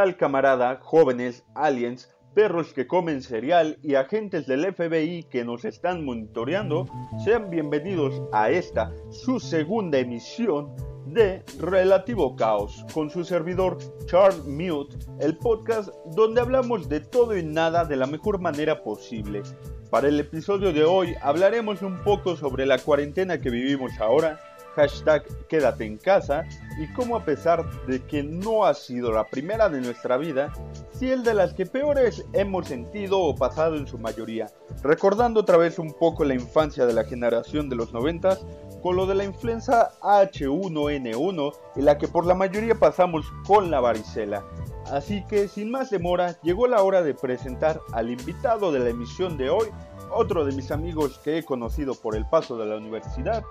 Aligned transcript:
¿Qué 0.00 0.06
tal 0.06 0.16
camarada, 0.16 0.80
jóvenes, 0.80 1.44
aliens, 1.54 2.08
perros 2.32 2.72
que 2.72 2.86
comen 2.86 3.20
cereal 3.20 3.76
y 3.82 3.96
agentes 3.96 4.46
del 4.46 4.72
FBI 4.72 5.24
que 5.24 5.44
nos 5.44 5.66
están 5.66 6.06
monitoreando? 6.06 6.86
Sean 7.22 7.50
bienvenidos 7.50 8.22
a 8.32 8.48
esta, 8.48 8.94
su 9.10 9.38
segunda 9.38 9.98
emisión 9.98 10.74
de 11.04 11.42
Relativo 11.58 12.34
Caos, 12.34 12.86
con 12.94 13.10
su 13.10 13.24
servidor 13.24 13.76
Charles 14.06 14.46
Mute, 14.46 14.96
el 15.20 15.36
podcast 15.36 15.90
donde 16.16 16.40
hablamos 16.40 16.88
de 16.88 17.00
todo 17.00 17.36
y 17.36 17.42
nada 17.42 17.84
de 17.84 17.96
la 17.96 18.06
mejor 18.06 18.40
manera 18.40 18.82
posible. 18.82 19.42
Para 19.90 20.08
el 20.08 20.18
episodio 20.18 20.72
de 20.72 20.84
hoy 20.84 21.14
hablaremos 21.20 21.82
un 21.82 22.02
poco 22.02 22.36
sobre 22.36 22.64
la 22.64 22.78
cuarentena 22.78 23.38
que 23.38 23.50
vivimos 23.50 24.00
ahora, 24.00 24.40
hashtag 24.74 25.24
quédate 25.48 25.84
en 25.84 25.98
casa 25.98 26.44
y 26.78 26.92
cómo 26.94 27.16
a 27.16 27.24
pesar 27.24 27.64
de 27.86 28.02
que 28.06 28.22
no 28.22 28.64
ha 28.64 28.74
sido 28.74 29.12
la 29.12 29.24
primera 29.24 29.68
de 29.68 29.80
nuestra 29.80 30.16
vida, 30.16 30.52
sí 30.92 31.10
el 31.10 31.22
de 31.22 31.34
las 31.34 31.54
que 31.54 31.66
peores 31.66 32.24
hemos 32.32 32.68
sentido 32.68 33.20
o 33.20 33.34
pasado 33.34 33.76
en 33.76 33.86
su 33.86 33.98
mayoría, 33.98 34.50
recordando 34.82 35.40
otra 35.40 35.56
vez 35.56 35.78
un 35.78 35.92
poco 35.92 36.24
la 36.24 36.34
infancia 36.34 36.86
de 36.86 36.94
la 36.94 37.04
generación 37.04 37.68
de 37.68 37.76
los 37.76 37.92
noventas 37.92 38.44
con 38.82 38.96
lo 38.96 39.06
de 39.06 39.14
la 39.14 39.24
influenza 39.24 39.90
H1N1 40.00 41.52
y 41.76 41.82
la 41.82 41.98
que 41.98 42.08
por 42.08 42.26
la 42.26 42.34
mayoría 42.34 42.74
pasamos 42.74 43.26
con 43.46 43.70
la 43.70 43.80
varicela. 43.80 44.44
Así 44.90 45.24
que 45.26 45.46
sin 45.46 45.70
más 45.70 45.90
demora, 45.90 46.40
llegó 46.42 46.66
la 46.66 46.82
hora 46.82 47.02
de 47.02 47.14
presentar 47.14 47.80
al 47.92 48.10
invitado 48.10 48.72
de 48.72 48.80
la 48.80 48.88
emisión 48.88 49.36
de 49.36 49.50
hoy, 49.50 49.68
otro 50.12 50.44
de 50.44 50.52
mis 50.52 50.70
amigos 50.70 51.18
que 51.18 51.38
he 51.38 51.44
conocido 51.44 51.94
por 51.94 52.16
el 52.16 52.26
paso 52.26 52.56
de 52.56 52.66
la 52.66 52.76
universidad, 52.76 53.44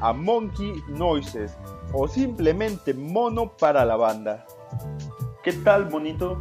a 0.00 0.12
Monkey 0.12 0.74
Noises, 0.88 1.56
o 1.92 2.08
simplemente 2.08 2.94
Mono 2.94 3.52
para 3.56 3.84
la 3.84 3.96
banda. 3.96 4.46
¿Qué 5.42 5.52
tal, 5.52 5.90
monito? 5.90 6.38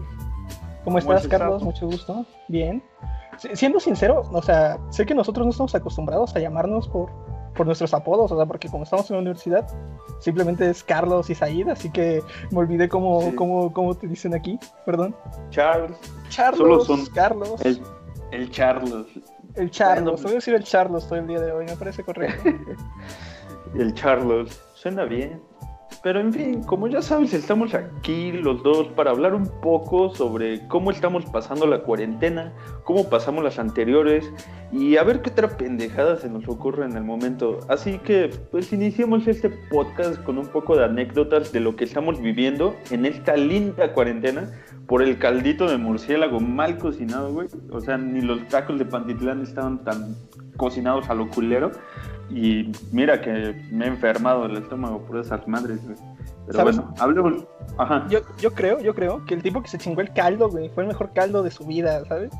¿Cómo 0.83 0.97
estás, 0.97 1.27
Carlos? 1.27 1.63
Mucho 1.63 1.85
gusto. 1.85 2.25
Bien. 2.47 2.83
Siendo 3.53 3.79
sincero, 3.79 4.23
o 4.31 4.41
sea, 4.41 4.79
sé 4.89 5.05
que 5.05 5.15
nosotros 5.15 5.45
no 5.45 5.51
estamos 5.51 5.73
acostumbrados 5.73 6.35
a 6.35 6.39
llamarnos 6.39 6.87
por, 6.87 7.09
por 7.55 7.65
nuestros 7.65 7.93
apodos, 7.93 8.31
o 8.31 8.35
sea, 8.35 8.45
porque 8.45 8.69
como 8.69 8.83
estamos 8.83 9.09
en 9.09 9.15
la 9.15 9.21
universidad, 9.21 9.67
simplemente 10.19 10.69
es 10.69 10.83
Carlos 10.83 11.29
y 11.29 11.35
Said, 11.35 11.69
así 11.69 11.89
que 11.89 12.21
me 12.51 12.59
olvidé 12.59 12.87
cómo, 12.87 13.33
cómo, 13.35 13.73
cómo 13.73 13.95
te 13.95 14.07
dicen 14.07 14.35
aquí, 14.35 14.59
perdón. 14.85 15.15
Charles. 15.49 15.97
Charles, 16.29 16.57
Solo 16.59 16.81
son 16.81 17.05
Carlos. 17.07 17.59
El, 17.65 17.81
el 18.31 18.51
Charles. 18.51 19.07
El 19.55 19.69
Charlos, 19.69 20.23
voy 20.23 20.33
a 20.33 20.35
decir 20.35 20.53
el 20.53 20.63
Charlos 20.63 21.07
todo 21.07 21.19
el 21.19 21.27
día 21.27 21.39
de 21.39 21.51
hoy, 21.51 21.65
me 21.65 21.75
parece 21.75 22.03
correcto. 22.03 22.49
el 23.75 23.93
Charles, 23.93 24.61
suena 24.75 25.05
bien. 25.05 25.41
Pero 26.03 26.19
en 26.19 26.33
fin, 26.33 26.63
como 26.63 26.87
ya 26.87 27.01
sabes, 27.03 27.31
estamos 27.31 27.75
aquí 27.75 28.31
los 28.31 28.63
dos 28.63 28.87
para 28.95 29.11
hablar 29.11 29.35
un 29.35 29.47
poco 29.61 30.09
sobre 30.15 30.67
cómo 30.67 30.89
estamos 30.89 31.25
pasando 31.25 31.67
la 31.67 31.83
cuarentena, 31.83 32.53
cómo 32.85 33.07
pasamos 33.07 33.43
las 33.43 33.59
anteriores 33.59 34.31
y 34.71 34.97
a 34.97 35.03
ver 35.03 35.21
qué 35.21 35.29
otra 35.29 35.57
pendejada 35.57 36.17
se 36.17 36.27
nos 36.27 36.47
ocurre 36.47 36.85
en 36.85 36.97
el 36.97 37.03
momento. 37.03 37.59
Así 37.69 37.99
que, 37.99 38.31
pues 38.49 38.73
iniciemos 38.73 39.27
este 39.27 39.49
podcast 39.49 40.23
con 40.23 40.39
un 40.39 40.47
poco 40.47 40.75
de 40.75 40.85
anécdotas 40.85 41.51
de 41.51 41.59
lo 41.59 41.75
que 41.75 41.83
estamos 41.83 42.19
viviendo 42.19 42.75
en 42.89 43.05
esta 43.05 43.35
linda 43.35 43.93
cuarentena 43.93 44.49
por 44.87 45.01
el 45.01 45.17
caldito 45.17 45.69
de 45.69 45.77
murciélago 45.77 46.39
mal 46.39 46.77
cocinado, 46.77 47.31
güey. 47.31 47.47
O 47.71 47.79
sea, 47.79 47.97
ni 47.97 48.21
los 48.21 48.47
tacos 48.47 48.77
de 48.77 48.85
Pantitlán 48.85 49.41
estaban 49.41 49.83
tan 49.83 50.15
cocinados 50.57 51.09
a 51.09 51.13
lo 51.13 51.29
culero. 51.29 51.71
Y 52.29 52.71
mira 52.91 53.21
que 53.21 53.55
me 53.71 53.85
he 53.85 53.87
enfermado 53.87 54.45
el 54.45 54.57
estómago 54.57 55.01
por 55.03 55.19
esas 55.19 55.47
madres, 55.47 55.83
güey. 55.83 55.97
Pero 56.47 56.63
bueno, 56.63 56.93
hablemos. 56.97 57.45
Ajá. 57.77 58.05
Yo, 58.09 58.19
yo 58.39 58.51
creo, 58.51 58.79
yo 58.79 58.93
creo 58.93 59.23
que 59.25 59.33
el 59.33 59.43
tipo 59.43 59.61
que 59.61 59.69
se 59.69 59.77
chingó 59.77 60.01
el 60.01 60.13
caldo, 60.13 60.49
güey, 60.49 60.69
fue 60.69 60.83
el 60.83 60.87
mejor 60.87 61.11
caldo 61.13 61.43
de 61.43 61.51
su 61.51 61.65
vida, 61.65 62.03
¿sabes? 62.05 62.31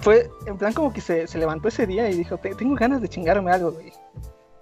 Fue, 0.00 0.30
en 0.46 0.58
plan, 0.58 0.72
como 0.72 0.92
que 0.92 1.00
se, 1.00 1.26
se 1.26 1.38
levantó 1.38 1.68
ese 1.68 1.86
día 1.86 2.08
y 2.10 2.14
dijo, 2.14 2.38
tengo 2.38 2.74
ganas 2.74 3.00
de 3.00 3.08
chingarme 3.08 3.50
algo, 3.50 3.72
güey. 3.72 3.92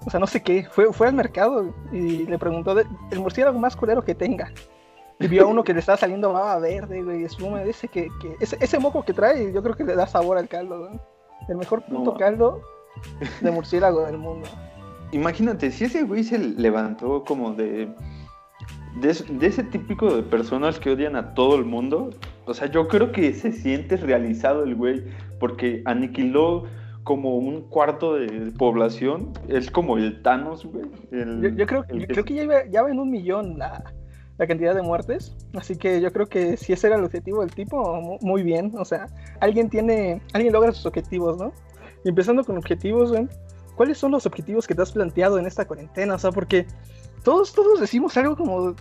O 0.07 0.11
sea, 0.11 0.21
no 0.21 0.27
sé 0.27 0.43
qué. 0.43 0.67
Fue, 0.71 0.93
fue 0.93 1.09
al 1.09 1.15
mercado 1.15 1.75
y 1.93 2.27
le 2.27 2.39
preguntó 2.39 2.79
el 2.79 3.21
murciélago 3.21 3.59
más 3.59 3.75
culero 3.75 4.03
que 4.03 4.15
tenga. 4.15 4.53
Y 5.19 5.29
vio 5.29 5.45
a 5.45 5.47
uno 5.47 5.65
que 5.65 5.73
le 5.73 5.81
estaba 5.81 5.97
saliendo 5.97 6.33
baba 6.33 6.59
verde, 6.59 7.03
güey, 7.03 7.25
espuma, 7.25 7.63
ese 7.63 7.89
que, 7.89 8.09
que 8.21 8.37
ese, 8.39 8.57
ese, 8.61 8.79
moco 8.79 9.03
que 9.03 9.15
trae, 9.15 9.51
yo 9.53 9.63
creo 9.63 9.75
que 9.75 9.85
le 9.85 9.95
da 9.95 10.07
sabor 10.07 10.37
al 10.37 10.49
caldo, 10.49 10.81
güey. 10.81 11.01
El 11.49 11.57
mejor 11.57 11.83
puto 11.83 12.13
no. 12.13 12.17
caldo 12.17 12.61
de 13.41 13.51
murciélago 13.51 14.05
del 14.05 14.19
mundo. 14.19 14.47
Imagínate, 15.13 15.71
si 15.71 15.85
ese 15.85 16.03
güey 16.03 16.23
se 16.23 16.39
levantó 16.39 17.25
como 17.25 17.53
de, 17.53 17.89
de, 19.01 19.25
de, 19.31 19.47
ese 19.47 19.63
típico 19.63 20.15
de 20.15 20.23
personas 20.23 20.79
que 20.79 20.91
odian 20.91 21.17
a 21.17 21.33
todo 21.33 21.57
el 21.57 21.65
mundo, 21.65 22.11
o 22.45 22.53
sea, 22.53 22.67
yo 22.69 22.87
creo 22.89 23.13
que 23.13 23.33
se 23.33 23.53
siente 23.53 23.97
realizado 23.97 24.65
el 24.65 24.75
güey, 24.75 25.05
porque 25.39 25.83
aniquiló 25.87 26.65
como 27.05 27.37
un 27.37 27.63
cuarto 27.63 28.15
de 28.15 28.51
población, 28.59 29.33
es 29.49 29.71
como 29.71 29.97
el 29.97 30.21
Thanos, 30.23 30.67
güey. 30.67 30.85
El, 31.13 31.41
yo, 31.41 31.49
yo, 31.51 31.67
creo, 31.67 31.85
yo 31.89 32.07
creo 32.07 32.25
que 32.25 32.35
ya, 32.35 32.43
iba, 32.43 32.67
ya 32.67 32.83
va 32.83 32.91
en 32.91 32.99
un 32.99 33.11
millón 33.11 33.59
la, 33.59 33.95
la 34.39 34.47
cantidad 34.47 34.75
de 34.75 34.83
muertes. 34.83 35.35
Así 35.55 35.77
que 35.77 36.01
yo 36.01 36.13
creo 36.13 36.27
que 36.27 36.57
si 36.57 36.73
ese 36.73 36.89
era 36.89 36.97
el 36.97 37.05
objetivo 37.05 37.41
del 37.41 37.55
tipo, 37.55 38.19
muy 38.21 38.43
bien. 38.43 38.73
O 38.79 38.85
sea, 38.85 39.07
alguien 39.41 39.69
tiene, 39.71 40.21
alguien 40.33 40.53
logra 40.53 40.73
sus 40.73 40.87
objetivos, 40.87 41.39
¿no? 41.39 41.53
Y 42.05 42.09
empezando 42.09 42.45
con 42.45 42.57
objetivos. 42.57 43.13
¿cuáles 43.77 43.99
son 43.99 44.11
los 44.11 44.25
objetivos 44.27 44.67
que 44.67 44.75
te 44.75 44.83
has 44.83 44.93
planteado 44.93 45.39
en 45.39 45.47
esta 45.47 45.67
cuarentena? 45.67 46.15
O 46.15 46.19
sea, 46.19 46.33
porque 46.33 46.67
todos, 47.23 47.53
todos 47.53 47.79
decimos 47.81 48.17
algo 48.17 48.37
como, 48.37 48.75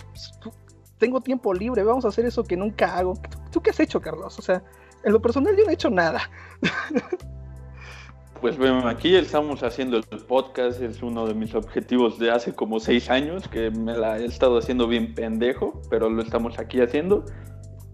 tengo 0.97 1.21
tiempo 1.21 1.53
libre, 1.53 1.83
vamos 1.83 2.05
a 2.05 2.07
hacer 2.07 2.25
eso 2.25 2.43
que 2.43 2.57
nunca 2.57 2.95
hago. 2.97 3.13
¿Tú, 3.15 3.37
tú 3.51 3.61
qué 3.61 3.71
has 3.71 3.79
hecho, 3.79 4.01
Carlos? 4.01 4.39
O 4.39 4.41
sea, 4.41 4.63
en 5.03 5.11
lo 5.11 5.21
personal 5.21 5.55
yo 5.55 5.65
no 5.65 5.69
he 5.69 5.73
hecho 5.73 5.89
nada. 5.89 6.21
Pues 8.45 8.59
bueno, 8.59 8.87
aquí 8.87 9.15
estamos 9.15 9.63
haciendo 9.63 9.97
el 9.97 10.03
podcast, 10.27 10.79
es 10.79 11.01
uno 11.01 11.25
de 11.25 11.33
mis 11.33 11.55
objetivos 11.55 12.19
de 12.19 12.29
hace 12.29 12.53
como 12.53 12.79
seis 12.79 13.09
años, 13.09 13.47
que 13.47 13.71
me 13.71 13.97
la 13.97 14.19
he 14.19 14.25
estado 14.25 14.59
haciendo 14.59 14.87
bien 14.87 15.15
pendejo, 15.15 15.81
pero 15.89 16.11
lo 16.11 16.21
estamos 16.21 16.59
aquí 16.59 16.79
haciendo. 16.79 17.25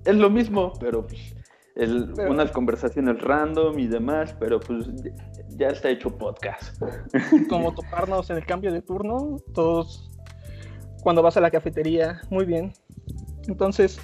Es 0.04 0.16
lo 0.18 0.30
mismo, 0.30 0.74
pero 0.78 1.08
pues 1.08 1.38
el, 1.76 2.12
pero... 2.18 2.32
unas 2.32 2.52
conversaciones 2.52 3.22
random 3.22 3.80
y 3.80 3.88
demás, 3.88 4.36
pero 4.42 4.60
pues 4.60 4.88
ya 5.52 5.70
está 5.70 5.90
hecho 5.90 6.10
podcast. 6.18 6.78
Como 7.50 7.74
toparnos 7.74 8.30
en 8.30 8.36
el 8.36 8.46
cambio 8.46 8.74
de 8.74 8.82
turno, 8.82 9.38
todos 9.54 10.12
cuando 11.02 11.22
vas 11.22 11.38
a 11.38 11.40
la 11.40 11.50
cafetería, 11.50 12.20
muy 12.30 12.44
bien. 12.44 12.74
Entonces... 13.48 14.02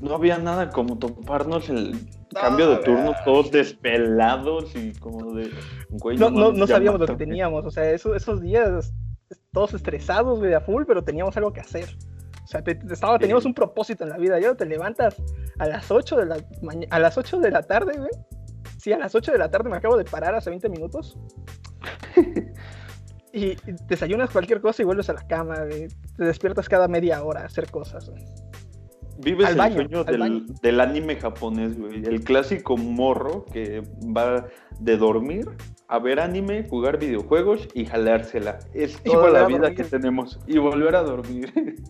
No 0.00 0.14
había 0.14 0.38
nada 0.38 0.70
como 0.70 0.98
toparnos 0.98 1.68
el 1.68 1.96
cambio 2.34 2.70
de 2.70 2.76
turno, 2.78 3.14
todos 3.24 3.50
despelados 3.50 4.74
y 4.74 4.92
como 4.94 5.34
de. 5.34 5.50
Güey, 5.90 6.18
no, 6.18 6.30
no, 6.30 6.52
no 6.52 6.66
sabíamos 6.66 7.00
lo 7.00 7.06
que 7.06 7.16
teníamos, 7.16 7.64
o 7.64 7.70
sea, 7.70 7.90
eso, 7.90 8.14
esos 8.14 8.40
días 8.40 8.92
todos 9.52 9.74
estresados, 9.74 10.38
güey, 10.38 10.52
a 10.52 10.60
full, 10.60 10.84
pero 10.86 11.02
teníamos 11.02 11.36
algo 11.36 11.52
que 11.52 11.60
hacer. 11.60 11.88
O 12.42 12.46
sea, 12.46 12.62
te, 12.62 12.74
te 12.74 12.92
estaba, 12.92 13.18
teníamos 13.18 13.46
un 13.46 13.54
propósito 13.54 14.04
en 14.04 14.10
la 14.10 14.18
vida. 14.18 14.38
Ya 14.38 14.54
te 14.54 14.66
levantas 14.66 15.16
a 15.58 15.66
las 15.66 15.90
8 15.90 16.16
de 16.16 16.26
la, 16.26 16.36
a 16.90 16.98
las 16.98 17.16
8 17.16 17.40
de 17.40 17.50
la 17.50 17.62
tarde, 17.62 17.96
güey. 17.96 18.10
Sí, 18.78 18.92
a 18.92 18.98
las 18.98 19.14
8 19.14 19.32
de 19.32 19.38
la 19.38 19.50
tarde 19.50 19.70
me 19.70 19.76
acabo 19.76 19.96
de 19.96 20.04
parar 20.04 20.34
hace 20.34 20.50
20 20.50 20.68
minutos. 20.68 21.16
y 23.32 23.56
desayunas 23.88 24.30
cualquier 24.30 24.60
cosa 24.60 24.82
y 24.82 24.84
vuelves 24.84 25.08
a 25.08 25.14
la 25.14 25.26
cama, 25.26 25.64
güey. 25.64 25.88
Te 26.16 26.24
despiertas 26.24 26.68
cada 26.68 26.86
media 26.86 27.22
hora 27.22 27.42
a 27.42 27.46
hacer 27.46 27.70
cosas, 27.70 28.10
güey. 28.10 28.22
Vives 29.18 29.50
el 29.50 29.56
baño, 29.56 29.76
sueño 29.76 30.04
del, 30.04 30.46
del, 30.60 30.80
anime 30.80 31.16
japonés, 31.16 31.78
güey. 31.78 32.04
El 32.04 32.22
clásico 32.22 32.76
morro 32.76 33.44
que 33.46 33.82
va 34.04 34.46
de 34.80 34.96
dormir 34.96 35.48
a 35.88 35.98
ver 35.98 36.18
anime, 36.20 36.66
jugar 36.68 36.98
videojuegos 36.98 37.68
y 37.74 37.84
jalársela. 37.84 38.58
Es 38.72 39.00
toda 39.02 39.30
la 39.30 39.46
vida 39.46 39.74
que 39.74 39.84
tenemos. 39.84 40.40
Y 40.46 40.58
volver 40.58 40.96
a 40.96 41.02
dormir. 41.02 41.52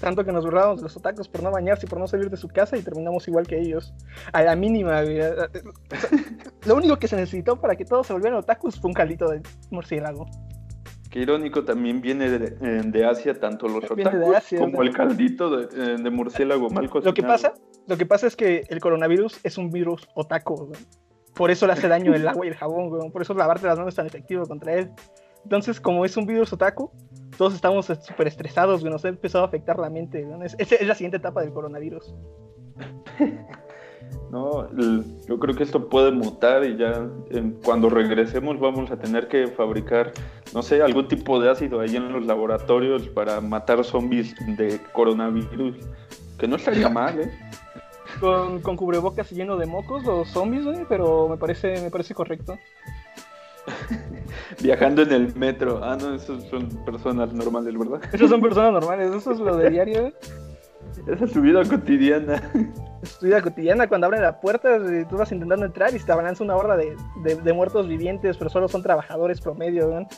Tanto 0.00 0.24
que 0.24 0.32
nos 0.32 0.44
burlábamos 0.44 0.78
de 0.78 0.84
los 0.84 0.96
otakus 0.96 1.28
por 1.28 1.42
no 1.42 1.50
bañarse 1.50 1.86
y 1.86 1.88
por 1.88 1.98
no 1.98 2.06
salir 2.06 2.30
de 2.30 2.36
su 2.38 2.48
casa 2.48 2.78
y 2.78 2.82
terminamos 2.82 3.28
igual 3.28 3.46
que 3.46 3.60
ellos. 3.60 3.92
A 4.32 4.42
la 4.42 4.56
mínima, 4.56 5.02
güey. 5.02 5.18
Lo 6.66 6.76
único 6.76 6.96
que 6.96 7.08
se 7.08 7.16
necesitó 7.16 7.60
para 7.60 7.76
que 7.76 7.84
todos 7.84 8.06
se 8.06 8.12
volvieran 8.14 8.38
otakus 8.38 8.80
fue 8.80 8.88
un 8.88 8.94
calito 8.94 9.28
de 9.28 9.42
murciélago. 9.70 10.26
Qué 11.12 11.20
irónico, 11.20 11.62
también 11.62 12.00
viene 12.00 12.30
de, 12.30 12.82
de 12.84 13.04
Asia, 13.04 13.38
tanto 13.38 13.68
los 13.68 13.84
otakus 13.84 14.34
Asia, 14.34 14.58
como 14.58 14.78
¿no? 14.78 14.82
el 14.82 14.94
caldito 14.94 15.54
de, 15.54 15.98
de, 15.98 16.10
murciélago 16.10 16.70
mal 16.70 16.88
cocinado. 16.88 17.10
Lo 17.10 17.14
que, 17.14 17.22
pasa, 17.22 17.52
lo 17.86 17.98
que 17.98 18.06
pasa 18.06 18.26
es 18.26 18.34
que 18.34 18.64
el 18.70 18.80
coronavirus 18.80 19.38
es 19.44 19.58
un 19.58 19.70
virus 19.70 20.08
otaku. 20.14 20.72
Por 21.34 21.50
eso 21.50 21.66
le 21.66 21.74
hace 21.74 21.86
daño 21.86 22.14
el 22.14 22.26
agua 22.26 22.46
y 22.46 22.48
el 22.48 22.54
jabón. 22.54 23.12
Por 23.12 23.20
eso 23.20 23.34
lavarte 23.34 23.66
las 23.66 23.76
manos 23.76 23.92
es 23.92 23.96
tan 23.96 24.06
efectivo 24.06 24.46
contra 24.46 24.72
él. 24.72 24.90
Entonces, 25.42 25.82
como 25.82 26.06
es 26.06 26.16
un 26.16 26.24
virus 26.24 26.50
otaku, 26.54 26.90
todos 27.36 27.54
estamos 27.54 27.84
súper 27.84 28.28
estresados. 28.28 28.82
Nos 28.82 29.04
ha 29.04 29.08
empezado 29.08 29.44
a 29.44 29.48
afectar 29.48 29.78
la 29.78 29.90
mente. 29.90 30.24
¿no? 30.24 30.42
Es, 30.42 30.56
es, 30.58 30.72
es 30.72 30.86
la 30.86 30.94
siguiente 30.94 31.18
etapa 31.18 31.42
del 31.42 31.52
coronavirus. 31.52 32.14
No, 34.32 34.66
yo 35.28 35.38
creo 35.38 35.54
que 35.54 35.62
esto 35.62 35.90
puede 35.90 36.10
mutar 36.10 36.64
y 36.64 36.78
ya 36.78 37.06
en, 37.30 37.52
cuando 37.62 37.90
regresemos 37.90 38.58
vamos 38.58 38.90
a 38.90 38.96
tener 38.96 39.28
que 39.28 39.46
fabricar, 39.48 40.12
no 40.54 40.62
sé, 40.62 40.80
algún 40.80 41.06
tipo 41.06 41.38
de 41.38 41.50
ácido 41.50 41.80
ahí 41.80 41.96
en 41.96 42.10
los 42.10 42.24
laboratorios 42.24 43.06
para 43.08 43.42
matar 43.42 43.84
zombies 43.84 44.34
de 44.56 44.80
coronavirus 44.94 45.76
Que 46.38 46.48
no 46.48 46.56
estaría 46.56 46.88
mal, 47.00 47.20
¿eh? 47.20 47.30
Con, 48.20 48.62
con 48.62 48.74
cubrebocas 48.74 49.30
lleno 49.32 49.58
de 49.58 49.66
mocos 49.66 50.02
los 50.04 50.28
zombies, 50.28 50.64
güey, 50.64 50.86
pero 50.88 51.28
me 51.28 51.36
parece, 51.36 51.82
me 51.82 51.90
parece 51.90 52.14
correcto. 52.14 52.58
Viajando 54.62 55.02
en 55.02 55.12
el 55.12 55.36
metro. 55.36 55.80
Ah, 55.84 55.98
no, 56.00 56.14
esos 56.14 56.42
son 56.44 56.68
personas 56.86 57.34
normales, 57.34 57.78
¿verdad? 57.78 58.00
Esos 58.10 58.30
son 58.30 58.40
personas 58.48 58.72
normales, 58.72 59.14
eso 59.14 59.32
es 59.32 59.38
lo 59.38 59.56
de 59.56 59.68
diario. 59.68 60.12
Esa 61.06 61.24
es 61.24 61.32
su 61.32 61.40
vida 61.40 61.64
cotidiana. 61.64 62.42
Es 63.02 63.18
tu 63.18 63.26
vida 63.26 63.40
cotidiana 63.40 63.88
cuando 63.88 64.06
abren 64.06 64.22
la 64.22 64.40
puerta, 64.40 64.76
y 64.76 65.04
tú 65.06 65.16
vas 65.16 65.32
intentando 65.32 65.66
entrar 65.66 65.94
y 65.94 65.98
te 65.98 66.12
abalanza 66.12 66.44
una 66.44 66.56
horda 66.56 66.76
de, 66.76 66.96
de, 67.24 67.36
de 67.36 67.52
muertos 67.52 67.88
vivientes, 67.88 68.36
pero 68.36 68.50
solo 68.50 68.68
son 68.68 68.82
trabajadores 68.82 69.40
promedio, 69.40 69.88
¿no? 69.88 70.08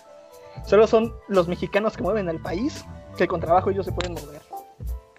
Solo 0.64 0.86
son 0.86 1.14
los 1.28 1.48
mexicanos 1.48 1.96
que 1.96 2.02
mueven 2.02 2.28
al 2.28 2.40
país, 2.40 2.84
que 3.16 3.26
con 3.26 3.40
trabajo 3.40 3.70
ellos 3.70 3.86
se 3.86 3.92
pueden 3.92 4.12
mover. 4.12 4.40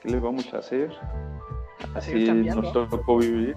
¿Qué 0.01 0.09
le 0.09 0.19
vamos 0.19 0.53
a 0.53 0.59
hacer? 0.59 0.91
Así 1.93 2.25
nos 2.25 2.73
tocó 2.73 3.17
vivir. 3.17 3.55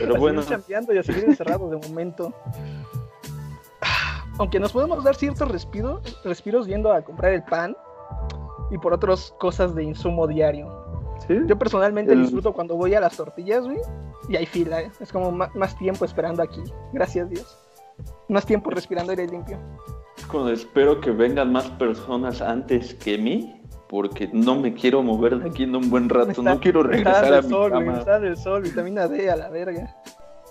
Pero 0.00 0.16
a 0.16 0.18
bueno, 0.18 0.42
seguir 0.42 0.58
chambeando 0.58 0.94
y 0.94 0.98
a 0.98 1.02
seguir 1.02 1.24
encerrados 1.24 1.70
de 1.70 1.88
momento. 1.88 2.32
Aunque 4.38 4.58
nos 4.58 4.72
podemos 4.72 5.02
dar 5.04 5.14
ciertos 5.14 5.50
respiros, 5.50 6.20
respiros 6.24 6.66
yendo 6.66 6.92
a 6.92 7.02
comprar 7.02 7.32
el 7.32 7.42
pan 7.44 7.76
y 8.70 8.78
por 8.78 8.92
otras 8.92 9.34
cosas 9.38 9.74
de 9.74 9.84
insumo 9.84 10.26
diario. 10.26 10.83
¿Sí? 11.28 11.38
Yo 11.46 11.58
personalmente 11.58 12.12
El- 12.12 12.22
disfruto 12.22 12.52
cuando 12.52 12.76
voy 12.76 12.94
a 12.94 13.00
las 13.00 13.16
tortillas, 13.16 13.64
güey, 13.64 13.78
y 14.28 14.36
hay 14.36 14.46
fila, 14.46 14.80
¿eh? 14.82 14.90
es 15.00 15.12
como 15.12 15.30
más 15.32 15.76
tiempo 15.78 16.04
esperando 16.04 16.42
aquí. 16.42 16.62
Gracias 16.92 17.28
Dios. 17.30 17.58
Más 18.28 18.44
tiempo 18.46 18.70
respirando 18.70 19.10
aire 19.12 19.26
limpio. 19.26 19.58
Espero 20.52 21.00
que 21.00 21.10
vengan 21.10 21.52
más 21.52 21.68
personas 21.70 22.40
antes 22.42 22.94
que 22.94 23.18
mí, 23.18 23.60
porque 23.88 24.28
no 24.32 24.56
me 24.56 24.72
quiero 24.74 25.02
mover 25.02 25.38
de 25.38 25.48
aquí 25.50 25.62
en 25.64 25.76
un 25.76 25.90
buen 25.90 26.08
rato, 26.08 26.30
está- 26.30 26.42
no 26.42 26.58
quiero 26.60 26.80
está 26.80 26.90
regresar 26.92 27.22
dando 27.30 27.36
a 27.38 27.42
mi 27.42 27.48
sol, 27.50 27.70
cama. 27.70 27.98
está 27.98 28.10
dando 28.12 28.28
el 28.28 28.36
sol, 28.36 28.62
vitamina 28.62 29.06
D 29.06 29.30
a 29.30 29.36
la 29.36 29.50
verga. 29.50 29.94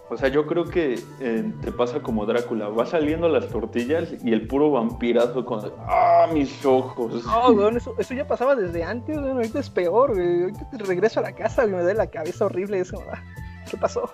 O 0.10 0.18
sea, 0.18 0.30
yo 0.30 0.46
creo 0.46 0.66
que 0.66 1.00
eh, 1.22 1.52
te 1.62 1.72
pasa 1.72 2.02
como 2.02 2.26
Drácula, 2.26 2.68
va 2.68 2.86
saliendo 2.86 3.30
las 3.30 3.48
tortillas 3.48 4.14
y 4.24 4.34
el 4.34 4.48
puro 4.48 4.70
vampirazo 4.70 5.46
con 5.46 5.62
¡Ah, 5.88 6.28
mis 6.32 6.64
ojos! 6.66 7.26
No, 7.26 7.52
weón, 7.52 7.78
eso, 7.78 7.96
eso 7.98 8.14
ya 8.14 8.28
pasaba 8.28 8.56
desde 8.56 8.84
antes, 8.84 9.18
weón, 9.18 9.38
ahorita 9.38 9.60
es 9.60 9.70
peor, 9.70 10.14
güey. 10.14 10.44
Ahorita 10.44 10.70
te 10.70 10.78
regreso 10.84 11.20
a 11.20 11.24
la 11.24 11.32
casa 11.32 11.66
y 11.66 11.70
me 11.70 11.82
da 11.82 11.94
la 11.94 12.08
cabeza 12.08 12.46
horrible. 12.46 12.80
Es 12.80 12.92
como, 12.92 13.06
ah, 13.12 13.24
¿qué 13.70 13.78
pasó? 13.78 14.10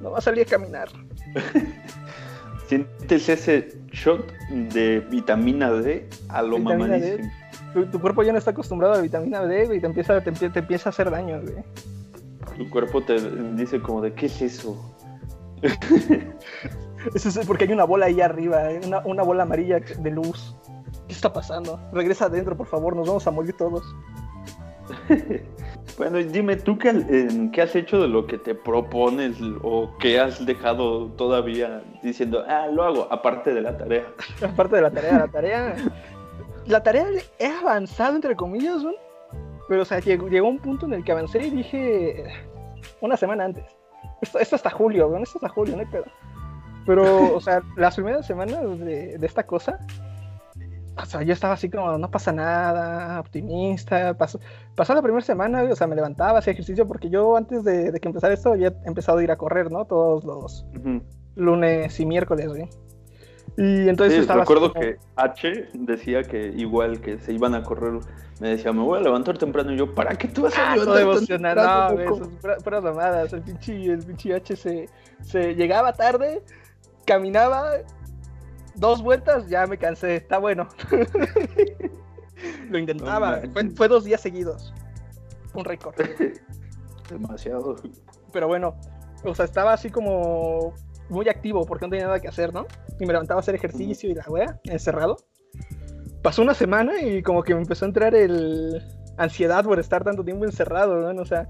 No 0.00 0.12
va 0.12 0.18
a 0.18 0.22
salir 0.22 0.46
a 0.46 0.50
caminar. 0.50 0.88
Sientes 2.68 3.28
ese 3.28 3.76
shot 3.90 4.32
de 4.50 5.00
vitamina 5.00 5.70
D 5.72 6.08
a 6.28 6.42
lo 6.42 6.58
mamadísimo. 6.58 7.30
Tu, 7.74 7.86
tu 7.86 8.00
cuerpo 8.00 8.22
ya 8.22 8.32
no 8.32 8.38
está 8.38 8.52
acostumbrado 8.52 8.94
a 8.94 8.96
la 8.96 9.02
vitamina 9.02 9.44
D, 9.44 9.66
güey, 9.66 9.78
y 9.78 9.80
te 9.80 9.86
empieza, 9.86 10.20
te, 10.22 10.30
te 10.32 10.58
empieza 10.58 10.88
a 10.88 10.90
hacer 10.90 11.10
daño, 11.10 11.40
güey. 11.40 11.64
Tu 12.56 12.70
cuerpo 12.70 13.02
te 13.02 13.18
dice 13.54 13.80
como 13.80 14.00
de 14.00 14.12
¿qué 14.12 14.26
es 14.26 14.40
eso? 14.42 14.76
Eso 17.14 17.28
es 17.28 17.46
porque 17.46 17.64
hay 17.64 17.72
una 17.72 17.84
bola 17.84 18.06
ahí 18.06 18.20
arriba, 18.20 18.70
eh, 18.70 18.80
una, 18.86 19.00
una 19.00 19.22
bola 19.22 19.42
amarilla 19.42 19.80
de 19.80 20.10
luz. 20.10 20.56
¿Qué 21.08 21.14
está 21.14 21.32
pasando? 21.32 21.80
Regresa 21.92 22.26
adentro, 22.26 22.56
por 22.56 22.66
favor, 22.66 22.94
nos 22.94 23.08
vamos 23.08 23.26
a 23.26 23.30
morir 23.30 23.54
todos. 23.56 23.84
Bueno, 25.98 26.18
dime, 26.18 26.56
¿tú 26.56 26.78
qué, 26.78 26.88
eh, 26.88 27.50
qué 27.52 27.62
has 27.62 27.76
hecho 27.76 28.00
de 28.00 28.08
lo 28.08 28.26
que 28.26 28.38
te 28.38 28.54
propones 28.54 29.36
o 29.62 29.94
qué 29.98 30.18
has 30.18 30.44
dejado 30.44 31.08
todavía 31.12 31.82
diciendo, 32.02 32.44
ah, 32.48 32.66
lo 32.66 32.84
hago, 32.84 33.08
aparte 33.10 33.52
de 33.52 33.60
la 33.60 33.76
tarea? 33.76 34.06
Aparte 34.42 34.76
de 34.76 34.82
la 34.82 34.90
tarea, 34.90 35.18
la 35.18 35.28
tarea. 35.28 35.76
La 36.66 36.82
tarea 36.82 37.06
he 37.38 37.46
avanzado, 37.46 38.16
entre 38.16 38.34
comillas, 38.36 38.82
¿no? 38.82 38.92
Pero, 39.68 39.82
o 39.82 39.84
sea, 39.84 40.00
llegó, 40.00 40.28
llegó 40.28 40.48
un 40.48 40.58
punto 40.58 40.86
en 40.86 40.94
el 40.94 41.04
que 41.04 41.12
avancé 41.12 41.46
y 41.46 41.50
dije. 41.50 42.24
Una 43.00 43.16
semana 43.16 43.44
antes. 43.44 43.64
Esto, 44.20 44.38
esto 44.38 44.56
hasta 44.56 44.70
julio, 44.70 45.08
¿no? 45.08 45.22
Esto 45.22 45.38
hasta 45.38 45.48
julio, 45.48 45.74
no 45.74 45.80
hay 45.80 45.86
pedo. 45.86 46.04
Pero, 46.86 47.34
o 47.34 47.40
sea, 47.40 47.62
las 47.76 47.94
primeras 47.94 48.26
semanas 48.26 48.78
de, 48.78 49.18
de 49.18 49.26
esta 49.26 49.44
cosa. 49.44 49.78
O 50.94 51.06
sea, 51.06 51.22
yo 51.22 51.32
estaba 51.32 51.54
así 51.54 51.70
como, 51.70 51.96
no 51.96 52.10
pasa 52.10 52.32
nada, 52.32 53.18
optimista. 53.18 54.14
Pasó, 54.14 54.38
pasó 54.74 54.94
la 54.94 55.00
primera 55.02 55.24
semana, 55.24 55.62
o 55.62 55.74
sea, 55.74 55.86
me 55.86 55.96
levantaba, 55.96 56.38
hacía 56.40 56.52
ejercicio, 56.52 56.86
porque 56.86 57.08
yo 57.08 57.36
antes 57.36 57.64
de, 57.64 57.90
de 57.90 58.00
que 58.00 58.08
empezara 58.08 58.34
esto 58.34 58.54
he 58.54 58.72
empezado 58.84 59.18
a 59.18 59.22
ir 59.22 59.30
a 59.30 59.36
correr, 59.36 59.72
¿no? 59.72 59.86
Todos 59.86 60.24
los 60.24 60.66
Ujú. 60.76 61.02
lunes 61.34 61.98
y 61.98 62.04
miércoles, 62.04 62.48
güey. 62.48 62.68
Y 63.56 63.88
entonces 63.88 64.14
Sí, 64.14 64.20
estaba 64.22 64.40
recuerdo 64.40 64.72
como- 64.72 64.80
que 64.82 64.96
H 65.16 65.68
decía 65.74 66.22
que 66.22 66.46
igual 66.56 67.00
que 67.00 67.18
se 67.18 67.32
iban 67.34 67.54
a 67.54 67.62
correr, 67.62 68.00
me 68.40 68.48
decía, 68.48 68.72
me 68.72 68.80
voy 68.82 68.98
a 68.98 69.02
levantar 69.02 69.36
temprano 69.36 69.72
y 69.72 69.76
yo, 69.78 69.94
¿para 69.94 70.16
qué 70.16 70.26
tú 70.28 70.42
vas 70.42 70.56
a 70.56 70.72
Ah, 70.72 70.74
todo 70.76 70.94
levantar 70.96 71.18
emocionado, 71.18 71.56
temprano, 71.56 71.88
no, 71.88 71.94
güey, 71.94 72.06
loco?" 72.06 72.30
esas 72.48 72.62
puras, 72.62 72.82
mamadas. 72.82 73.32
El 73.32 73.42
pinche, 73.42 73.84
el 73.84 73.98
pinche 74.04 74.34
H 74.34 74.56
se, 74.56 74.88
se 75.22 75.54
llegaba 75.54 75.92
tarde, 75.92 76.42
caminaba 77.04 77.72
dos 78.74 79.02
vueltas, 79.02 79.46
ya 79.48 79.66
me 79.66 79.76
cansé, 79.76 80.16
está 80.16 80.38
bueno. 80.38 80.66
Lo 82.70 82.78
intentaba, 82.78 83.40
No 83.40 83.52
fue, 83.52 83.70
fue 83.70 83.88
dos 83.88 84.04
días 84.04 84.20
seguidos. 84.20 84.72
Un 85.54 85.64
récord. 85.64 85.94
Demasiado. 87.10 87.76
Pero 88.32 88.48
bueno, 88.48 88.74
o 89.24 89.34
sea, 89.34 89.44
estaba 89.44 89.74
así 89.74 89.90
como 89.90 90.72
muy 91.12 91.28
activo 91.28 91.64
porque 91.66 91.86
no 91.86 91.90
tenía 91.90 92.06
nada 92.06 92.20
que 92.20 92.28
hacer, 92.28 92.52
¿no? 92.52 92.66
Y 92.98 93.06
me 93.06 93.12
levantaba 93.12 93.38
a 93.38 93.42
hacer 93.42 93.54
ejercicio 93.54 94.10
y 94.10 94.14
la 94.14 94.24
wea, 94.28 94.60
encerrado. 94.64 95.16
Pasó 96.22 96.42
una 96.42 96.54
semana 96.54 97.00
y 97.00 97.22
como 97.22 97.42
que 97.42 97.54
me 97.54 97.60
empezó 97.60 97.84
a 97.84 97.88
entrar 97.88 98.14
el 98.14 98.82
ansiedad 99.18 99.64
por 99.64 99.78
estar 99.78 100.04
tanto 100.04 100.24
tiempo 100.24 100.44
encerrado, 100.44 101.12
¿no? 101.12 101.22
O 101.22 101.26
sea, 101.26 101.48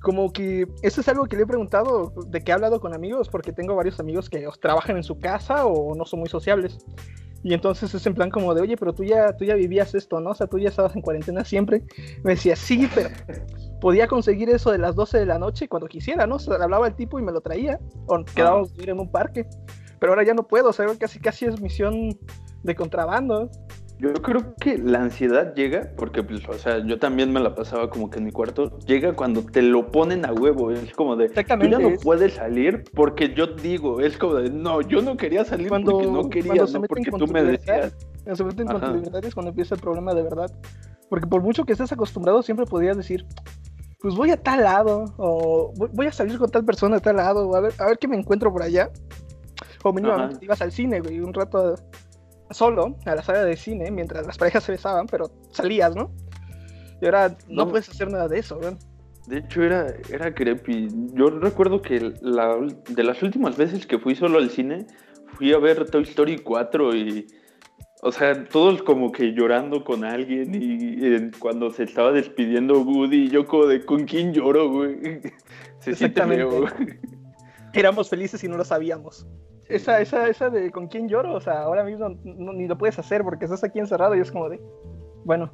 como 0.00 0.32
que 0.32 0.66
eso 0.82 1.00
es 1.00 1.08
algo 1.08 1.26
que 1.26 1.36
le 1.36 1.42
he 1.42 1.46
preguntado, 1.46 2.12
de 2.26 2.42
que 2.42 2.50
he 2.50 2.54
hablado 2.54 2.80
con 2.80 2.94
amigos, 2.94 3.28
porque 3.28 3.52
tengo 3.52 3.74
varios 3.74 3.98
amigos 4.00 4.28
que 4.30 4.46
o 4.46 4.52
trabajan 4.52 4.96
en 4.96 5.02
su 5.02 5.18
casa 5.18 5.66
o 5.66 5.94
no 5.94 6.04
son 6.04 6.20
muy 6.20 6.28
sociables. 6.28 6.78
Y 7.42 7.54
entonces 7.54 7.94
es 7.94 8.04
en 8.06 8.14
plan 8.14 8.30
como 8.30 8.54
de, 8.54 8.62
oye, 8.62 8.76
pero 8.76 8.92
tú 8.92 9.04
ya, 9.04 9.36
tú 9.36 9.44
ya 9.44 9.54
vivías 9.54 9.94
esto, 9.94 10.20
¿no? 10.20 10.30
O 10.30 10.34
sea, 10.34 10.46
tú 10.46 10.58
ya 10.58 10.68
estabas 10.68 10.96
en 10.96 11.02
cuarentena 11.02 11.44
siempre. 11.44 11.84
Me 12.24 12.32
decía, 12.32 12.56
sí, 12.56 12.88
pero 12.94 13.10
podía 13.80 14.08
conseguir 14.08 14.50
eso 14.50 14.72
de 14.72 14.78
las 14.78 14.96
12 14.96 15.18
de 15.18 15.26
la 15.26 15.38
noche 15.38 15.68
cuando 15.68 15.86
quisiera, 15.86 16.26
¿no? 16.26 16.36
O 16.36 16.38
sea, 16.38 16.56
hablaba 16.56 16.86
al 16.86 16.96
tipo 16.96 17.18
y 17.18 17.22
me 17.22 17.32
lo 17.32 17.40
traía. 17.40 17.78
O 18.06 18.24
quedábamos 18.24 18.72
a 18.76 18.82
ir 18.82 18.90
en 18.90 19.00
un 19.00 19.10
parque. 19.10 19.46
Pero 20.00 20.12
ahora 20.12 20.24
ya 20.24 20.34
no 20.34 20.46
puedo, 20.46 20.70
o 20.70 20.72
sea, 20.72 20.86
casi 20.98 21.20
casi 21.20 21.46
es 21.46 21.60
misión 21.60 22.18
de 22.62 22.74
contrabando. 22.74 23.50
Yo 24.00 24.12
creo 24.12 24.54
que 24.60 24.78
la 24.78 25.02
ansiedad 25.02 25.54
llega, 25.54 25.90
porque, 25.96 26.22
pues, 26.22 26.48
o 26.48 26.52
sea, 26.54 26.78
yo 26.86 27.00
también 27.00 27.32
me 27.32 27.40
la 27.40 27.56
pasaba 27.56 27.90
como 27.90 28.08
que 28.10 28.18
en 28.18 28.26
mi 28.26 28.30
cuarto, 28.30 28.78
llega 28.86 29.12
cuando 29.14 29.42
te 29.42 29.60
lo 29.60 29.90
ponen 29.90 30.24
a 30.24 30.32
huevo, 30.32 30.70
es 30.70 30.92
como 30.94 31.16
de, 31.16 31.28
tú 31.30 31.40
ya 31.42 31.78
no 31.80 31.88
es 31.88 32.02
puedes 32.04 32.34
salir 32.34 32.84
porque 32.94 33.34
yo 33.34 33.48
digo, 33.48 34.00
es 34.00 34.16
como 34.16 34.36
de, 34.36 34.50
no, 34.50 34.82
yo 34.82 35.02
no 35.02 35.16
quería 35.16 35.44
salir 35.44 35.68
Cuando- 35.68 35.90
porque 35.92 36.06
no 36.06 36.28
quería, 36.30 36.54
no 36.54 36.82
porque 36.82 37.10
tú 37.10 37.26
me 37.26 37.42
decías. 37.42 37.96
se 38.34 38.44
meten 38.44 38.66
con 38.68 38.80
tu 38.80 38.94
libertad 38.94 39.24
es 39.24 39.34
cuando 39.34 39.50
empieza 39.50 39.74
el 39.74 39.80
problema 39.80 40.14
de 40.14 40.22
verdad. 40.22 40.50
Porque 41.08 41.26
por 41.26 41.42
mucho 41.42 41.64
que 41.64 41.72
estés 41.72 41.90
acostumbrado, 41.90 42.42
siempre 42.42 42.66
podrías 42.66 42.96
decir, 42.96 43.26
pues 44.00 44.14
voy 44.14 44.30
a 44.30 44.36
tal 44.36 44.62
lado, 44.62 45.06
o 45.16 45.72
voy- 45.76 46.06
a 46.06 46.12
salir 46.12 46.38
con 46.38 46.50
tal 46.50 46.64
persona 46.64 46.98
a 46.98 47.00
tal 47.00 47.16
lado, 47.16 47.52
a 47.56 47.60
ver, 47.60 47.72
a 47.78 47.86
ver 47.86 47.98
qué 47.98 48.06
me 48.06 48.16
encuentro 48.16 48.52
por 48.52 48.62
allá. 48.62 48.90
O 49.82 49.92
mínimamente 49.92 50.36
Ajá. 50.36 50.44
ibas 50.44 50.62
al 50.62 50.70
cine, 50.70 51.00
güey, 51.00 51.18
un 51.20 51.32
rato 51.34 51.74
solo, 52.50 52.96
a 53.06 53.14
la 53.14 53.22
sala 53.22 53.44
de 53.44 53.56
cine, 53.56 53.90
mientras 53.90 54.26
las 54.26 54.38
parejas 54.38 54.64
se 54.64 54.72
besaban, 54.72 55.06
pero 55.06 55.30
salías, 55.52 55.94
¿no? 55.94 56.10
Y 57.00 57.06
ahora 57.06 57.36
no, 57.48 57.64
No. 57.64 57.70
puedes 57.70 57.88
hacer 57.88 58.10
nada 58.10 58.28
de 58.28 58.38
eso, 58.38 58.58
güey. 58.58 58.76
De 59.26 59.38
hecho, 59.38 59.62
era, 59.62 59.86
era 60.10 60.34
creepy. 60.34 60.88
Yo 61.12 61.28
recuerdo 61.28 61.82
que 61.82 62.14
la, 62.22 62.56
de 62.88 63.04
las 63.04 63.22
últimas 63.22 63.56
veces 63.56 63.86
que 63.86 63.98
fui 63.98 64.14
solo 64.14 64.38
al 64.38 64.50
cine, 64.50 64.86
fui 65.36 65.52
a 65.52 65.58
ver 65.58 65.88
Toy 65.90 66.02
Story 66.04 66.38
4 66.38 66.96
y, 66.96 67.26
o 68.02 68.10
sea, 68.10 68.44
todos 68.44 68.82
como 68.82 69.12
que 69.12 69.32
llorando 69.34 69.84
con 69.84 70.04
alguien 70.04 70.54
y, 70.54 71.04
eh, 71.04 71.30
cuando 71.38 71.70
se 71.70 71.84
estaba 71.84 72.10
despidiendo 72.10 72.80
Woody, 72.80 73.28
yo 73.28 73.46
como 73.46 73.66
de, 73.66 73.84
¿con 73.84 74.04
quién 74.06 74.32
lloro, 74.32 74.70
güey? 74.70 74.98
Se 75.80 75.94
siente 75.94 76.24
feo. 76.24 76.64
Éramos 77.72 78.08
felices 78.08 78.42
y 78.42 78.48
no 78.48 78.56
lo 78.56 78.64
sabíamos. 78.64 79.26
Esa, 79.68 80.00
esa, 80.00 80.28
esa 80.28 80.48
de 80.50 80.70
con 80.70 80.88
quién 80.88 81.08
lloro, 81.08 81.34
o 81.34 81.40
sea, 81.40 81.62
ahora 81.62 81.84
mismo 81.84 82.08
no- 82.24 82.52
ni 82.52 82.66
lo 82.66 82.78
puedes 82.78 82.98
hacer 82.98 83.22
porque 83.22 83.44
estás 83.44 83.62
aquí 83.64 83.78
encerrado 83.78 84.14
y 84.16 84.20
es 84.20 84.30
como 84.32 84.48
de, 84.48 84.60
bueno, 85.24 85.50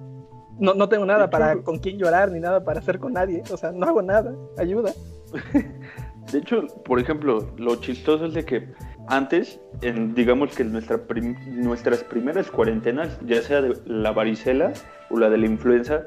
no, 0.58 0.74
no 0.74 0.88
tengo 0.88 1.04
nada 1.04 1.28
para 1.30 1.56
con 1.62 1.78
quién 1.78 1.98
llorar 1.98 2.30
ni 2.30 2.38
nada 2.38 2.62
para 2.64 2.78
hacer 2.78 2.98
con 3.00 3.12
nadie, 3.14 3.42
o 3.52 3.56
sea, 3.56 3.72
no 3.72 3.86
hago 3.86 4.02
nada, 4.02 4.32
ayuda. 4.56 4.92
De 6.32 6.38
hecho, 6.38 6.62
por 6.84 6.98
ejemplo, 6.98 7.50
lo 7.58 7.76
chistoso 7.76 8.26
es 8.26 8.34
de 8.34 8.44
que 8.44 8.68
antes, 9.08 9.60
en, 9.82 10.14
digamos 10.14 10.54
que 10.56 10.62
en 10.62 10.72
nuestra 10.72 10.96
prim- 10.96 11.36
nuestras 11.62 12.02
primeras 12.02 12.50
cuarentenas, 12.50 13.18
ya 13.26 13.42
sea 13.42 13.60
de 13.60 13.76
la 13.84 14.10
varicela 14.12 14.72
o 15.10 15.18
la 15.18 15.28
de 15.28 15.36
la 15.38 15.46
influenza, 15.46 16.06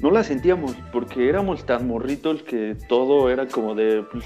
no 0.00 0.10
la 0.12 0.22
sentíamos 0.22 0.76
porque 0.92 1.28
éramos 1.28 1.66
tan 1.66 1.86
morritos 1.88 2.42
que 2.44 2.76
todo 2.88 3.28
era 3.28 3.46
como 3.48 3.74
de, 3.74 4.04
pues, 4.12 4.24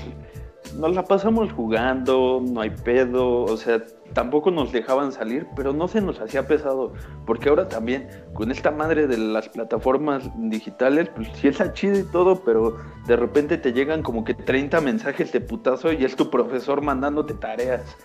nos 0.77 0.95
la 0.95 1.05
pasamos 1.05 1.53
jugando, 1.53 2.43
no 2.45 2.61
hay 2.61 2.71
pedo, 2.71 3.43
o 3.43 3.57
sea, 3.57 3.83
tampoco 4.13 4.51
nos 4.51 4.73
dejaban 4.73 5.13
salir, 5.13 5.47
pero 5.57 5.73
no 5.73 5.89
se 5.89 6.01
nos 6.01 6.21
hacía 6.21 6.47
pesado, 6.47 6.93
porque 7.27 7.49
ahora 7.49 7.69
también 7.69 8.09
con 8.35 8.51
esta 8.51 8.71
madre 8.71 9.07
de 9.07 9.19
las 9.19 9.49
plataformas 9.49 10.31
digitales, 10.37 11.11
pues 11.15 11.29
sí 11.35 11.49
está 11.49 11.73
chido 11.73 11.99
y 11.99 12.05
todo, 12.05 12.43
pero 12.45 12.77
de 13.07 13.17
repente 13.17 13.59
te 13.59 13.73
llegan 13.73 14.03
como 14.03 14.25
que 14.25 14.35
30 14.35 14.81
mensajes 14.81 15.33
de 15.33 15.41
putazo 15.41 15.93
y 15.93 16.05
es 16.05 16.17
tu 16.17 16.31
profesor 16.31 16.83
mandándote 16.83 17.35
tareas. 17.35 17.97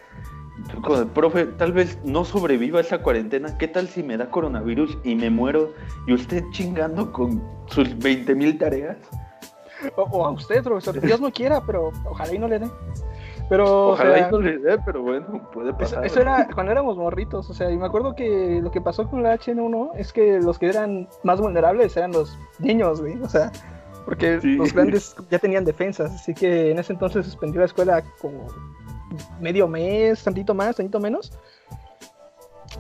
Con 0.82 1.00
el 1.00 1.08
profe, 1.08 1.46
tal 1.46 1.74
vez 1.74 2.00
no 2.06 2.24
sobreviva 2.24 2.80
esa 2.80 3.02
cuarentena. 3.02 3.58
¿Qué 3.58 3.68
tal 3.68 3.88
si 3.88 4.04
me 4.04 4.18
da 4.18 4.30
coronavirus 4.30 4.98
y 5.04 5.16
me 5.16 5.30
muero 5.30 5.74
y 6.08 6.14
usted 6.14 6.44
chingando 6.52 7.12
con 7.12 7.44
sus 7.66 7.98
20 7.98 8.36
mil 8.36 8.58
tareas? 8.58 8.98
O, 9.96 10.26
a 10.26 10.32
usted, 10.32 10.64
profesor. 10.64 11.00
Dios 11.00 11.20
no 11.20 11.32
quiera, 11.32 11.62
pero 11.66 11.92
ojalá 12.06 12.34
y 12.34 12.40
no 12.40 12.48
le 12.48 12.60
dé. 12.60 12.70
Pero, 13.50 13.90
ojalá 13.90 14.28
y 14.28 14.32
no 14.32 14.40
le 14.40 14.58
dé, 14.58 14.78
pero 14.86 15.02
bueno, 15.02 15.50
puede 15.52 15.74
pasar. 15.74 16.06
Eso, 16.06 16.22
era 16.22 16.48
cuando 16.54 16.72
éramos 16.72 16.98
morritos, 16.98 17.50
o 17.50 17.54
sea, 17.54 17.70
y 17.70 17.78
me 17.78 17.86
acuerdo 17.86 18.16
que 18.16 18.60
lo 18.62 18.72
que 18.72 18.82
pasó 18.82 19.10
con 19.10 19.22
la 19.24 19.38
HN1 19.38 19.92
es 19.96 20.14
que 20.14 20.40
los 20.40 20.58
que 20.58 20.68
eran 20.68 21.08
más 21.24 21.40
vulnerables 21.42 21.96
eran 21.98 22.12
los 22.12 22.38
niños, 22.60 23.02
güey. 23.02 23.22
O 23.22 23.30
sea, 23.30 23.52
porque 24.06 24.40
los 24.42 24.74
grandes 24.74 25.16
ya 25.30 25.40
tenían 25.40 25.66
defensas, 25.66 26.14
así 26.14 26.34
que 26.34 26.72
en 26.72 26.80
ese 26.80 26.94
entonces 26.94 27.26
suspendió 27.26 27.60
la 27.60 27.66
escuela 27.66 28.04
como 28.20 28.48
medio 29.40 29.68
mes, 29.68 30.24
tantito 30.24 30.54
más, 30.54 30.76
tantito 30.76 31.00
menos. 31.00 31.32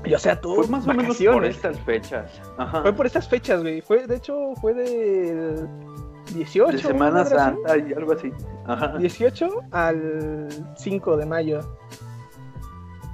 Y 0.06 0.14
o 0.14 0.20
sea, 0.20 0.40
tú. 0.40 0.56
Fue 0.56 0.68
más 0.68 0.88
o 0.88 0.94
menos 0.94 1.18
por 1.18 1.46
estas 1.46 1.80
fechas. 1.82 2.42
Fue 2.82 2.94
por 2.94 3.06
estas 3.06 3.28
fechas, 3.28 3.62
güey. 3.62 3.82
Fue, 3.82 4.08
de 4.08 4.16
hecho, 4.16 4.54
fue 4.60 4.74
del 4.74 5.68
18. 6.34 6.72
De 6.72 6.84
Semana 6.84 7.26
Santa 7.26 7.78
y 7.78 7.94
algo 7.94 8.14
así. 8.14 8.32
Ajá. 8.66 8.98
18 8.98 9.50
al 9.72 10.50
5 10.78 11.18
de 11.18 11.26
mayo. 11.26 11.60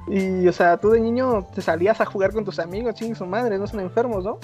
Y, 0.08 0.48
o 0.48 0.54
sea, 0.54 0.78
tú 0.78 0.90
de 0.90 1.00
niño 1.00 1.48
te 1.54 1.62
salías 1.62 2.02
a 2.02 2.06
jugar 2.06 2.34
con 2.34 2.44
tus 2.44 2.60
amigos, 2.60 2.96
ching 2.96 3.16
su 3.16 3.26
madre, 3.26 3.58
no 3.58 3.68
son 3.68 3.80
enfermos, 3.80 4.24
¿no? 4.24 4.40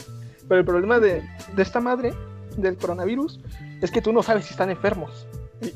Pero 0.47 0.59
el 0.59 0.65
problema 0.65 0.99
de, 0.99 1.23
de 1.55 1.61
esta 1.61 1.79
madre, 1.79 2.13
del 2.57 2.77
coronavirus, 2.77 3.39
es 3.81 3.91
que 3.91 4.01
tú 4.01 4.13
no 4.13 4.21
sabes 4.21 4.45
si 4.45 4.51
están 4.51 4.69
enfermos. 4.69 5.27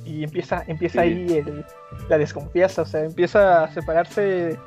Y, 0.05 0.23
empieza, 0.23 0.63
empieza 0.67 1.01
ahí 1.01 1.43
la 2.09 2.17
desconfianza, 2.17 2.81
o 2.81 2.85
sea, 2.85 3.05
empieza 3.05 3.63
a 3.63 3.73
separarse 3.73 4.59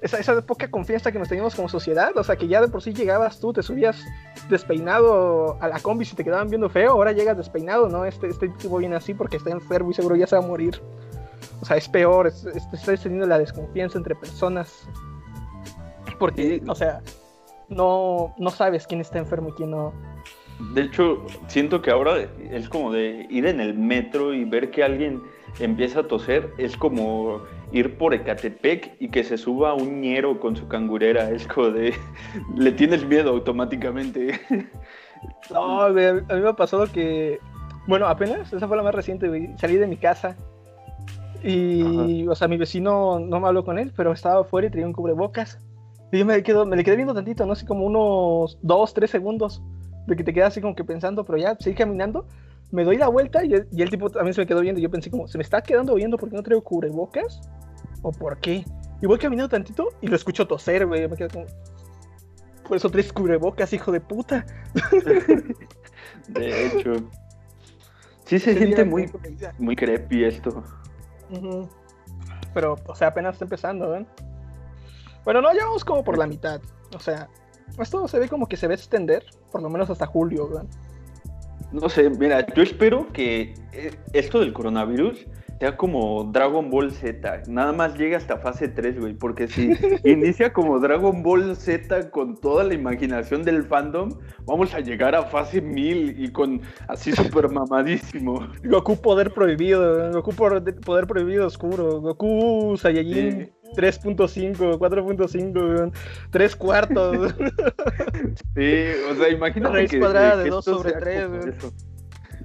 esa, 0.00 0.18
esa, 0.18 0.40
poca 0.42 0.70
confianza 0.70 1.12
que 1.12 1.18
nos 1.18 1.28
teníamos 1.28 1.54
como 1.54 1.68
sociedad, 1.68 2.16
o 2.16 2.24
sea, 2.24 2.36
que 2.36 2.48
ya 2.48 2.60
de 2.60 2.68
por 2.68 2.82
sí 2.82 2.92
llegabas 2.92 3.40
tú, 3.40 3.52
te 3.52 3.62
subías 3.62 4.04
despeinado 4.48 5.58
a 5.60 5.68
la 5.68 5.78
combi 5.80 6.04
si 6.04 6.16
te 6.16 6.24
quedaban 6.24 6.48
viendo 6.48 6.68
feo, 6.68 6.92
ahora 6.92 7.12
llegas 7.12 7.36
despeinado, 7.36 7.88
¿no? 7.88 8.04
Este, 8.04 8.28
este 8.28 8.48
tipo 8.48 8.78
viene 8.78 8.96
así 8.96 9.14
porque 9.14 9.36
está 9.36 9.50
enfermo 9.50 9.90
y 9.90 9.94
seguro 9.94 10.16
ya 10.16 10.26
se 10.26 10.36
va 10.36 10.42
a 10.42 10.46
morir. 10.46 10.80
O 11.60 11.64
sea, 11.64 11.76
es 11.76 11.88
peor, 11.88 12.26
estás 12.26 13.02
teniendo 13.02 13.26
la 13.26 13.38
desconfianza 13.38 13.98
entre 13.98 14.14
personas. 14.14 14.88
Porque, 16.18 16.62
o 16.66 16.74
sea, 16.74 17.00
no, 17.68 18.34
no 18.38 18.50
sabes 18.50 18.86
quién 18.86 19.00
está 19.00 19.18
enfermo 19.18 19.50
y 19.50 19.52
quién 19.52 19.70
no. 19.70 19.92
De 20.74 20.82
hecho, 20.82 21.24
siento 21.46 21.80
que 21.80 21.90
ahora 21.90 22.28
es 22.50 22.68
como 22.68 22.92
de 22.92 23.26
ir 23.30 23.46
en 23.46 23.60
el 23.60 23.74
metro 23.74 24.34
y 24.34 24.44
ver 24.44 24.70
que 24.70 24.82
alguien 24.82 25.22
empieza 25.58 26.00
a 26.00 26.02
toser, 26.04 26.52
es 26.58 26.76
como 26.76 27.42
ir 27.72 27.96
por 27.96 28.14
Ecatepec 28.14 28.96
y 28.98 29.08
que 29.08 29.24
se 29.24 29.38
suba 29.38 29.74
un 29.74 30.00
ñero 30.00 30.40
con 30.40 30.56
su 30.56 30.68
cangurera, 30.68 31.30
es 31.30 31.46
como 31.46 31.70
de... 31.70 31.94
le 32.56 32.72
tienes 32.72 33.04
miedo 33.04 33.30
automáticamente. 33.30 34.40
No, 35.50 35.82
a 35.82 35.90
mí 35.90 36.00
me 36.00 36.48
ha 36.48 36.54
pasado 36.54 36.86
que... 36.90 37.40
Bueno, 37.86 38.06
apenas, 38.06 38.50
esa 38.54 38.66
fue 38.66 38.78
la 38.78 38.82
más 38.82 38.94
reciente, 38.94 39.54
Salí 39.58 39.76
de 39.76 39.86
mi 39.86 39.98
casa 39.98 40.34
y, 41.42 42.26
o 42.28 42.34
sea, 42.34 42.48
mi 42.48 42.56
vecino 42.56 43.18
no 43.18 43.40
me 43.40 43.48
habló 43.48 43.64
con 43.64 43.78
él, 43.78 43.92
pero 43.96 44.12
estaba 44.12 44.40
afuera 44.42 44.68
y 44.68 44.70
tenía 44.70 44.86
un 44.86 44.92
cubrebocas. 44.92 45.58
Y 46.12 46.18
yo 46.18 46.26
me, 46.26 46.42
quedo, 46.42 46.66
me 46.66 46.76
le 46.76 46.84
quedé 46.84 46.96
viendo 46.96 47.14
tantito, 47.14 47.46
no 47.46 47.54
sé, 47.54 47.66
como 47.66 47.86
unos 47.86 48.58
dos, 48.62 48.92
tres 48.94 49.10
segundos 49.10 49.62
de 50.06 50.16
que 50.16 50.24
te 50.24 50.34
quedas 50.34 50.48
así 50.48 50.60
como 50.60 50.74
que 50.74 50.84
pensando, 50.84 51.24
pero 51.24 51.38
ya 51.38 51.56
seguí 51.58 51.76
caminando, 51.76 52.26
me 52.70 52.84
doy 52.84 52.96
la 52.96 53.08
vuelta 53.08 53.44
y 53.44 53.54
el, 53.54 53.90
tipo 53.90 54.10
también 54.10 54.34
se 54.34 54.40
me 54.40 54.46
quedó 54.46 54.60
viendo. 54.60 54.80
Y 54.80 54.82
yo 54.82 54.90
pensé 54.90 55.10
como, 55.10 55.26
¿se 55.28 55.38
me 55.38 55.42
está 55.42 55.62
quedando 55.62 55.94
viendo 55.94 56.16
porque 56.16 56.36
no 56.36 56.42
traigo 56.42 56.62
cubrebocas? 56.62 57.40
¿O 58.02 58.12
por 58.12 58.38
qué? 58.38 58.64
Y 59.02 59.06
voy 59.06 59.18
caminando 59.18 59.48
tantito 59.48 59.88
y 60.00 60.06
lo 60.06 60.16
escucho 60.16 60.46
toser, 60.46 60.86
güey. 60.86 61.08
Me 61.08 61.16
quedo 61.16 61.28
como, 61.28 61.46
por 62.66 62.76
eso 62.76 62.88
tres 62.88 63.12
cubrebocas, 63.12 63.72
hijo 63.72 63.90
de 63.90 64.00
puta. 64.00 64.46
De 66.28 66.66
hecho. 66.66 66.92
Sí 68.24 68.38
se 68.38 68.54
siente 68.56 68.84
muy, 68.84 69.10
muy 69.58 69.74
creepy 69.74 70.24
esto. 70.24 70.62
Pero, 72.54 72.76
o 72.86 72.94
sea, 72.94 73.08
apenas 73.08 73.34
está 73.34 73.44
empezando, 73.44 73.90
¿ven? 73.90 74.06
Bueno, 75.24 75.40
no, 75.42 75.52
ya 75.52 75.64
vamos 75.64 75.84
como 75.84 76.04
por 76.04 76.16
la 76.16 76.28
mitad. 76.28 76.60
O 76.94 77.00
sea, 77.00 77.28
esto 77.78 78.06
se 78.06 78.18
ve 78.20 78.28
como 78.28 78.46
que 78.46 78.56
se 78.56 78.68
va 78.68 78.72
a 78.72 78.76
extender, 78.76 79.24
por 79.50 79.62
lo 79.62 79.68
menos 79.68 79.90
hasta 79.90 80.06
julio, 80.06 80.48
¿verdad? 80.48 80.66
No 81.72 81.88
sé, 81.88 82.10
mira, 82.10 82.46
yo 82.54 82.62
espero 82.62 83.06
que 83.12 83.54
eh, 83.72 83.92
esto 84.12 84.40
del 84.40 84.52
coronavirus 84.52 85.26
sea 85.60 85.76
como 85.76 86.24
Dragon 86.24 86.70
Ball 86.70 86.90
Z. 86.90 87.42
Nada 87.46 87.72
más 87.72 87.96
llega 87.96 88.16
hasta 88.16 88.38
fase 88.38 88.66
3, 88.66 88.98
güey. 88.98 89.12
Porque 89.12 89.46
si 89.46 89.70
inicia 90.04 90.52
como 90.52 90.80
Dragon 90.80 91.22
Ball 91.22 91.54
Z 91.54 92.10
con 92.10 92.40
toda 92.40 92.64
la 92.64 92.74
imaginación 92.74 93.44
del 93.44 93.64
fandom, 93.64 94.10
vamos 94.46 94.74
a 94.74 94.80
llegar 94.80 95.14
a 95.14 95.24
fase 95.24 95.60
1000 95.60 96.24
y 96.24 96.32
con 96.32 96.62
así 96.88 97.12
súper 97.12 97.50
mamadísimo. 97.50 98.48
Goku 98.64 98.96
poder 98.96 99.32
prohibido, 99.32 100.10
Goku 100.12 100.32
poder 100.32 101.06
prohibido 101.06 101.46
oscuro, 101.46 102.00
Goku 102.00 102.76
Saiyajin. 102.78 103.52
3.5, 103.74 104.78
4.5, 104.78 105.92
3 106.30 106.56
cuartos. 106.56 107.34
Sí, 108.54 108.84
o 109.10 109.14
sea, 109.14 109.28
imagínate 109.30 109.74
Raíz 109.74 109.96
cuadrada 109.96 110.36
de 110.36 110.50
2 110.50 110.64
sobre 110.64 110.92
3, 110.92 111.28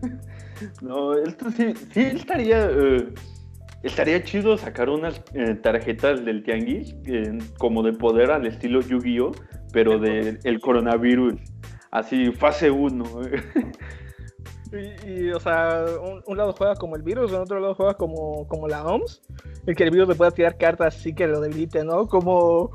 No, 0.82 1.14
esto 1.14 1.52
sí, 1.52 1.74
sí 1.92 2.02
estaría, 2.02 2.70
eh, 2.72 3.10
estaría 3.84 4.24
chido 4.24 4.58
sacar 4.58 4.90
unas 4.90 5.22
eh, 5.34 5.56
tarjetas 5.56 6.24
del 6.24 6.44
tianguis 6.44 6.96
eh, 7.06 7.38
como 7.58 7.84
de 7.84 7.94
poder 7.94 8.32
al 8.32 8.46
estilo 8.46 8.82
Yu-Gi-Oh, 8.82 9.34
pero 9.74 10.00
del 10.00 10.40
el 10.44 10.60
coronavirus, 10.62 11.34
así 11.92 12.32
fase 12.32 12.72
1. 12.72 13.04
Y, 14.72 15.30
o 15.32 15.40
sea, 15.40 15.86
un, 16.26 16.38
lado 16.38 16.54
juega 16.54 16.76
como 16.76 16.96
el 16.96 17.04
virus, 17.04 17.32
en 17.32 17.42
otro 17.42 17.60
lado 17.60 17.76
juega 17.76 17.94
como, 17.94 18.48
como 18.48 18.68
la 18.68 18.84
OMS, 18.86 19.22
el 19.66 19.76
que 19.76 19.84
el 19.84 19.92
virus 19.92 20.10
le 20.10 20.16
pueda 20.16 20.32
tirar 20.32 20.58
cartas 20.58 20.96
así 20.96 21.14
que 21.14 21.28
lo 21.28 21.40
debilite, 21.40 21.84
¿no? 21.84 22.08
Como 22.08 22.72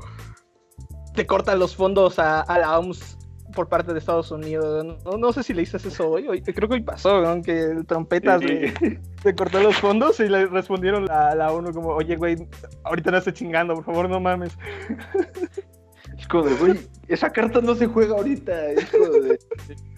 te 1.13 1.25
cortan 1.25 1.59
los 1.59 1.75
fondos 1.75 2.17
a, 2.17 2.41
a 2.41 2.59
la 2.59 2.79
OMS 2.79 3.17
por 3.51 3.67
parte 3.67 3.93
de 3.93 3.99
Estados 3.99 4.31
Unidos. 4.31 4.85
No, 5.17 5.33
sé 5.33 5.43
si 5.43 5.53
le 5.53 5.61
dices 5.61 5.85
eso 5.85 6.09
hoy, 6.09 6.41
creo 6.41 6.67
que 6.69 6.75
hoy 6.75 6.81
pasó, 6.81 7.21
¿no? 7.21 7.41
que 7.41 7.63
el 7.63 7.85
trompetas 7.85 8.43
le, 8.43 8.73
cortó 9.35 9.61
los 9.61 9.75
fondos 9.75 10.19
y 10.19 10.27
le 10.27 10.47
respondieron 10.47 11.09
a 11.09 11.35
la 11.35 11.51
ONU 11.51 11.73
como, 11.73 11.89
oye, 11.89 12.15
güey, 12.15 12.35
ahorita 12.83 13.11
no 13.11 13.17
estoy 13.17 13.33
chingando, 13.33 13.75
por 13.75 13.85
favor, 13.85 14.09
no 14.09 14.19
mames. 14.19 14.57
Es 16.21 16.27
como 16.27 16.43
de, 16.43 16.55
güey, 16.55 16.79
esa 17.07 17.31
carta 17.31 17.61
no 17.61 17.73
se 17.73 17.87
juega 17.87 18.15
ahorita. 18.15 18.67
Es 18.67 18.91
como 18.91 19.07
de, 19.07 19.39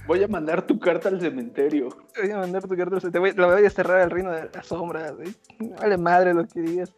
voy 0.07 0.23
a 0.23 0.27
mandar 0.29 0.65
tu 0.65 0.79
carta 0.79 1.09
al 1.09 1.19
cementerio. 1.19 1.89
Voy 2.19 2.31
a 2.31 2.37
mandar 2.37 2.63
tu 2.63 2.77
carta 2.77 2.95
al 2.95 3.01
cementerio. 3.01 3.33
La 3.35 3.47
voy 3.47 3.57
a 3.57 3.61
desterrar 3.61 3.99
al 3.99 4.09
reino 4.09 4.31
de 4.31 4.49
la 4.53 4.63
sombra. 4.63 5.11
Güey. 5.11 5.35
Vale 5.81 5.97
madre 5.97 6.33
lo 6.33 6.47
que 6.47 6.61
digas. 6.61 6.93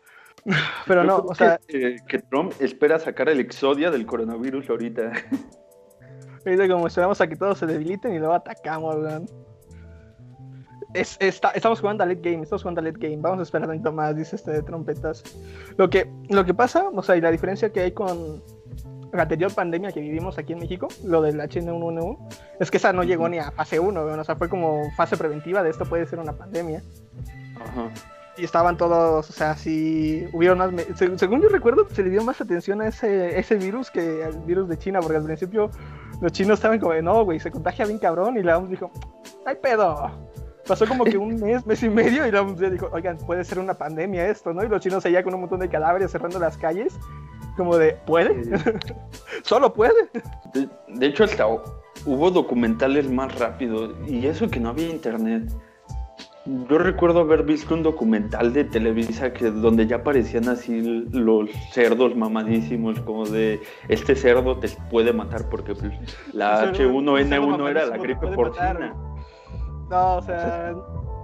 Pero 0.86 1.03
no, 1.03 1.17
o 1.17 1.34
sea. 1.34 1.60
Que, 1.67 1.98
que, 2.08 2.20
Trump 2.20 2.53
espera 2.60 3.00
sacar 3.00 3.27
el 3.29 3.39
exodia 3.39 3.89
del 3.89 4.05
coronavirus 4.05 4.70
ahorita. 4.70 5.12
Ahorita 6.46 6.67
como 6.67 6.86
esperamos 6.86 7.20
a 7.22 7.27
que 7.27 7.36
todos 7.36 7.58
se 7.58 7.65
debiliten 7.65 8.13
y 8.13 8.20
luego 8.20 8.36
atacamos, 8.36 8.96
Es, 10.94 11.17
estamos 11.20 11.82
jugando 11.82 12.03
a 12.03 12.05
late 12.05 12.22
game, 12.22 12.44
estamos 12.44 12.62
jugando 12.62 12.82
a 12.82 12.84
late 12.84 13.00
game, 13.00 13.17
vamos 13.20 13.39
a 13.39 13.41
esperar 13.41 13.67
un 13.67 13.77
poquito 13.77 13.91
más, 13.91 14.15
dice 14.15 14.36
este 14.36 14.51
de 14.51 14.62
trompetas. 14.62 15.24
Lo 15.77 15.89
que, 15.89 16.08
lo 16.29 16.46
que 16.46 16.53
pasa, 16.53 16.88
o 16.94 17.01
sea, 17.01 17.17
y 17.17 17.22
la 17.22 17.32
diferencia 17.32 17.72
que 17.72 17.79
hay 17.79 17.94
con 17.94 18.44
la 19.15 19.24
anterior 19.24 19.53
pandemia 19.53 19.91
que 19.91 20.00
vivimos 20.00 20.38
aquí 20.38 20.53
en 20.53 20.60
México, 20.60 20.88
lo 21.03 21.22
del 21.22 21.39
H1N1, 21.39 22.17
es 22.60 22.72
que 22.72 22.77
esa 22.77 22.93
no 22.93 23.03
llegó 23.03 23.29
ni 23.29 23.39
a 23.39 23.51
fase 23.51 23.79
1, 23.79 24.03
o 24.03 24.24
sea, 24.24 24.36
fue 24.36 24.50
como 24.50 24.91
fase 24.95 25.17
preventiva 25.17 25.63
de 25.63 25.69
esto 25.69 25.86
puede 25.86 26.05
ser 26.05 26.19
una 26.19 26.34
pandemia. 26.34 26.81
Ajá 27.60 27.89
y 28.38 28.43
estaban 28.43 28.77
todos, 28.77 29.29
o 29.29 29.34
sea, 29.34 29.55
si 29.55 30.27
hubieron 30.34 30.57
más, 30.57 30.69
según 30.95 31.41
yo 31.41 31.50
recuerdo, 31.50 31.88
se 31.89 32.03
le 32.03 32.10
dio 32.10 32.24
más 32.24 32.41
atención 32.41 32.81
a 32.81 32.88
ese, 32.88 33.39
ese 33.39 33.55
virus 33.55 33.89
que 33.89 34.24
al 34.24 34.39
virus 34.41 34.67
de 34.67 34.77
China, 34.77 35.00
porque 35.00 35.17
al 35.17 35.24
principio 35.24 35.69
los 36.22 36.31
chinos 36.31 36.60
estaban 36.60 36.79
como, 36.79 36.93
no, 37.01 37.24
güey, 37.24 37.39
se 37.39 37.51
contagia 37.51 37.86
bien 37.86 37.98
cabrón, 37.98 38.38
y 38.38 38.43
la 38.43 38.57
OMS 38.57 38.69
dijo, 38.69 38.91
¡ay 39.45 39.55
pedo! 39.62 40.12
Pasó 40.67 40.88
como 40.88 41.05
que 41.05 41.17
un 41.17 41.39
mes, 41.39 41.65
mes 41.65 41.84
y 41.84 41.89
medio, 41.89 42.27
y 42.27 42.31
la 42.31 42.41
OMS 42.41 42.60
dijo, 42.72 42.89
oigan, 42.91 43.17
puede 43.19 43.43
ser 43.43 43.60
una 43.60 43.75
pandemia 43.75 44.27
esto, 44.27 44.53
¿no? 44.53 44.63
Y 44.63 44.67
los 44.67 44.81
chinos 44.81 45.05
allá 45.05 45.24
con 45.24 45.34
un 45.34 45.41
montón 45.41 45.60
de 45.60 45.69
cadáveres 45.69 46.12
cerrando 46.12 46.39
las 46.39 46.57
calles, 46.57 46.98
como 47.55 47.77
de, 47.77 47.93
¿puede? 48.05 48.43
Solo 49.43 49.74
puede. 49.74 50.09
De, 50.53 50.67
de 50.88 51.05
hecho, 51.05 51.24
hasta 51.24 51.47
hubo 51.47 52.31
documentales 52.31 53.09
más 53.09 53.38
rápido, 53.39 53.93
y 54.07 54.25
eso 54.25 54.50
que 54.50 54.59
no 54.59 54.69
había 54.69 54.89
internet. 54.89 55.51
Yo 56.69 56.77
recuerdo 56.77 57.21
haber 57.21 57.41
visto 57.41 57.74
un 57.74 57.81
documental 57.81 58.53
de 58.53 58.65
Televisa 58.65 59.33
que 59.33 59.50
donde 59.50 59.88
ya 59.88 59.95
aparecían 59.97 60.47
así 60.47 60.79
los 61.12 61.50
cerdos 61.71 62.15
mamadísimos, 62.15 63.00
como 63.00 63.25
de 63.25 63.59
este 63.88 64.15
cerdo 64.15 64.59
te 64.59 64.69
puede 64.91 65.12
matar 65.12 65.50
porque 65.50 65.74
pues, 65.74 65.91
la 66.33 66.71
H1N1 66.71 67.69
era 67.69 67.88
la 67.88 67.97
gripe 67.97 68.27
porcina. 68.27 68.93
No, 69.89 70.17
o 70.17 70.21
sea, 70.21 70.75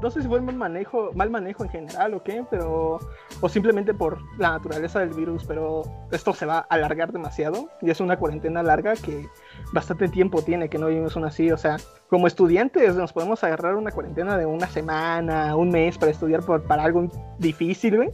no 0.02 0.10
sé 0.10 0.22
si 0.22 0.28
fue 0.28 0.42
mal 0.42 0.56
manejo, 0.56 1.12
mal 1.14 1.30
manejo 1.30 1.64
en 1.64 1.70
general 1.70 2.14
o 2.14 2.24
qué, 2.24 2.44
pero 2.50 3.00
o 3.40 3.50
simplemente 3.50 3.94
por 3.94 4.20
la 4.38 4.52
naturaleza 4.52 5.00
del 5.00 5.10
virus, 5.10 5.46
pero 5.46 5.84
esto 6.12 6.34
se 6.34 6.46
va 6.46 6.60
a 6.60 6.62
alargar 6.70 7.12
demasiado 7.12 7.70
y 7.82 7.92
es 7.92 8.00
una 8.00 8.18
cuarentena 8.18 8.64
larga 8.64 8.94
que 8.96 9.28
bastante 9.74 10.08
tiempo 10.08 10.42
tiene 10.42 10.70
que 10.70 10.78
no 10.78 10.88
vivimos 10.88 11.16
una 11.16 11.28
así, 11.28 11.52
o 11.52 11.58
sea, 11.58 11.78
como 12.10 12.28
estudiantes 12.28 12.96
nos 12.96 13.14
podemos 13.14 13.44
agarrar 13.44 13.76
una 13.76 13.92
cuarentena 13.92 14.38
de 14.38 14.46
una 14.46 14.68
semana, 14.68 15.56
un 15.56 15.70
mes 15.70 15.98
para 15.98 16.12
estudiar 16.12 16.42
por, 16.44 16.64
para 16.64 16.84
algo 16.84 17.08
difícil, 17.38 17.98
güey. 17.98 18.10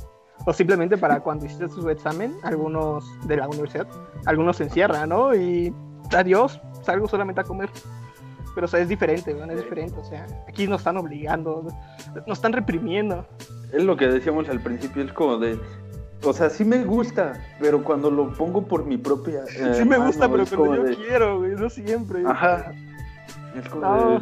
O 0.46 0.54
simplemente 0.54 0.98
para 0.98 1.20
cuando 1.24 1.46
hiciste 1.46 1.68
su 1.68 1.90
examen, 1.90 2.36
algunos 2.44 3.06
de 3.28 3.38
la 3.38 3.48
universidad, 3.48 3.88
algunos 4.26 4.58
se 4.58 4.66
encierran, 4.66 5.10
¿no? 5.10 5.34
Y 5.34 5.74
adiós, 6.16 6.62
salgo 6.84 7.08
solamente 7.08 7.42
a 7.42 7.44
comer 7.44 7.70
pero 8.58 8.66
o 8.66 8.68
sea, 8.68 8.80
es 8.80 8.90
diferente, 8.90 9.36
¿no? 9.36 9.44
es 9.52 9.60
diferente, 9.60 10.00
o 10.00 10.04
sea, 10.04 10.26
aquí 10.48 10.66
nos 10.66 10.82
están 10.82 10.98
obligando, 10.98 11.68
nos 12.26 12.40
están 12.40 12.54
reprimiendo. 12.54 13.24
Es 13.72 13.84
lo 13.84 13.96
que 13.96 14.08
decíamos 14.08 14.50
al 14.50 14.60
principio, 14.62 15.04
es 15.04 15.14
como 15.14 15.38
de, 15.38 15.60
o 16.24 16.34
sea, 16.34 16.50
sí 16.50 16.66
me 16.66 16.84
gusta, 16.84 17.34
pero 17.60 17.84
cuando 17.84 18.10
lo 18.10 18.34
pongo 18.34 18.64
por 18.64 18.84
mi 18.84 18.98
propia... 18.98 19.42
Eh, 19.44 19.76
sí 19.76 19.86
me 19.86 20.00
gusta, 20.00 20.28
pero 20.28 20.44
cuando 20.48 20.90
yo 20.90 20.98
quiero, 20.98 21.38
güey, 21.38 21.52
no 21.52 21.70
siempre. 21.70 22.24
Ajá. 22.26 22.72
Es 23.56 23.70
como 23.70 24.10
de, 24.10 24.22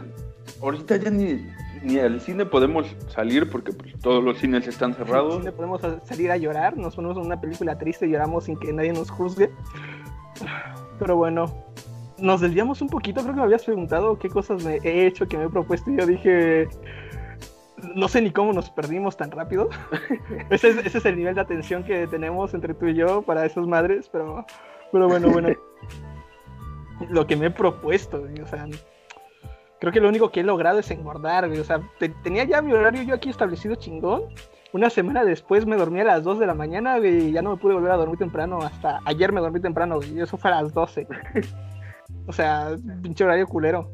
ahorita 0.62 0.98
ya 0.98 1.12
ni, 1.12 1.50
ni 1.82 1.98
al 1.98 2.20
cine 2.20 2.46
podemos 2.46 2.94
salir 3.08 3.50
porque 3.50 3.72
pues, 3.72 3.98
todos 4.02 4.22
los 4.22 4.38
cines 4.38 4.68
están 4.68 4.96
cerrados. 4.96 5.38
cine 5.38 5.54
podemos 5.54 5.80
salir 6.04 6.30
a 6.30 6.36
llorar, 6.36 6.76
nos 6.76 6.98
ponemos 6.98 7.16
en 7.16 7.24
una 7.24 7.40
película 7.40 7.78
triste 7.78 8.06
y 8.06 8.12
lloramos 8.12 8.44
sin 8.44 8.60
que 8.60 8.74
nadie 8.74 8.92
nos 8.92 9.10
juzgue. 9.10 9.50
Pero 11.00 11.16
bueno, 11.16 11.46
nos 12.18 12.42
desviamos 12.42 12.82
un 12.82 12.90
poquito, 12.90 13.22
creo 13.22 13.34
que 13.34 13.40
me 13.40 13.46
habías 13.46 13.64
preguntado 13.64 14.18
qué 14.18 14.30
cosas 14.30 14.64
me 14.64 14.78
he 14.84 15.06
hecho, 15.06 15.28
que 15.28 15.38
me 15.38 15.46
he 15.46 15.50
propuesto 15.50 15.92
y 15.92 15.98
yo 15.98 16.06
dije, 16.06 16.68
no 17.96 18.08
sé 18.08 18.22
ni 18.22 18.32
cómo 18.32 18.54
nos 18.54 18.70
perdimos 18.70 19.18
tan 19.18 19.32
rápido. 19.32 19.70
ese, 20.50 20.70
es, 20.70 21.06
el 21.06 21.18
nivel 21.18 21.36
de 21.36 21.42
atención 21.42 21.84
que 21.84 22.08
tenemos 22.08 22.54
entre 22.54 22.74
tú 22.74 22.88
y 22.88 22.96
yo 22.96 23.22
para 23.22 23.46
esas 23.46 23.68
madres, 23.68 24.10
pero, 24.12 24.46
pero 24.92 25.08
bueno, 25.08 25.30
bueno. 25.30 25.50
lo 27.10 27.28
que 27.28 27.36
me 27.36 27.48
he 27.48 27.52
propuesto, 27.52 28.24
o 28.42 28.48
sea, 28.48 28.68
creo 29.80 29.92
que 29.92 30.00
lo 30.00 30.10
único 30.10 30.32
que 30.32 30.40
he 30.40 30.44
logrado 30.44 30.80
es 30.80 30.90
engordar, 30.92 31.46
o 31.46 31.64
sea, 31.64 31.82
tenía 32.24 32.46
ya 32.46 32.62
mi 32.62 32.74
horario 32.74 33.04
yo 33.04 33.16
aquí 33.16 33.30
establecido 33.30 33.76
chingón. 33.76 34.24
Una 34.74 34.90
semana 34.90 35.24
después 35.24 35.66
me 35.66 35.78
dormí 35.78 36.02
a 36.02 36.04
las 36.04 36.24
2 36.26 36.40
de 36.40 36.48
la 36.48 36.54
mañana 36.54 37.00
y 37.00 37.32
ya 37.32 37.42
no 37.42 37.52
me 37.52 37.58
pude 37.58 37.76
volver 37.76 37.92
a 37.92 37.96
dormir 37.96 38.20
temprano. 38.20 38.60
Hasta 38.62 39.00
ayer 39.06 39.32
me 39.32 39.40
dormí 39.40 39.62
temprano 39.62 40.02
y 40.04 40.20
eso 40.20 40.36
fue 40.36 40.52
a 40.52 40.62
las 40.62 40.74
12. 40.74 41.08
O 42.28 42.34
sea, 42.34 42.76
pinche 43.02 43.24
horario 43.24 43.48
culero. 43.48 43.90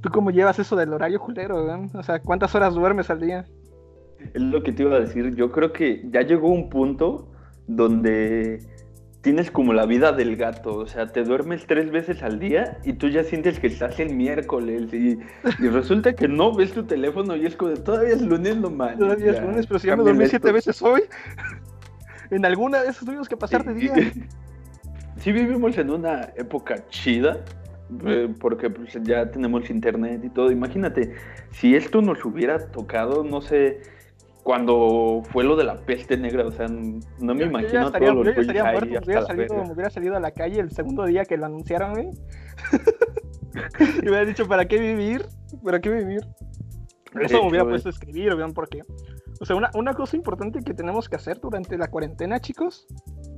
¿Tú 0.00 0.10
cómo 0.10 0.30
llevas 0.30 0.58
eso 0.58 0.76
del 0.76 0.92
horario 0.92 1.18
culero, 1.18 1.66
O 1.94 2.02
sea, 2.02 2.20
¿cuántas 2.20 2.54
horas 2.54 2.74
duermes 2.74 3.10
al 3.10 3.20
día? 3.20 3.46
Es 4.34 4.42
lo 4.42 4.62
que 4.62 4.72
te 4.72 4.82
iba 4.82 4.96
a 4.96 5.00
decir. 5.00 5.34
Yo 5.34 5.50
creo 5.50 5.72
que 5.72 6.06
ya 6.10 6.22
llegó 6.22 6.48
un 6.48 6.68
punto 6.68 7.28
donde 7.66 8.60
tienes 9.20 9.50
como 9.50 9.72
la 9.72 9.86
vida 9.86 10.12
del 10.12 10.36
gato. 10.36 10.76
O 10.76 10.86
sea, 10.86 11.08
te 11.08 11.24
duermes 11.24 11.66
tres 11.66 11.90
veces 11.90 12.22
al 12.22 12.38
día 12.38 12.78
y 12.84 12.92
tú 12.92 13.08
ya 13.08 13.24
sientes 13.24 13.58
que 13.58 13.66
estás 13.66 13.98
el 13.98 14.14
miércoles. 14.14 14.92
Y, 14.92 15.18
resulta 15.68 16.12
que 16.12 16.28
no 16.28 16.54
ves 16.54 16.72
tu 16.72 16.84
teléfono 16.84 17.36
y 17.36 17.46
es 17.46 17.56
como 17.56 17.72
de 17.72 17.78
todavía 17.78 18.14
es 18.14 18.22
lunes, 18.22 18.56
no 18.56 18.70
man. 18.70 18.98
Todavía 18.98 19.32
es 19.32 19.42
lunes, 19.42 19.66
pero 19.66 19.80
si 19.80 19.88
ya 19.88 19.96
me 19.96 20.04
dormí 20.04 20.26
siete 20.26 20.52
veces 20.52 20.80
hoy. 20.80 21.02
en 22.30 22.44
alguna 22.44 22.82
de 22.82 22.90
esas 22.90 23.04
tuvimos 23.04 23.28
que 23.28 23.36
pasar 23.36 23.64
de 23.64 23.74
día 23.74 23.94
sí 25.18 25.32
vivimos 25.32 25.76
en 25.78 25.90
una 25.90 26.32
época 26.36 26.86
chida, 26.88 27.38
eh, 28.06 28.28
porque 28.40 28.70
pues, 28.70 28.98
ya 29.02 29.30
tenemos 29.30 29.70
internet 29.70 30.22
y 30.24 30.30
todo. 30.30 30.50
Imagínate, 30.50 31.14
si 31.50 31.74
esto 31.74 32.02
nos 32.02 32.24
hubiera 32.24 32.70
tocado, 32.70 33.24
no 33.24 33.40
sé, 33.40 33.80
cuando 34.42 35.22
fue 35.30 35.44
lo 35.44 35.56
de 35.56 35.64
la 35.64 35.76
peste 35.76 36.16
negra, 36.16 36.46
o 36.46 36.52
sea, 36.52 36.66
no 36.68 37.34
me 37.34 37.44
imagino 37.44 37.86
estaría, 37.86 38.10
todos 38.10 38.26
los 38.26 38.34
yo 38.34 38.40
estaría 38.40 38.64
muerto, 38.64 38.86
me 38.86 38.98
hubiera, 38.98 39.26
salido, 39.26 39.54
me 39.54 39.72
hubiera, 39.72 39.90
salido, 39.90 40.16
a 40.16 40.20
la 40.20 40.30
calle 40.30 40.60
el 40.60 40.70
segundo 40.70 41.04
día 41.04 41.24
que 41.24 41.36
lo 41.36 41.46
anunciaron, 41.46 41.92
güey. 41.92 42.08
y 43.98 44.02
me 44.02 44.10
hubiera 44.10 44.24
dicho, 44.24 44.46
¿para 44.48 44.66
qué 44.66 44.78
vivir? 44.78 45.26
¿Para 45.62 45.80
qué 45.80 45.90
vivir? 45.90 46.20
Eso 47.20 47.42
me 47.42 47.50
hubiera 47.50 47.64
puesto 47.64 47.88
a 47.88 47.92
escribir, 47.92 48.34
¿vean 48.36 48.52
por 48.52 48.68
qué? 48.68 48.82
O 49.40 49.44
sea, 49.44 49.56
una, 49.56 49.70
una 49.74 49.94
cosa 49.94 50.16
importante 50.16 50.60
que 50.62 50.74
tenemos 50.74 51.08
que 51.08 51.16
hacer 51.16 51.40
durante 51.40 51.76
la 51.78 51.88
cuarentena, 51.88 52.40
chicos, 52.40 52.86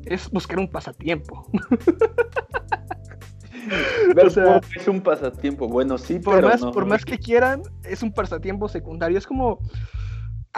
es 0.05 0.31
buscar 0.31 0.59
un 0.59 0.69
pasatiempo. 0.69 1.47
o 4.25 4.31
sea, 4.31 4.61
es 4.77 4.89
un 4.89 5.01
pasatiempo, 5.01 5.69
bueno, 5.69 5.99
sí, 5.99 6.19
por 6.19 6.37
pero 6.37 6.49
más, 6.49 6.61
Por 6.61 6.87
más 6.87 7.05
que 7.05 7.19
quieran, 7.19 7.63
es 7.85 8.03
un 8.03 8.13
pasatiempo 8.13 8.69
secundario. 8.69 9.19
Es 9.19 9.27
como. 9.27 9.61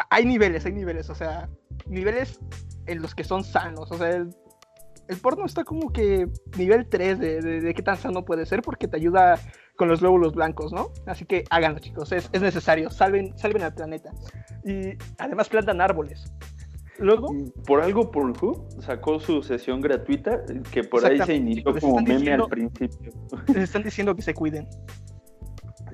Hay 0.08 0.24
niveles, 0.24 0.64
hay 0.64 0.72
niveles, 0.72 1.10
o 1.10 1.14
sea, 1.14 1.50
niveles 1.86 2.40
en 2.86 3.02
los 3.02 3.14
que 3.14 3.24
son 3.24 3.44
sanos. 3.44 3.92
O 3.92 3.98
sea, 3.98 4.08
el, 4.08 4.34
porno 5.20 5.44
está 5.44 5.64
como 5.64 5.92
que 5.92 6.26
nivel 6.56 6.88
3 6.88 7.18
de, 7.18 7.42
de, 7.42 7.74
qué 7.74 7.82
tan 7.82 7.98
sano 7.98 8.24
puede 8.24 8.46
ser 8.46 8.62
porque 8.62 8.88
te 8.88 8.96
ayuda 8.96 9.38
con 9.76 9.88
los 9.88 10.00
glóbulos 10.00 10.32
blancos, 10.32 10.72
¿no? 10.72 10.90
Así 11.06 11.26
que 11.26 11.44
háganlo, 11.50 11.80
chicos, 11.80 12.12
es, 12.12 12.30
es 12.32 12.40
necesario, 12.40 12.88
salven, 12.88 13.36
salven 13.36 13.62
al 13.62 13.74
planeta. 13.74 14.10
Y 14.64 14.96
además 15.18 15.50
plantan 15.50 15.82
árboles. 15.82 16.32
Luego, 17.02 17.34
por 17.66 17.82
algo 17.82 18.12
Pornhub 18.12 18.64
sacó 18.80 19.18
su 19.18 19.42
sesión 19.42 19.80
gratuita 19.80 20.44
que 20.70 20.84
por 20.84 21.04
ahí 21.04 21.18
se 21.20 21.34
inició 21.34 21.74
como 21.80 22.00
meme 22.00 22.32
al 22.32 22.46
principio. 22.48 23.12
Les 23.48 23.64
están 23.64 23.82
diciendo 23.82 24.14
que 24.14 24.22
se 24.22 24.34
cuiden. 24.34 24.68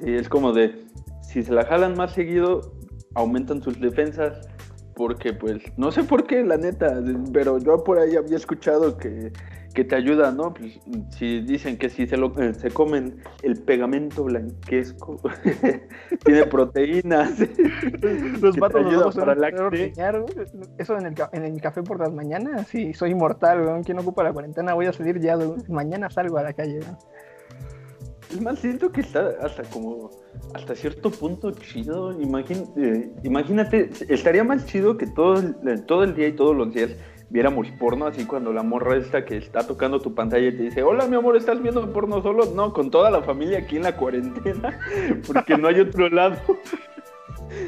Y 0.01 0.15
es 0.15 0.29
como 0.29 0.53
de, 0.53 0.87
si 1.23 1.43
se 1.43 1.53
la 1.53 1.65
jalan 1.65 1.97
más 1.97 2.13
seguido, 2.13 2.73
aumentan 3.17 3.61
sus 3.61 3.81
defensas, 3.81 4.49
porque 4.95 5.33
pues, 5.33 5.61
no 5.77 5.91
sé 5.91 6.05
por 6.05 6.25
qué, 6.25 6.45
la 6.45 6.57
neta, 6.57 7.03
pero 7.33 7.59
yo 7.59 7.83
por 7.83 7.99
ahí 7.99 8.15
había 8.15 8.37
escuchado 8.37 8.97
que 8.97 9.33
que 9.75 9.85
te 9.85 9.97
ayuda, 9.97 10.33
¿no? 10.33 10.55
Pues, 10.55 10.79
si 11.11 11.41
dicen 11.41 11.77
que 11.77 11.89
si 11.89 12.07
se, 12.07 12.17
lo, 12.17 12.33
eh, 12.41 12.55
se 12.55 12.71
comen 12.71 13.23
el 13.43 13.61
pegamento 13.63 14.25
blanquesco, 14.25 15.21
tiene 16.25 16.47
proteínas. 16.47 17.39
Los 18.41 18.57
vatos 18.57 18.87
ayuda 18.87 19.11
para 19.11 19.35
la 19.35 19.49
Eso 20.79 20.99
en 20.99 21.07
el, 21.07 21.15
en 21.33 21.45
el 21.45 21.61
café 21.61 21.83
por 21.83 22.01
las 22.01 22.13
mañanas, 22.13 22.67
sí, 22.69 22.95
soy 22.95 23.11
inmortal, 23.11 23.65
¿no? 23.65 23.81
¿Quién 23.83 23.99
ocupa 23.99 24.23
la 24.25 24.33
cuarentena? 24.33 24.75
Voy 24.75 24.87
a 24.87 24.93
salir 24.93 25.21
ya, 25.21 25.39
mañana 25.69 26.11
salgo 26.11 26.39
a 26.39 26.43
la 26.43 26.53
calle, 26.53 26.81
¿no? 26.81 26.99
Es 28.31 28.41
más, 28.43 28.59
siento 28.59 28.93
que 28.93 29.01
está 29.01 29.31
hasta 29.41 29.63
como, 29.65 30.11
hasta 30.55 30.75
cierto 30.75 31.11
punto 31.11 31.51
chido. 31.53 32.13
Eh, 32.13 33.11
imagínate, 33.23 33.91
estaría 34.09 34.45
más 34.45 34.67
chido 34.67 34.99
que 34.99 35.07
todo, 35.07 35.43
todo 35.87 36.05
el 36.05 36.15
día 36.15 36.29
y 36.29 36.33
todos 36.33 36.55
los 36.55 36.75
días 36.75 36.91
viéramos 37.31 37.71
porno, 37.73 38.07
así 38.07 38.25
cuando 38.25 38.53
la 38.53 38.63
morra 38.63 38.97
esta 38.97 39.25
que 39.25 39.37
está 39.37 39.67
tocando 39.67 40.01
tu 40.01 40.15
pantalla 40.15 40.49
y 40.49 40.57
te 40.57 40.63
dice, 40.65 40.83
hola 40.83 41.07
mi 41.07 41.17
amor, 41.17 41.37
¿estás 41.37 41.61
viendo 41.63 41.93
porno 41.93 42.23
solo? 42.23 42.47
No, 42.47 42.73
con 42.73 42.91
toda 42.91 43.11
la 43.11 43.23
familia 43.23 43.59
aquí 43.59 43.77
en 43.77 43.83
la 43.83 43.97
cuarentena, 43.97 44.79
porque 45.27 45.57
no 45.57 45.69
hay 45.69 45.81
otro 45.81 46.09
lado. 46.09 46.37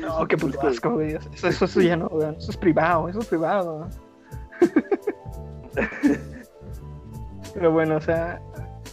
No, 0.00 0.26
qué 0.26 0.36
puto 0.36 0.60
asco, 0.66 0.90
güey. 0.90 1.16
Eso, 1.34 1.48
eso, 1.48 1.80
ya 1.80 1.96
no, 1.96 2.10
Eso 2.36 2.50
es 2.50 2.56
privado, 2.56 3.08
eso 3.08 3.20
es 3.20 3.26
privado. 3.26 3.88
Pero 7.54 7.72
bueno, 7.72 7.96
o 7.96 8.00
sea, 8.00 8.40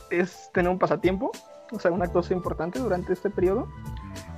es 0.10 0.50
tener 0.54 0.72
un 0.72 0.80
pasatiempo, 0.80 1.32
o 1.72 1.80
sea, 1.80 1.92
una 1.92 2.08
cosa 2.08 2.34
importante 2.34 2.80
durante 2.80 3.14
este 3.14 3.30
periodo, 3.30 3.68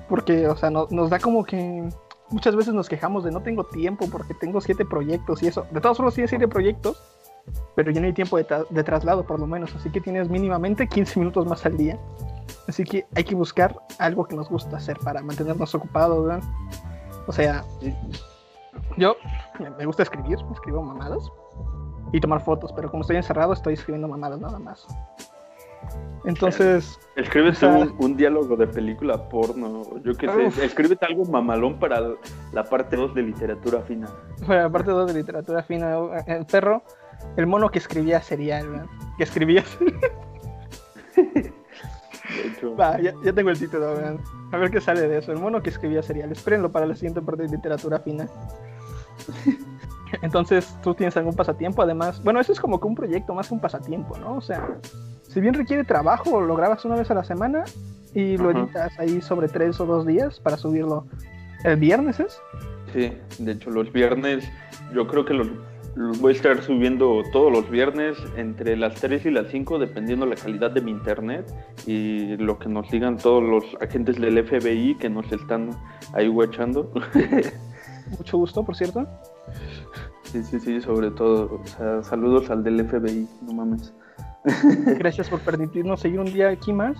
porque, 0.07 0.47
o 0.47 0.57
sea, 0.57 0.69
nos 0.69 1.09
da 1.09 1.19
como 1.19 1.43
que 1.43 1.87
muchas 2.31 2.55
veces 2.55 2.73
nos 2.73 2.89
quejamos 2.89 3.23
de 3.23 3.31
no 3.31 3.41
tengo 3.41 3.63
tiempo 3.63 4.07
porque 4.11 4.33
tengo 4.33 4.61
siete 4.61 4.85
proyectos 4.85 5.43
y 5.43 5.47
eso. 5.47 5.65
De 5.71 5.81
todos 5.81 5.99
modos, 5.99 6.15
tienes 6.15 6.29
siete 6.29 6.47
proyectos, 6.47 7.01
pero 7.75 7.91
ya 7.91 8.01
no 8.01 8.07
hay 8.07 8.13
tiempo 8.13 8.37
de, 8.37 8.83
traslado, 8.83 9.25
por 9.25 9.39
lo 9.39 9.47
menos. 9.47 9.75
Así 9.75 9.89
que 9.89 10.01
tienes 10.01 10.29
mínimamente 10.29 10.87
15 10.87 11.19
minutos 11.19 11.45
más 11.45 11.65
al 11.65 11.77
día. 11.77 11.99
Así 12.67 12.83
que 12.83 13.05
hay 13.15 13.23
que 13.23 13.35
buscar 13.35 13.75
algo 13.97 14.25
que 14.25 14.35
nos 14.35 14.49
gusta 14.49 14.77
hacer 14.77 14.97
para 14.99 15.21
mantenernos 15.21 15.73
ocupados. 15.73 16.43
O 17.27 17.31
sea, 17.31 17.63
yo 18.97 19.15
me 19.77 19.85
gusta 19.85 20.03
escribir, 20.03 20.37
escribo 20.51 20.81
mamadas 20.81 21.23
y 22.11 22.19
tomar 22.19 22.43
fotos, 22.43 22.71
pero 22.73 22.89
como 22.89 23.01
estoy 23.01 23.17
encerrado, 23.17 23.53
estoy 23.53 23.73
escribiendo 23.73 24.07
mamadas 24.07 24.39
nada 24.39 24.59
más. 24.59 24.87
Entonces. 26.25 26.99
Escríbete 27.15 27.65
un, 27.65 28.15
diálogo 28.17 28.55
de 28.55 28.67
película 28.67 29.29
porno. 29.29 29.83
Yo 30.03 30.13
qué 30.15 30.27
sé. 30.51 30.65
Escríbete 30.65 31.05
algo 31.05 31.25
mamalón 31.25 31.79
para 31.79 32.01
la 32.51 32.63
parte 32.63 32.95
2 32.95 33.15
de 33.15 33.23
literatura 33.23 33.81
fina. 33.81 34.07
Para 34.45 34.63
la 34.63 34.69
parte 34.69 34.91
2 34.91 35.13
de 35.13 35.19
literatura 35.19 35.63
fina. 35.63 35.97
El 36.27 36.45
perro, 36.45 36.83
el 37.35 37.47
mono 37.47 37.69
que 37.69 37.79
escribía 37.79 38.21
serial, 38.21 38.87
Que 39.17 39.23
escribía. 39.23 39.63
Va, 42.79 42.99
ya, 42.99 43.13
ya 43.23 43.33
tengo 43.33 43.49
el 43.49 43.59
título. 43.59 43.95
A 44.51 44.57
ver 44.57 44.71
qué 44.71 44.81
sale 44.81 45.07
de 45.07 45.17
eso. 45.17 45.31
El 45.31 45.39
mono 45.39 45.61
que 45.61 45.69
escribía 45.69 46.03
serial. 46.03 46.31
Espérenlo 46.31 46.71
para 46.71 46.85
la 46.85 46.95
siguiente 46.95 47.21
parte 47.21 47.43
de 47.43 47.49
literatura 47.49 47.99
fina. 47.99 48.27
Entonces, 50.21 50.75
¿tú 50.81 50.93
tienes 50.93 51.15
algún 51.17 51.35
pasatiempo? 51.35 51.81
Además, 51.81 52.23
bueno, 52.23 52.39
eso 52.39 52.51
es 52.51 52.59
como 52.59 52.79
que 52.79 52.87
un 52.87 52.95
proyecto 52.95 53.33
más 53.33 53.47
que 53.47 53.53
un 53.53 53.59
pasatiempo, 53.59 54.17
¿no? 54.17 54.37
O 54.37 54.41
sea, 54.41 54.67
si 55.29 55.39
bien 55.39 55.53
requiere 55.53 55.83
trabajo, 55.83 56.41
lo 56.41 56.55
grabas 56.55 56.83
una 56.85 56.95
vez 56.95 57.09
a 57.11 57.13
la 57.13 57.23
semana 57.23 57.63
y 58.15 58.35
lo 58.35 58.49
editas 58.49 58.97
ahí 58.99 59.21
sobre 59.21 59.47
tres 59.47 59.79
o 59.79 59.85
dos 59.85 60.05
días 60.05 60.39
para 60.39 60.57
subirlo 60.57 61.05
el 61.63 61.77
viernes, 61.77 62.19
¿es? 62.19 62.41
Sí, 62.91 63.13
de 63.37 63.51
hecho 63.51 63.69
los 63.69 63.93
viernes, 63.93 64.49
yo 64.91 65.07
creo 65.07 65.25
que 65.25 65.35
los, 65.35 65.47
los 65.95 66.19
voy 66.19 66.33
a 66.33 66.35
estar 66.35 66.63
subiendo 66.63 67.21
todos 67.31 67.51
los 67.51 67.69
viernes 67.69 68.17
entre 68.37 68.75
las 68.75 68.95
3 68.95 69.27
y 69.27 69.29
las 69.29 69.49
5, 69.51 69.77
dependiendo 69.77 70.25
la 70.25 70.35
calidad 70.35 70.71
de 70.71 70.81
mi 70.81 70.89
internet 70.89 71.45
y 71.85 72.35
lo 72.37 72.57
que 72.57 72.67
nos 72.67 72.89
digan 72.89 73.17
todos 73.17 73.43
los 73.43 73.63
agentes 73.81 74.19
del 74.19 74.43
FBI 74.43 74.97
que 74.97 75.11
nos 75.11 75.31
están 75.31 75.69
ahí 76.13 76.27
guachando. 76.27 76.91
Mucho 78.17 78.37
gusto, 78.39 78.65
por 78.65 78.75
cierto. 78.75 79.07
sí, 80.23 80.43
sí, 80.43 80.59
sí, 80.59 80.81
sobre 80.81 81.11
todo. 81.11 81.61
O 81.61 81.67
sea, 81.67 82.01
saludos 82.01 82.49
al 82.49 82.63
del 82.63 82.83
FBI, 82.83 83.27
no 83.43 83.53
mames. 83.53 83.93
Gracias 84.97 85.29
por 85.29 85.39
permitirnos 85.41 85.99
seguir 85.99 86.19
un 86.19 86.25
día 86.31 86.49
aquí 86.49 86.73
más. 86.73 86.97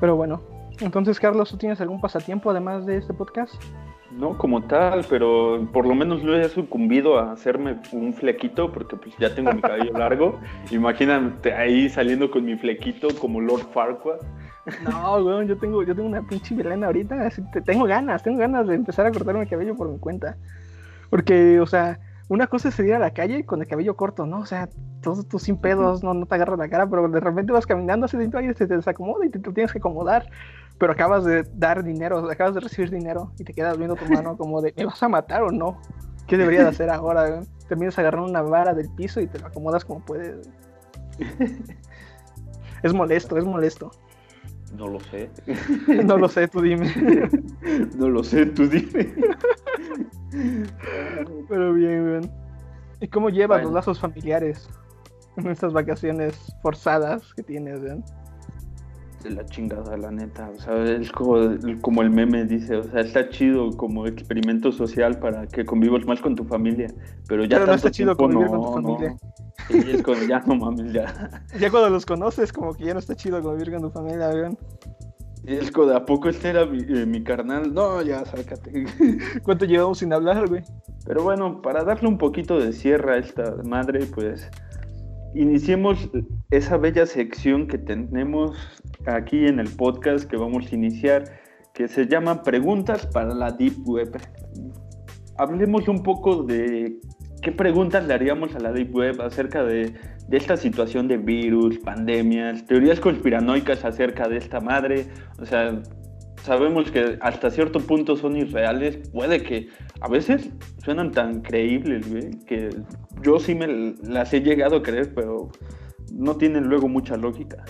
Pero 0.00 0.16
bueno, 0.16 0.42
entonces, 0.80 1.18
Carlos, 1.20 1.50
¿tú 1.50 1.56
tienes 1.56 1.80
algún 1.80 2.00
pasatiempo 2.00 2.50
además 2.50 2.84
de 2.86 2.98
este 2.98 3.14
podcast? 3.14 3.54
No 4.12 4.36
como 4.38 4.62
tal, 4.62 5.04
pero 5.08 5.66
por 5.72 5.86
lo 5.86 5.94
menos 5.94 6.22
no 6.22 6.36
he 6.36 6.48
sucumbido 6.48 7.18
a 7.18 7.32
hacerme 7.32 7.78
un 7.92 8.12
flequito 8.14 8.70
porque 8.70 8.96
pues 8.96 9.16
ya 9.18 9.34
tengo 9.34 9.52
mi 9.52 9.60
cabello 9.60 9.92
largo. 9.98 10.38
Imagínate 10.70 11.52
ahí 11.52 11.88
saliendo 11.88 12.30
con 12.30 12.44
mi 12.44 12.56
flequito 12.56 13.08
como 13.20 13.40
Lord 13.40 13.66
Farquaad. 13.72 14.20
No, 14.88 15.16
weón, 15.16 15.46
yo 15.48 15.58
tengo, 15.58 15.82
yo 15.82 15.94
tengo 15.94 16.08
una 16.08 16.22
pinche 16.22 16.54
melena 16.54 16.86
ahorita. 16.86 17.26
así 17.26 17.42
te- 17.52 17.60
tengo 17.60 17.84
ganas, 17.86 18.22
tengo 18.22 18.38
ganas 18.38 18.66
de 18.68 18.76
empezar 18.76 19.04
a 19.06 19.10
cortarme 19.10 19.42
el 19.42 19.48
cabello 19.48 19.74
por 19.74 19.88
mi 19.88 19.98
cuenta. 19.98 20.36
Porque, 21.10 21.58
o 21.60 21.66
sea, 21.66 21.98
una 22.34 22.46
cosa 22.48 22.68
es 22.68 22.74
salir 22.74 22.94
a 22.94 22.98
la 22.98 23.12
calle 23.12 23.46
con 23.46 23.60
el 23.60 23.68
cabello 23.68 23.96
corto, 23.96 24.26
¿no? 24.26 24.40
O 24.40 24.46
sea, 24.46 24.68
todo 25.00 25.22
tú 25.22 25.38
sin 25.38 25.56
pedos, 25.56 26.02
no, 26.02 26.14
no 26.14 26.26
te 26.26 26.34
agarras 26.34 26.58
la 26.58 26.68
cara, 26.68 26.88
pero 26.88 27.08
de 27.08 27.20
repente 27.20 27.52
vas 27.52 27.66
caminando 27.66 28.06
así 28.06 28.16
dentro 28.16 28.40
y 28.40 28.52
se 28.54 28.66
te 28.66 28.76
desacomoda 28.76 29.24
y 29.24 29.30
te, 29.30 29.38
te 29.38 29.52
tienes 29.52 29.72
que 29.72 29.78
acomodar. 29.78 30.28
Pero 30.78 30.92
acabas 30.92 31.24
de 31.24 31.44
dar 31.54 31.84
dinero, 31.84 32.28
acabas 32.30 32.54
de 32.54 32.60
recibir 32.60 32.90
dinero 32.90 33.32
y 33.38 33.44
te 33.44 33.54
quedas 33.54 33.78
viendo 33.78 33.94
tu 33.94 34.06
mano 34.06 34.36
como 34.36 34.60
de, 34.60 34.74
¿me 34.76 34.84
vas 34.84 35.02
a 35.02 35.08
matar 35.08 35.42
o 35.42 35.50
no? 35.50 35.80
¿Qué 36.26 36.36
debería 36.36 36.62
de 36.62 36.70
hacer 36.70 36.90
ahora? 36.90 37.40
Terminas 37.68 37.98
agarrando 37.98 38.28
una 38.28 38.42
vara 38.42 38.74
del 38.74 38.90
piso 38.90 39.20
y 39.20 39.26
te 39.26 39.38
lo 39.38 39.46
acomodas 39.46 39.84
como 39.84 40.00
puedes. 40.04 40.48
Es 42.82 42.92
molesto, 42.92 43.38
es 43.38 43.44
molesto. 43.44 43.90
No 44.76 44.88
lo 44.88 45.00
sé. 45.00 45.30
No 46.04 46.16
lo 46.18 46.28
sé, 46.28 46.48
tú 46.48 46.60
dime. 46.60 46.92
No 47.96 48.08
lo 48.08 48.22
sé, 48.24 48.46
tú 48.46 48.66
dime. 48.68 49.14
Pero 51.48 51.72
bien, 51.74 52.20
bien. 52.20 52.30
¿Y 53.00 53.08
cómo 53.08 53.28
llevas 53.28 53.58
Bueno. 53.58 53.64
los 53.68 53.74
lazos 53.74 54.00
familiares 54.00 54.68
en 55.36 55.48
estas 55.48 55.72
vacaciones 55.72 56.36
forzadas 56.62 57.32
que 57.34 57.42
tienes, 57.42 57.80
weón? 57.80 58.04
De 59.24 59.30
la 59.30 59.44
chingada, 59.46 59.96
la 59.96 60.10
neta. 60.10 60.50
O 60.54 60.60
sea, 60.60 60.84
es 60.84 61.10
como, 61.10 61.38
como 61.80 62.02
el 62.02 62.10
meme 62.10 62.44
dice. 62.44 62.76
O 62.76 62.84
sea, 62.84 63.00
está 63.00 63.28
chido 63.30 63.70
como 63.70 64.06
experimento 64.06 64.70
social 64.70 65.18
para 65.18 65.46
que 65.46 65.64
convivas 65.64 66.04
más 66.04 66.20
con 66.20 66.34
tu 66.34 66.44
familia. 66.44 66.88
Pero 67.26 67.44
ya 67.44 67.56
Pero 67.56 67.60
no 67.60 67.72
tanto 67.72 67.74
está 67.76 67.90
chido 67.90 68.14
tiempo, 68.14 68.34
convivir 68.34 68.50
con 68.50 68.60
tu 68.60 68.66
no, 68.66 68.72
familia. 68.74 69.16
no. 69.70 69.90
Es 69.90 70.02
como, 70.02 70.22
ya 70.28 70.40
no 70.40 70.56
mames, 70.56 70.92
ya. 70.92 71.42
Ya 71.58 71.70
cuando 71.70 71.88
los 71.88 72.04
conoces, 72.04 72.52
como 72.52 72.74
que 72.74 72.84
ya 72.84 72.92
no 72.92 72.98
está 72.98 73.16
chido 73.16 73.40
convivir 73.40 73.72
con 73.72 73.80
tu 73.80 73.90
familia, 73.90 74.28
weón. 74.28 74.58
Y 75.46 75.54
es 75.54 75.70
como, 75.70 75.88
¿de 75.88 75.96
a 75.96 76.04
poco 76.04 76.28
este 76.28 76.50
era 76.50 76.66
mi, 76.66 76.78
eh, 76.80 77.06
mi 77.06 77.22
carnal? 77.22 77.72
No, 77.72 78.02
ya, 78.02 78.24
sácate. 78.24 78.84
¿Cuánto 79.42 79.64
llevamos 79.64 79.98
sin 79.98 80.12
hablar, 80.12 80.48
güey? 80.48 80.62
Pero 81.06 81.22
bueno, 81.22 81.60
para 81.60 81.84
darle 81.84 82.08
un 82.08 82.18
poquito 82.18 82.58
de 82.58 82.72
cierre 82.72 83.14
a 83.14 83.16
esta 83.18 83.56
madre, 83.64 84.06
pues 84.06 84.50
iniciemos 85.34 86.08
esa 86.50 86.76
bella 86.76 87.06
sección 87.06 87.66
que 87.66 87.78
tenemos 87.78 88.56
aquí 89.06 89.46
en 89.46 89.58
el 89.58 89.68
podcast 89.68 90.28
que 90.28 90.36
vamos 90.36 90.70
a 90.70 90.74
iniciar, 90.74 91.24
que 91.72 91.88
se 91.88 92.06
llama 92.06 92.42
Preguntas 92.42 93.06
para 93.06 93.34
la 93.34 93.50
Deep 93.50 93.86
Web. 93.86 94.16
Hablemos 95.36 95.88
un 95.88 96.02
poco 96.02 96.44
de 96.44 97.00
qué 97.42 97.52
preguntas 97.52 98.06
le 98.06 98.14
haríamos 98.14 98.54
a 98.54 98.60
la 98.60 98.72
Deep 98.72 98.94
Web 98.94 99.20
acerca 99.20 99.64
de, 99.64 99.94
esta 100.30 100.56
situación 100.56 101.06
de 101.08 101.18
virus, 101.18 101.78
pandemias, 101.78 102.64
teorías 102.66 102.98
conspiranoicas 103.00 103.84
acerca 103.84 104.28
de 104.28 104.38
esta 104.38 104.60
madre. 104.60 105.06
O 105.38 105.44
sea, 105.44 105.82
sabemos 106.44 106.90
que 106.90 107.18
hasta 107.22 107.50
cierto 107.50 107.80
punto 107.80 108.16
son 108.16 108.36
irreales. 108.36 109.08
Puede 109.08 109.42
que 109.42 109.68
a 110.00 110.08
veces 110.08 110.50
suenan 110.84 111.10
tan 111.10 111.40
creíbles, 111.40 112.08
güey, 112.10 112.30
que 112.46 112.70
yo 113.22 113.40
sí 113.40 113.54
me 113.54 113.94
las 114.02 114.32
he 114.34 114.40
llegado 114.40 114.76
a 114.76 114.82
creer, 114.82 115.14
pero 115.14 115.50
no 116.12 116.36
tienen 116.36 116.64
luego 116.64 116.86
mucha 116.86 117.16
lógica. 117.16 117.64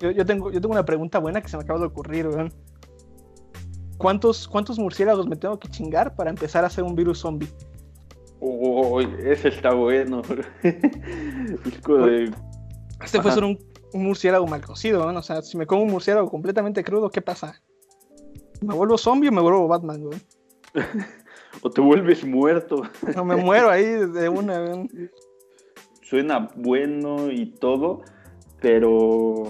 Yo, 0.00 0.10
yo 0.10 0.24
tengo, 0.24 0.50
yo 0.50 0.60
tengo 0.60 0.72
una 0.72 0.86
pregunta 0.86 1.18
buena 1.18 1.42
que 1.42 1.48
se 1.48 1.56
me 1.56 1.64
acaba 1.64 1.80
de 1.80 1.86
ocurrir, 1.86 2.26
weón. 2.28 2.52
¿Cuántos, 3.98 4.48
¿Cuántos 4.48 4.78
murciélagos 4.78 5.26
me 5.26 5.36
tengo 5.36 5.58
que 5.58 5.68
chingar 5.68 6.14
para 6.14 6.30
empezar 6.30 6.64
a 6.64 6.68
hacer 6.68 6.84
un 6.84 6.94
virus 6.94 7.18
zombie? 7.18 7.48
Oh, 8.40 9.00
ese 9.00 9.48
está 9.48 9.74
bueno. 9.74 10.22
de... 10.62 12.32
Este 13.02 13.18
Ajá. 13.18 13.32
ser 13.32 13.44
un, 13.44 13.58
un 13.92 14.04
murciélago 14.04 14.46
mal 14.46 14.62
cocido, 14.62 15.00
weón. 15.02 15.16
O 15.16 15.22
sea, 15.22 15.42
si 15.42 15.58
me 15.58 15.66
como 15.66 15.82
un 15.82 15.90
murciélago 15.90 16.30
completamente 16.30 16.82
crudo, 16.84 17.10
¿qué 17.10 17.20
pasa? 17.20 17.60
¿Me 18.60 18.74
vuelvo 18.74 18.98
zombie 18.98 19.28
o 19.28 19.32
me 19.32 19.40
vuelvo 19.40 19.68
Batman, 19.68 20.02
weón? 20.02 20.22
O 21.62 21.70
te 21.70 21.80
vuelves 21.80 22.24
muerto. 22.24 22.82
O 23.16 23.24
me 23.24 23.34
muero 23.36 23.70
ahí 23.70 23.84
de 23.84 24.28
una, 24.28 24.60
weón. 24.60 24.88
Suena 26.02 26.50
bueno 26.54 27.30
y 27.32 27.46
todo, 27.46 28.02
pero 28.60 29.44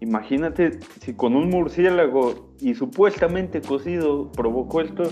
imagínate 0.00 0.80
si 1.00 1.14
con 1.14 1.36
un 1.36 1.50
murciélago 1.50 2.54
y 2.60 2.74
supuestamente 2.74 3.60
cocido 3.60 4.32
provocó 4.32 4.80
esto, 4.80 5.04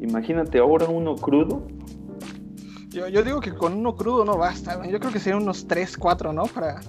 imagínate 0.00 0.58
ahora 0.58 0.86
uno 0.86 1.14
crudo. 1.16 1.66
Yo, 2.90 3.08
yo 3.08 3.22
digo 3.22 3.40
que 3.40 3.54
con 3.54 3.74
uno 3.74 3.94
crudo 3.94 4.24
no 4.24 4.36
basta. 4.36 4.84
Yo 4.88 4.98
creo 4.98 5.12
que 5.12 5.20
serían 5.20 5.42
unos 5.42 5.66
3, 5.66 5.96
4, 5.96 6.32
¿no? 6.32 6.44
Para, 6.46 6.80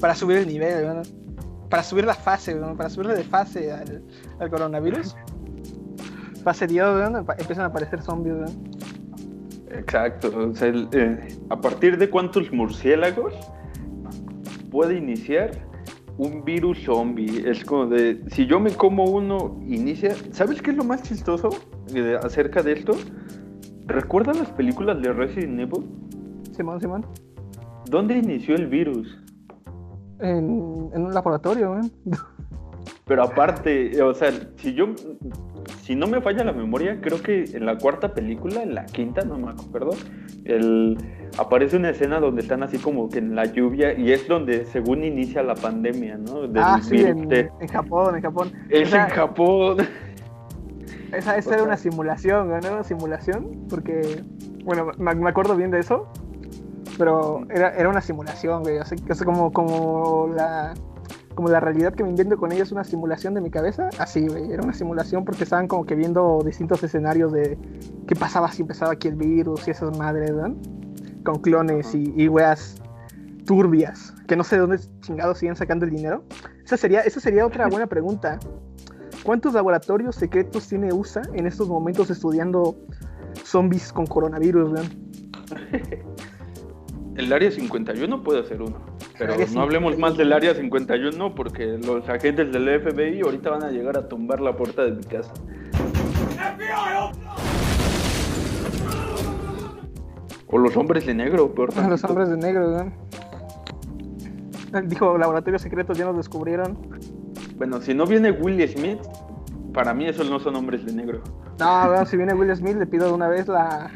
para 0.00 0.14
subir 0.14 0.38
el 0.38 0.48
nivel, 0.48 0.84
weón. 0.84 1.25
Para 1.68 1.82
subir 1.82 2.04
la 2.04 2.14
fase. 2.14 2.54
Para 2.54 2.88
subirle 2.90 3.14
de 3.14 3.24
fase 3.24 3.72
al, 3.72 4.02
al 4.38 4.50
coronavirus. 4.50 5.16
Fase 6.44 6.66
Dios, 6.66 6.94
weón. 6.94 7.24
pa- 7.24 7.34
Empiezan 7.38 7.64
a 7.64 7.68
aparecer 7.68 8.02
zombies. 8.02 8.34
Exacto. 9.70 10.30
o 10.50 10.54
sea, 10.54 10.68
el, 10.68 10.88
eh, 10.92 11.36
a 11.50 11.60
partir 11.60 11.98
de 11.98 12.08
cuántos 12.08 12.50
murciélagos 12.52 13.34
puede 14.70 14.96
iniciar 14.96 15.50
un 16.18 16.44
virus 16.44 16.82
zombie. 16.84 17.48
Es 17.48 17.64
como 17.64 17.86
de, 17.86 18.22
si 18.30 18.46
yo 18.46 18.58
me 18.60 18.70
como 18.70 19.04
uno, 19.04 19.60
inicia... 19.66 20.14
¿Sabes 20.32 20.62
qué 20.62 20.70
es 20.70 20.76
lo 20.76 20.84
más 20.84 21.02
chistoso 21.02 21.50
eh, 21.94 22.16
acerca 22.22 22.62
de 22.62 22.72
esto? 22.72 22.92
¿Recuerdan 23.86 24.38
las 24.38 24.50
películas 24.50 25.00
de 25.02 25.12
Resident 25.12 25.60
Evil? 25.60 25.84
Simón, 26.56 26.80
Simón. 26.80 27.06
¿Dónde 27.90 28.16
inició 28.16 28.54
el 28.56 28.66
virus? 28.66 29.18
En, 30.20 30.90
en 30.94 31.04
un 31.06 31.14
laboratorio, 31.14 31.72
weón. 31.72 31.92
Pero 33.04 33.22
aparte, 33.22 34.02
o 34.02 34.14
sea, 34.14 34.30
si 34.56 34.74
yo, 34.74 34.88
si 35.82 35.94
no 35.94 36.06
me 36.08 36.20
falla 36.20 36.42
la 36.42 36.52
memoria, 36.52 37.00
creo 37.00 37.22
que 37.22 37.44
en 37.44 37.64
la 37.64 37.78
cuarta 37.78 38.12
película, 38.14 38.62
en 38.62 38.74
la 38.74 38.84
quinta, 38.86 39.24
no 39.24 39.38
me 39.38 39.50
acuerdo, 39.50 39.90
el, 40.44 40.98
aparece 41.38 41.76
una 41.76 41.90
escena 41.90 42.18
donde 42.18 42.42
están 42.42 42.62
así 42.64 42.78
como 42.78 43.08
que 43.08 43.18
en 43.18 43.36
la 43.36 43.44
lluvia 43.44 43.96
y 43.96 44.10
es 44.10 44.26
donde 44.26 44.64
según 44.64 45.04
inicia 45.04 45.42
la 45.44 45.54
pandemia, 45.54 46.18
¿no? 46.18 46.42
Del 46.48 46.62
ah, 46.62 46.80
sí, 46.82 46.96
en, 47.00 47.28
Japón, 47.68 48.16
en 48.16 48.22
Japón. 48.22 48.52
Es 48.68 48.88
Esa- 48.88 49.04
en 49.04 49.10
Japón. 49.10 49.76
Esa, 51.12 51.36
esa 51.36 51.54
era 51.54 51.62
una 51.62 51.76
simulación, 51.76 52.48
¿no? 52.48 52.56
Era 52.56 52.72
una 52.72 52.82
simulación, 52.82 53.66
porque, 53.70 54.24
bueno, 54.64 54.90
me, 54.98 55.14
me 55.14 55.30
acuerdo 55.30 55.54
bien 55.56 55.70
de 55.70 55.78
eso, 55.78 56.08
pero 56.98 57.46
era, 57.50 57.70
era 57.70 57.88
una 57.88 58.00
simulación, 58.00 58.62
güey, 58.62 58.78
así 58.78 58.96
que 58.96 59.12
es 59.12 59.22
como, 59.22 59.52
como 59.52 60.28
la 60.34 60.74
como 61.36 61.50
la 61.50 61.60
realidad 61.60 61.92
que 61.92 62.02
me 62.02 62.08
invento 62.08 62.38
con 62.38 62.50
ella 62.50 62.62
es 62.62 62.72
una 62.72 62.82
simulación 62.82 63.34
de 63.34 63.42
mi 63.42 63.50
cabeza, 63.50 63.90
así, 63.98 64.26
güey, 64.26 64.50
era 64.50 64.62
una 64.62 64.72
simulación 64.72 65.24
porque 65.24 65.44
estaban 65.44 65.68
como 65.68 65.84
que 65.84 65.94
viendo 65.94 66.40
distintos 66.42 66.82
escenarios 66.82 67.30
de 67.30 67.58
qué 68.08 68.16
pasaba 68.16 68.50
si 68.50 68.62
empezaba 68.62 68.92
aquí 68.92 69.08
el 69.08 69.16
virus 69.16 69.68
y 69.68 69.72
esas 69.72 69.96
madres, 69.98 70.32
¿no? 70.32 70.56
Con 71.24 71.42
clones 71.42 71.94
y, 71.94 72.12
y 72.16 72.28
weas 72.28 72.76
turbias, 73.44 74.14
que 74.26 74.34
no 74.34 74.44
sé 74.44 74.56
de 74.56 74.62
dónde 74.62 74.78
chingados 75.02 75.38
siguen 75.38 75.56
sacando 75.56 75.84
el 75.84 75.90
dinero. 75.90 76.24
Esa 76.64 76.78
sería, 76.78 77.00
esa 77.02 77.20
sería 77.20 77.46
otra 77.46 77.66
buena 77.70 77.86
pregunta. 77.86 78.38
¿Cuántos 79.22 79.54
laboratorios 79.54 80.16
secretos 80.16 80.66
tiene 80.68 80.92
USA 80.92 81.22
en 81.34 81.46
estos 81.46 81.68
momentos 81.68 82.10
estudiando 82.10 82.76
zombies 83.44 83.92
con 83.92 84.06
coronavirus, 84.06 84.72
weón? 84.72 84.88
El 87.16 87.32
área 87.32 87.50
51 87.50 88.22
puede 88.22 88.44
ser 88.44 88.60
uno. 88.60 88.76
Pero 89.18 89.34
no 89.54 89.62
hablemos 89.62 89.92
51. 89.94 89.98
más 89.98 90.16
del 90.18 90.32
área 90.32 90.54
51 90.54 91.34
porque 91.34 91.78
los 91.78 92.06
agentes 92.08 92.52
del 92.52 92.80
FBI 92.80 93.22
ahorita 93.22 93.50
van 93.50 93.62
a 93.62 93.70
llegar 93.70 93.96
a 93.96 94.06
tumbar 94.06 94.40
la 94.40 94.54
puerta 94.54 94.84
de 94.84 94.92
mi 94.92 95.02
casa. 95.02 95.32
O 100.48 100.58
los 100.58 100.76
hombres 100.76 101.06
de 101.06 101.14
negro, 101.14 101.54
peor 101.54 101.70
A 101.70 101.88
los 101.88 102.02
tantito. 102.02 102.08
hombres 102.08 102.28
de 102.28 102.36
negro, 102.36 102.70
¿no? 102.70 102.92
Dijo, 104.82 105.16
laboratorios 105.16 105.62
secretos 105.62 105.96
ya 105.96 106.04
nos 106.04 106.16
descubrieron. 106.16 106.76
Bueno, 107.56 107.80
si 107.80 107.94
no 107.94 108.06
viene 108.06 108.30
Will 108.30 108.68
Smith, 108.68 108.98
para 109.72 109.94
mí 109.94 110.06
esos 110.06 110.28
no 110.30 110.38
son 110.38 110.56
hombres 110.56 110.84
de 110.84 110.92
negro. 110.92 111.22
No, 111.58 111.88
weón, 111.88 112.06
si 112.06 112.16
viene 112.18 112.34
Will 112.34 112.54
Smith, 112.54 112.76
le 112.76 112.86
pido 112.86 113.06
de 113.06 113.14
una 113.14 113.28
vez 113.28 113.48
la, 113.48 113.90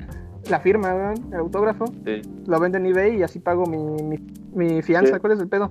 la 0.50 0.60
firma, 0.60 1.14
el 1.32 1.36
autógrafo. 1.38 1.86
Sí. 2.04 2.22
Lo 2.46 2.58
vendo 2.60 2.78
en 2.78 2.86
eBay 2.86 3.18
y 3.18 3.22
así 3.22 3.38
pago 3.38 3.64
mi, 3.66 3.78
mi, 4.02 4.18
mi 4.52 4.82
fianza. 4.82 5.14
Sí. 5.14 5.20
¿Cuál 5.20 5.32
es 5.34 5.40
el 5.40 5.48
pedo? 5.48 5.70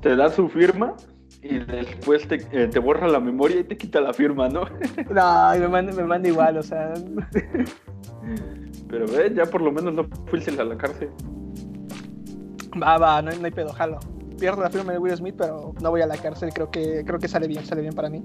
Te 0.00 0.16
da 0.16 0.30
su 0.30 0.48
firma 0.48 0.94
y 1.42 1.58
después 1.58 2.26
te, 2.28 2.36
eh, 2.52 2.68
te 2.68 2.78
borra 2.78 3.06
la 3.08 3.20
memoria 3.20 3.60
y 3.60 3.64
te 3.64 3.76
quita 3.76 4.00
la 4.00 4.12
firma, 4.12 4.48
¿no? 4.48 4.62
No, 5.10 5.56
y 5.56 5.60
me 5.60 5.68
manda, 5.68 5.92
me 5.92 6.04
manda 6.04 6.28
igual, 6.28 6.56
o 6.58 6.62
sea. 6.62 6.92
Pero 8.88 9.06
ve, 9.06 9.32
ya 9.34 9.44
por 9.46 9.60
lo 9.60 9.70
menos 9.72 9.94
no 9.94 10.06
fuiste 10.26 10.50
a 10.60 10.64
la 10.64 10.76
cárcel. 10.76 11.10
Va, 12.80 12.98
va, 12.98 13.22
no, 13.22 13.30
hay- 13.30 13.38
no 13.38 13.44
hay 13.46 13.50
pedo, 13.52 13.72
jalo. 13.72 13.98
Pierdo 14.38 14.62
la 14.62 14.70
firma 14.70 14.92
de 14.92 14.98
Will 14.98 15.16
Smith, 15.16 15.34
pero 15.36 15.74
no 15.82 15.90
voy 15.90 16.00
a 16.00 16.06
la 16.06 16.16
cárcel. 16.16 16.50
Creo 16.54 16.70
que, 16.70 17.02
creo 17.04 17.18
que 17.18 17.26
sale 17.28 17.48
bien, 17.48 17.64
sale 17.64 17.82
bien 17.82 17.94
para 17.94 18.08
mí. 18.08 18.22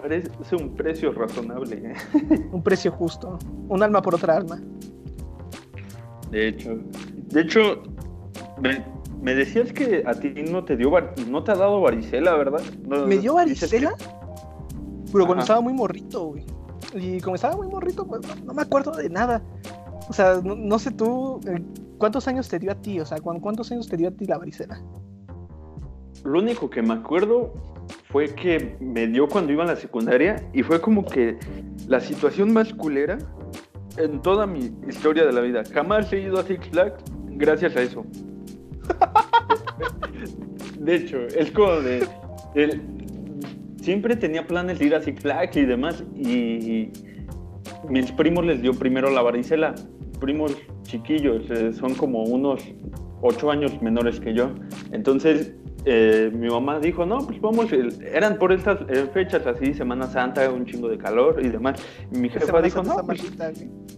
Parece 0.00 0.30
un 0.56 0.74
precio 0.74 1.12
razonable. 1.12 1.76
¿eh? 1.92 2.48
Un 2.52 2.62
precio 2.62 2.90
justo. 2.92 3.38
Un 3.68 3.82
alma 3.82 4.00
por 4.02 4.14
otra 4.14 4.36
alma. 4.36 4.60
De 6.30 6.48
hecho, 6.48 6.78
de 7.28 7.40
hecho, 7.40 7.82
me, 8.62 8.84
me 9.20 9.34
decías 9.34 9.72
que 9.72 10.02
a 10.06 10.14
ti 10.14 10.32
no 10.50 10.64
te 10.64 10.76
dio, 10.76 10.90
no 11.28 11.42
te 11.44 11.52
ha 11.52 11.56
dado 11.56 11.80
varicela, 11.80 12.34
¿verdad? 12.36 12.62
No- 12.88 13.06
¿Me 13.06 13.18
dio 13.18 13.34
varicela? 13.34 13.94
Pero 15.12 15.26
cuando 15.26 15.34
Ajá. 15.34 15.40
estaba 15.42 15.60
muy 15.60 15.72
morrito, 15.72 16.26
güey. 16.28 16.44
Y 16.94 17.20
como 17.20 17.34
estaba 17.36 17.56
muy 17.56 17.68
morrito, 17.68 18.06
pues 18.06 18.20
no, 18.26 18.34
no 18.46 18.54
me 18.54 18.62
acuerdo 18.62 18.92
de 18.92 19.08
nada. 19.10 19.42
O 20.08 20.12
sea, 20.12 20.40
no, 20.42 20.54
no 20.56 20.78
sé 20.78 20.92
tú, 20.92 21.40
eh, 21.46 21.62
¿cuántos 21.98 22.26
años 22.28 22.48
te 22.48 22.58
dio 22.58 22.72
a 22.72 22.74
ti? 22.76 23.00
O 23.00 23.06
sea, 23.06 23.18
¿cuán- 23.18 23.40
¿cuántos 23.40 23.70
años 23.72 23.88
te 23.88 23.96
dio 23.96 24.08
a 24.08 24.12
ti 24.12 24.24
la 24.26 24.38
varicela? 24.38 24.80
lo 26.22 26.38
único 26.38 26.68
que 26.68 26.82
me 26.82 26.92
acuerdo 26.92 27.54
fue 28.10 28.34
que 28.34 28.76
me 28.80 29.06
dio 29.06 29.28
cuando 29.28 29.52
iba 29.52 29.64
a 29.64 29.66
la 29.66 29.76
secundaria 29.76 30.36
y 30.52 30.62
fue 30.62 30.80
como 30.80 31.04
que 31.04 31.38
la 31.86 32.00
situación 32.00 32.52
más 32.52 32.72
culera 32.74 33.18
en 33.96 34.20
toda 34.22 34.46
mi 34.46 34.72
historia 34.88 35.24
de 35.24 35.32
la 35.32 35.40
vida. 35.40 35.62
Jamás 35.72 36.12
he 36.12 36.20
ido 36.20 36.38
a 36.38 36.42
Six 36.42 36.68
Flags 36.68 37.02
gracias 37.30 37.76
a 37.76 37.82
eso. 37.82 38.04
De 40.78 40.94
hecho, 40.94 41.26
es 41.26 41.50
como 41.50 41.72
de. 41.72 42.06
siempre 43.82 44.16
tenía 44.16 44.46
planes 44.46 44.78
de 44.78 44.86
ir 44.86 44.94
a 44.94 45.02
Six 45.02 45.20
Flags 45.20 45.54
y 45.56 45.66
demás. 45.66 46.02
Y 46.16 46.88
mis 47.88 48.12
primos 48.12 48.46
les 48.46 48.62
dio 48.62 48.72
primero 48.72 49.10
la 49.10 49.22
varicela. 49.22 49.74
Primos 50.20 50.56
chiquillos, 50.82 51.50
eh, 51.50 51.72
son 51.72 51.94
como 51.94 52.22
unos 52.24 52.62
ocho 53.22 53.50
años 53.50 53.80
menores 53.82 54.20
que 54.20 54.34
yo. 54.34 54.52
Entonces, 54.92 55.54
eh, 55.84 56.30
mi 56.32 56.48
mamá 56.48 56.78
dijo: 56.78 57.06
No, 57.06 57.18
pues 57.18 57.40
vamos. 57.40 57.70
eran 57.72 58.38
por 58.38 58.52
estas 58.52 58.80
eh, 58.88 59.08
fechas 59.12 59.46
así, 59.46 59.74
Semana 59.74 60.06
Santa, 60.06 60.50
un 60.50 60.66
chingo 60.66 60.88
de 60.88 60.98
calor 60.98 61.40
y 61.42 61.48
demás. 61.48 61.82
Y 62.12 62.18
mi 62.18 62.28
jefa 62.28 62.46
Semana 62.46 62.64
dijo: 62.64 62.84
Santa 62.84 63.02
No, 63.02 63.06
pues. 63.06 63.22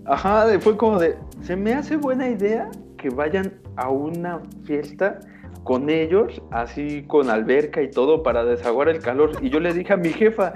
Ajá, 0.07 0.47
fue 0.61 0.77
como 0.77 0.99
de, 0.99 1.17
se 1.43 1.57
me 1.57 1.75
hace 1.75 1.97
buena 1.97 2.29
idea 2.29 2.71
que 2.99 3.11
vayan 3.11 3.53
a 3.77 3.91
una 3.91 4.41
fiesta 4.65 5.19
con 5.65 5.91
ellos, 5.91 6.43
así 6.51 7.03
con 7.07 7.31
alberca 7.31 7.83
y 7.83 7.91
todo 7.91 8.23
para 8.23 8.45
desaguar 8.45 8.89
el 8.89 9.01
calor. 9.01 9.33
Y 9.41 9.51
yo 9.51 9.61
le 9.61 9.73
dije 9.73 9.93
a 9.93 9.97
mi 9.97 10.11
jefa, 10.11 10.55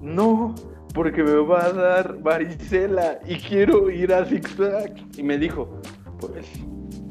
no, 0.00 0.54
porque 0.94 1.22
me 1.22 1.36
va 1.36 1.64
a 1.64 1.72
dar 1.72 2.22
varicela 2.22 3.18
y 3.26 3.36
quiero 3.36 3.90
ir 3.90 4.12
a 4.12 4.24
Flags. 4.24 5.02
Y 5.18 5.22
me 5.22 5.38
dijo, 5.38 5.80
pues 6.18 6.46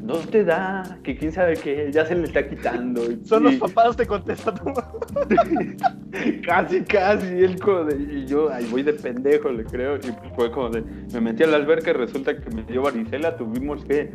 no 0.05 0.17
te 0.19 0.43
da, 0.43 0.99
que 1.03 1.17
quién 1.17 1.31
sabe 1.31 1.55
qué, 1.55 1.89
ya 1.91 2.05
se 2.05 2.15
le 2.15 2.25
está 2.25 2.47
quitando. 2.47 3.01
Son 3.23 3.43
los 3.43 3.55
papás, 3.55 3.97
te 3.97 4.05
contesta 4.05 4.53
tu 4.53 4.65
casi, 6.45 6.81
casi, 6.83 7.27
él 7.27 7.59
como 7.59 7.85
de, 7.85 8.19
y 8.19 8.25
yo, 8.25 8.51
ahí 8.51 8.67
voy 8.69 8.83
de 8.83 8.93
pendejo, 8.93 9.51
le 9.51 9.63
creo, 9.65 9.95
y 9.95 9.99
pues 9.99 10.33
fue 10.35 10.51
como 10.51 10.69
de, 10.69 10.83
me 11.13 11.21
metí 11.21 11.43
a 11.43 11.47
la 11.47 11.57
alberca 11.57 11.89
y 11.89 11.93
resulta 11.93 12.39
que 12.39 12.49
me 12.51 12.63
dio 12.63 12.83
varicela, 12.83 13.35
tuvimos 13.35 13.83
que, 13.85 14.11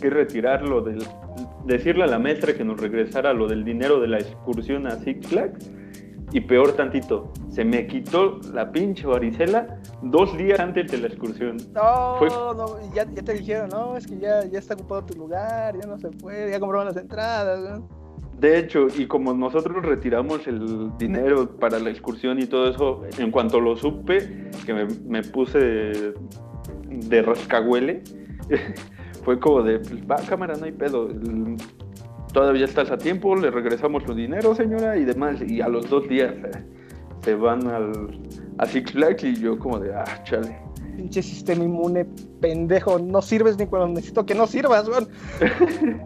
que 0.00 0.10
retirarlo 0.10 0.82
del, 0.82 1.04
decirle 1.66 2.04
a 2.04 2.08
la 2.08 2.18
maestra 2.18 2.54
que 2.54 2.64
nos 2.64 2.80
regresara 2.80 3.32
lo 3.32 3.46
del 3.46 3.64
dinero 3.64 4.00
de 4.00 4.08
la 4.08 4.18
excursión 4.18 4.86
a 4.86 4.96
Six 4.96 5.28
Flags, 5.28 5.70
y 6.32 6.40
peor 6.40 6.72
tantito, 6.72 7.32
se 7.48 7.64
me 7.64 7.86
quitó 7.86 8.38
la 8.52 8.70
pinche 8.70 9.06
varicela 9.06 9.78
dos 10.02 10.36
días 10.36 10.60
antes 10.60 10.90
de 10.90 10.98
la 10.98 11.06
excursión. 11.08 11.56
No, 11.72 12.16
Fue- 12.18 12.28
no, 12.28 12.76
y 12.90 12.94
ya, 12.94 13.04
ya 13.10 13.22
te 13.22 13.32
dijeron, 13.34 13.70
no, 13.70 13.96
es 13.96 14.06
que 14.06 14.18
ya, 14.18 14.44
ya 14.44 14.58
está 14.58 14.74
ocupado 14.74 15.04
tu 15.06 15.18
lugar, 15.18 15.74
ya 15.80 15.86
no 15.86 15.98
se 15.98 16.08
puede, 16.10 16.50
ya 16.50 16.60
compraron 16.60 16.86
las 16.88 16.96
entradas, 16.96 17.60
¿no? 17.60 17.88
De 18.38 18.56
hecho, 18.58 18.86
y 18.96 19.06
como 19.06 19.34
nosotros 19.34 19.84
retiramos 19.84 20.46
el 20.46 20.96
dinero 20.96 21.48
para 21.58 21.80
la 21.80 21.90
excursión 21.90 22.38
y 22.38 22.46
todo 22.46 22.70
eso, 22.70 23.02
en 23.18 23.32
cuanto 23.32 23.60
lo 23.60 23.74
supe, 23.76 24.50
que 24.64 24.74
me, 24.74 24.86
me 25.06 25.22
puse 25.22 25.58
de, 25.58 26.14
de 26.88 27.22
rascahuele, 27.22 28.04
fue 29.24 29.40
como 29.40 29.62
de, 29.62 29.80
pues 29.80 30.02
va, 30.08 30.16
cámara, 30.28 30.54
no 30.56 30.66
hay 30.66 30.72
pedo. 30.72 31.08
Todavía 32.38 32.66
estás 32.66 32.88
a 32.92 32.96
tiempo, 32.96 33.34
le 33.34 33.50
regresamos 33.50 34.04
su 34.04 34.14
dinero, 34.14 34.54
señora, 34.54 34.96
y 34.96 35.04
demás. 35.04 35.40
Y 35.44 35.60
a 35.60 35.66
los 35.66 35.90
dos 35.90 36.08
días 36.08 36.32
eh, 36.32 36.64
se 37.24 37.34
van 37.34 37.66
al, 37.66 38.16
a 38.58 38.64
Six 38.64 38.92
Flags 38.92 39.24
y 39.24 39.34
yo 39.34 39.58
como 39.58 39.80
de, 39.80 39.92
ah, 39.92 40.22
chale. 40.22 40.56
Pinche 40.94 41.20
sistema 41.20 41.64
inmune, 41.64 42.06
pendejo, 42.40 43.00
no 43.00 43.20
sirves 43.22 43.58
ni 43.58 43.66
cuando 43.66 43.88
necesito 43.88 44.24
que 44.24 44.36
no 44.36 44.46
sirvas, 44.46 44.88
weón. 44.88 45.08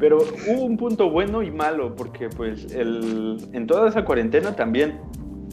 Pero 0.00 0.18
hubo 0.48 0.64
un 0.64 0.76
punto 0.76 1.10
bueno 1.10 1.44
y 1.44 1.52
malo, 1.52 1.94
porque 1.94 2.28
pues 2.28 2.74
el, 2.74 3.38
en 3.52 3.68
toda 3.68 3.88
esa 3.88 4.04
cuarentena 4.04 4.56
también 4.56 4.98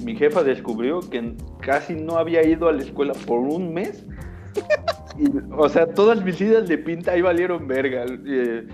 mi 0.04 0.16
jefa 0.16 0.42
descubrió 0.42 1.02
que 1.02 1.36
casi 1.62 1.94
no 1.94 2.18
había 2.18 2.44
ido 2.44 2.68
a 2.68 2.72
la 2.72 2.82
escuela 2.82 3.14
por 3.28 3.42
un 3.42 3.72
mes. 3.72 4.04
Y, 5.16 5.26
o 5.56 5.70
sea, 5.70 5.86
todas 5.86 6.26
mis 6.26 6.42
idas 6.42 6.68
de 6.68 6.76
pinta 6.76 7.12
ahí 7.12 7.22
valieron 7.22 7.68
verga. 7.68 8.04
Eh, 8.26 8.66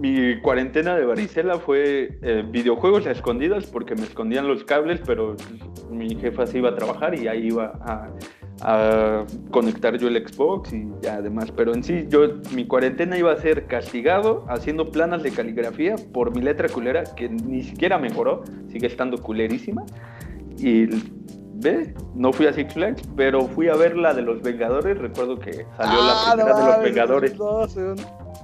mi 0.00 0.40
cuarentena 0.40 0.96
de 0.96 1.04
varicela 1.04 1.58
fue 1.58 2.18
eh, 2.22 2.42
videojuegos 2.50 3.06
a 3.06 3.10
escondidas 3.10 3.66
porque 3.66 3.94
me 3.94 4.02
escondían 4.02 4.48
los 4.48 4.64
cables, 4.64 5.00
pero 5.04 5.36
mi 5.90 6.14
jefa 6.16 6.46
se 6.46 6.58
iba 6.58 6.70
a 6.70 6.74
trabajar 6.74 7.14
y 7.18 7.28
ahí 7.28 7.48
iba 7.48 7.72
a, 7.82 8.08
a 8.62 9.26
conectar 9.50 9.98
yo 9.98 10.08
el 10.08 10.26
Xbox 10.26 10.72
y 10.72 10.88
ya 11.02 11.16
además. 11.16 11.52
Pero 11.54 11.74
en 11.74 11.82
sí, 11.84 12.06
yo 12.08 12.28
mi 12.54 12.66
cuarentena 12.66 13.18
iba 13.18 13.30
a 13.32 13.36
ser 13.36 13.66
castigado 13.66 14.46
haciendo 14.48 14.90
planas 14.90 15.22
de 15.22 15.30
caligrafía 15.32 15.96
por 16.12 16.34
mi 16.34 16.40
letra 16.40 16.68
culera 16.68 17.04
que 17.04 17.28
ni 17.28 17.62
siquiera 17.62 17.98
mejoró, 17.98 18.42
sigue 18.72 18.86
estando 18.86 19.18
culerísima. 19.18 19.84
Y 20.56 20.86
ve, 21.56 21.94
no 22.14 22.32
fui 22.32 22.46
a 22.46 22.52
Six 22.54 22.72
Flags, 22.72 23.02
pero 23.16 23.46
fui 23.48 23.68
a 23.68 23.74
ver 23.76 23.96
la 23.96 24.14
de 24.14 24.22
los 24.22 24.40
Vengadores. 24.40 24.96
Recuerdo 24.98 25.38
que 25.38 25.52
salió 25.76 25.98
Ah, 26.00 26.34
la 26.36 26.44
primera 26.44 26.56
de 26.58 26.66
los 26.66 26.82
Vengadores. 26.82 27.32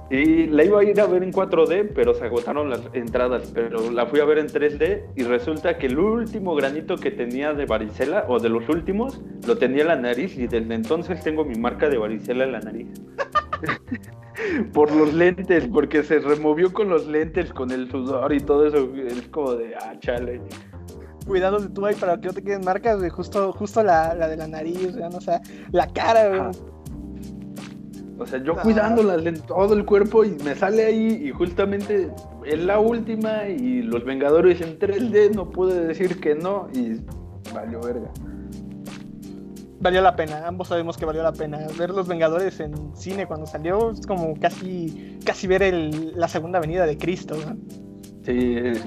Y 0.09 0.47
la 0.47 0.63
iba 0.63 0.79
a 0.79 0.83
ir 0.83 1.01
a 1.01 1.05
ver 1.05 1.21
en 1.21 1.33
4D, 1.33 1.91
pero 1.93 2.13
se 2.13 2.25
agotaron 2.25 2.69
las 2.69 2.81
entradas. 2.93 3.51
Pero 3.53 3.91
la 3.91 4.05
fui 4.05 4.21
a 4.21 4.25
ver 4.25 4.37
en 4.37 4.47
3D 4.47 5.03
y 5.15 5.23
resulta 5.23 5.77
que 5.77 5.87
el 5.87 5.99
último 5.99 6.55
granito 6.55 6.95
que 6.95 7.11
tenía 7.11 7.53
de 7.53 7.65
varicela, 7.65 8.25
o 8.29 8.39
de 8.39 8.49
los 8.49 8.67
últimos, 8.69 9.21
lo 9.45 9.57
tenía 9.57 9.81
en 9.81 9.87
la 9.89 9.95
nariz 9.97 10.37
y 10.37 10.47
desde 10.47 10.73
entonces 10.73 11.21
tengo 11.23 11.43
mi 11.43 11.55
marca 11.55 11.89
de 11.89 11.97
varicela 11.97 12.45
en 12.45 12.51
la 12.53 12.59
nariz. 12.61 12.87
Por 14.73 14.95
los 14.95 15.13
lentes, 15.13 15.67
porque 15.67 16.03
se 16.03 16.19
removió 16.19 16.71
con 16.71 16.89
los 16.89 17.07
lentes, 17.07 17.51
con 17.51 17.71
el 17.71 17.89
sudor 17.89 18.31
y 18.31 18.39
todo 18.39 18.67
eso. 18.67 18.89
Es 18.95 19.27
como 19.29 19.55
de, 19.55 19.75
ah, 19.75 19.95
chale. 19.99 20.39
Cuidado 21.25 21.59
de 21.59 21.69
tú 21.69 21.85
ahí 21.85 21.95
para 21.95 22.21
que 22.21 22.27
no 22.27 22.33
te 22.33 22.43
queden 22.43 22.63
marcas, 22.63 22.99
güey. 22.99 23.09
Justo, 23.09 23.51
justo 23.51 23.83
la, 23.83 24.13
la 24.13 24.27
de 24.29 24.37
la 24.37 24.47
nariz. 24.47 24.95
O 24.95 25.21
sea, 25.21 25.41
la 25.71 25.87
cara, 25.87 26.29
güey. 26.29 26.76
O 28.19 28.25
sea, 28.25 28.41
yo 28.43 28.53
Ah. 28.57 28.61
cuidándolas 28.63 29.25
en 29.25 29.39
todo 29.41 29.73
el 29.75 29.85
cuerpo 29.85 30.23
y 30.25 30.31
me 30.43 30.55
sale 30.55 30.85
ahí 30.85 31.21
y 31.27 31.31
justamente 31.31 32.09
es 32.45 32.63
la 32.63 32.79
última 32.79 33.47
y 33.47 33.81
los 33.83 34.03
Vengadores 34.03 34.59
en 34.61 34.79
3D 34.79 35.31
no 35.35 35.49
pude 35.49 35.85
decir 35.85 36.19
que 36.19 36.33
no 36.35 36.67
y 36.73 37.01
valió 37.53 37.79
verga. 37.81 38.09
Valió 39.79 40.01
la 40.01 40.15
pena, 40.15 40.47
ambos 40.47 40.69
sabemos 40.69 40.97
que 40.97 41.05
valió 41.05 41.21
la 41.21 41.33
pena. 41.33 41.59
Ver 41.77 41.91
Los 41.91 42.07
Vengadores 42.07 42.59
en 42.59 42.73
cine 42.95 43.27
cuando 43.27 43.45
salió 43.45 43.91
es 43.91 44.05
como 44.07 44.33
casi, 44.39 45.19
casi 45.23 45.45
ver 45.45 45.61
el- 45.61 46.13
la 46.19 46.27
segunda 46.27 46.59
venida 46.59 46.85
de 46.87 46.97
Cristo. 46.97 47.35
Sí, 48.23 48.55
es, 48.57 48.83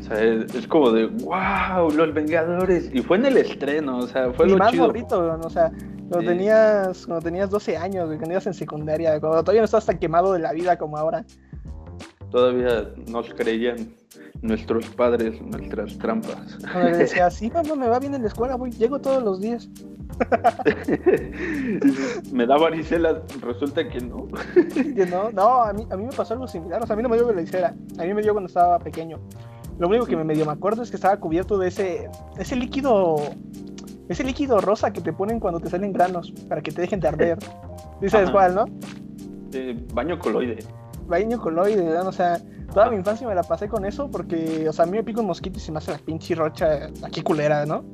o 0.00 0.02
sea, 0.02 0.20
es, 0.20 0.52
es 0.54 0.66
como 0.66 0.90
de 0.90 1.06
wow, 1.06 1.90
los 1.96 2.12
Vengadores 2.12 2.90
y 2.92 3.02
fue 3.02 3.18
en 3.18 3.26
el 3.26 3.36
estreno, 3.36 3.98
o 3.98 4.06
sea, 4.08 4.32
fue 4.32 4.48
y 4.48 4.50
lo 4.50 4.58
más 4.58 4.72
chido. 4.72 4.88
weón, 4.88 5.44
o 5.44 5.48
sea, 5.50 5.70
cuando 6.10 6.28
tenías, 6.28 7.06
cuando 7.06 7.22
tenías 7.22 7.50
12 7.50 7.76
años, 7.76 8.08
cuando 8.08 8.32
ibas 8.32 8.46
en 8.48 8.54
secundaria, 8.54 9.20
cuando 9.20 9.44
todavía 9.44 9.60
no 9.60 9.66
estabas 9.66 9.86
tan 9.86 9.98
quemado 9.98 10.32
de 10.32 10.40
la 10.40 10.52
vida 10.52 10.76
como 10.76 10.96
ahora. 10.96 11.24
todavía 12.32 12.92
nos 13.06 13.32
creían 13.32 13.94
nuestros 14.42 14.88
padres 14.88 15.40
nuestras 15.40 15.96
trampas. 15.98 16.58
Cuando 16.72 16.98
decía, 16.98 17.30
sí, 17.30 17.48
mamá, 17.48 17.76
me 17.76 17.86
va 17.86 18.00
bien 18.00 18.14
en 18.14 18.22
la 18.22 18.28
escuela, 18.28 18.56
voy, 18.56 18.72
llego 18.72 18.98
todos 18.98 19.22
los 19.22 19.40
días. 19.40 19.68
me 22.32 22.44
da 22.44 22.56
varicela, 22.56 23.22
resulta 23.40 23.88
que 23.88 24.00
no. 24.00 24.26
que 24.74 25.06
no, 25.06 25.30
no, 25.30 25.62
a 25.62 25.72
mí, 25.72 25.86
a 25.90 25.96
mí 25.96 26.06
me 26.06 26.12
pasó 26.12 26.34
algo 26.34 26.48
similar, 26.48 26.82
o 26.82 26.86
sea, 26.88 26.94
a 26.94 26.96
mí 26.96 27.04
no 27.04 27.08
me 27.08 27.18
dio 27.18 27.26
varicela, 27.26 27.76
a 27.98 28.02
mí 28.02 28.14
me 28.14 28.22
dio 28.22 28.32
cuando 28.32 28.48
estaba 28.48 28.80
pequeño. 28.80 29.20
Lo 29.78 29.86
único 29.86 30.06
que 30.06 30.16
me 30.16 30.24
medio 30.24 30.44
me 30.44 30.52
acuerdo 30.52 30.82
es 30.82 30.90
que 30.90 30.96
estaba 30.96 31.18
cubierto 31.18 31.56
de 31.56 31.68
ese, 31.68 32.10
ese 32.36 32.56
líquido, 32.56 33.16
ese 34.10 34.24
líquido 34.24 34.60
rosa 34.60 34.92
que 34.92 35.00
te 35.00 35.12
ponen 35.12 35.40
cuando 35.40 35.60
te 35.60 35.70
salen 35.70 35.92
granos, 35.92 36.32
para 36.48 36.60
que 36.60 36.70
te 36.72 36.82
dejen 36.82 37.00
de 37.00 37.08
arder. 37.08 37.38
¿Dices 38.00 38.22
Ajá. 38.24 38.32
cuál, 38.32 38.54
no? 38.54 38.64
Eh, 39.52 39.82
baño 39.94 40.18
coloide. 40.18 40.58
Baño 41.06 41.40
coloide, 41.40 41.82
¿verdad? 41.84 42.06
O 42.06 42.12
sea, 42.12 42.40
toda 42.72 42.90
mi 42.90 42.96
infancia 42.96 43.26
me 43.26 43.34
la 43.34 43.42
pasé 43.42 43.68
con 43.68 43.84
eso 43.84 44.08
porque, 44.10 44.68
o 44.68 44.72
sea, 44.72 44.84
a 44.84 44.86
mí 44.86 44.96
me 44.96 45.02
pica 45.04 45.20
un 45.20 45.26
mosquito 45.26 45.58
y 45.58 45.60
se 45.60 45.72
me 45.72 45.78
hace 45.78 45.90
la 45.92 45.98
pinche 45.98 46.34
rocha 46.34 46.88
aquí 47.02 47.22
culera, 47.22 47.66
¿no? 47.66 47.84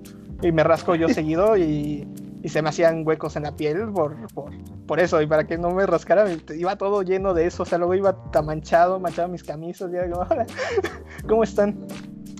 Y 0.42 0.52
me 0.52 0.62
rasco 0.64 0.94
yo 0.94 1.08
seguido 1.10 1.56
y, 1.56 2.06
y 2.42 2.48
se 2.50 2.60
me 2.62 2.68
hacían 2.68 3.06
huecos 3.06 3.36
en 3.36 3.44
la 3.44 3.56
piel 3.56 3.90
por, 3.92 4.14
por, 4.34 4.50
por 4.86 5.00
eso. 5.00 5.20
Y 5.22 5.26
para 5.26 5.46
que 5.46 5.56
no 5.56 5.70
me 5.70 5.86
rascara, 5.86 6.24
me- 6.26 6.56
iba 6.56 6.76
todo 6.76 7.02
lleno 7.02 7.32
de 7.32 7.46
eso. 7.46 7.62
O 7.62 7.66
sea, 7.66 7.78
luego 7.78 7.94
iba 7.94 8.14
tan 8.30 8.44
manchado, 8.46 9.00
manchaba 9.00 9.28
mis 9.28 9.42
camisas. 9.42 9.90
Y 9.92 9.96
era 9.96 10.10
como, 10.10 10.26
"Hola, 10.30 10.46
¿cómo 11.28 11.42
están? 11.42 11.86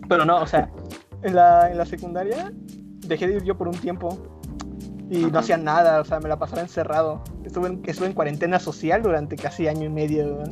Pero 0.09 0.25
no, 0.27 0.43
o 0.43 0.47
sea, 0.47 0.71
en 1.23 1.35
la, 1.35 1.71
en 1.71 1.79
la 1.79 1.87
secundaria 1.87 2.53
dejé 3.07 3.29
de 3.29 3.37
ir 3.37 3.45
yo 3.45 3.57
por 3.57 3.69
un 3.69 3.77
tiempo 3.77 4.19
y 5.09 5.19
no 5.19 5.39
hacía 5.39 5.57
nada, 5.57 6.01
o 6.01 6.05
sea, 6.05 6.19
me 6.21 6.29
la 6.29 6.39
pasaba 6.39 6.63
encerrado. 6.63 7.23
Estuve 7.45 7.69
en, 7.69 7.83
estuve 7.87 8.09
en 8.09 8.13
cuarentena 8.13 8.59
social 8.59 9.03
durante 9.03 9.37
casi 9.37 9.69
año 9.69 9.85
y 9.85 9.89
medio. 9.89 10.43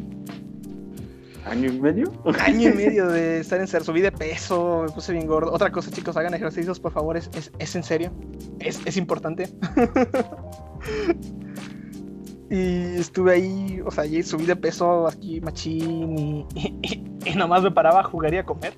¿Año 1.46 1.72
y 1.72 1.80
medio? 1.80 2.12
Año 2.40 2.70
y 2.70 2.72
medio 2.72 3.08
de 3.08 3.40
estar 3.42 3.60
encerrado, 3.60 3.86
subí 3.86 4.00
de 4.00 4.12
peso, 4.12 4.84
me 4.86 4.92
puse 4.92 5.12
bien 5.12 5.26
gordo. 5.26 5.52
Otra 5.52 5.72
cosa, 5.72 5.90
chicos, 5.90 6.16
hagan 6.16 6.34
ejercicios, 6.34 6.78
por 6.78 6.92
favor, 6.92 7.16
es, 7.16 7.28
es, 7.34 7.50
es 7.58 7.74
en 7.74 7.82
serio, 7.82 8.12
es, 8.60 8.80
es 8.84 8.96
importante. 8.96 9.48
y 12.50 12.96
estuve 12.96 13.32
ahí, 13.32 13.80
o 13.84 13.90
sea, 13.90 14.06
y 14.06 14.22
subí 14.22 14.46
de 14.46 14.56
peso 14.56 15.08
aquí 15.08 15.40
machín 15.40 16.16
y, 16.16 16.46
y, 16.54 17.04
y 17.26 17.34
nomás 17.34 17.62
me 17.62 17.72
paraba 17.72 18.00
a 18.00 18.04
jugar 18.04 18.32
y 18.34 18.38
a 18.38 18.44
comer. 18.44 18.74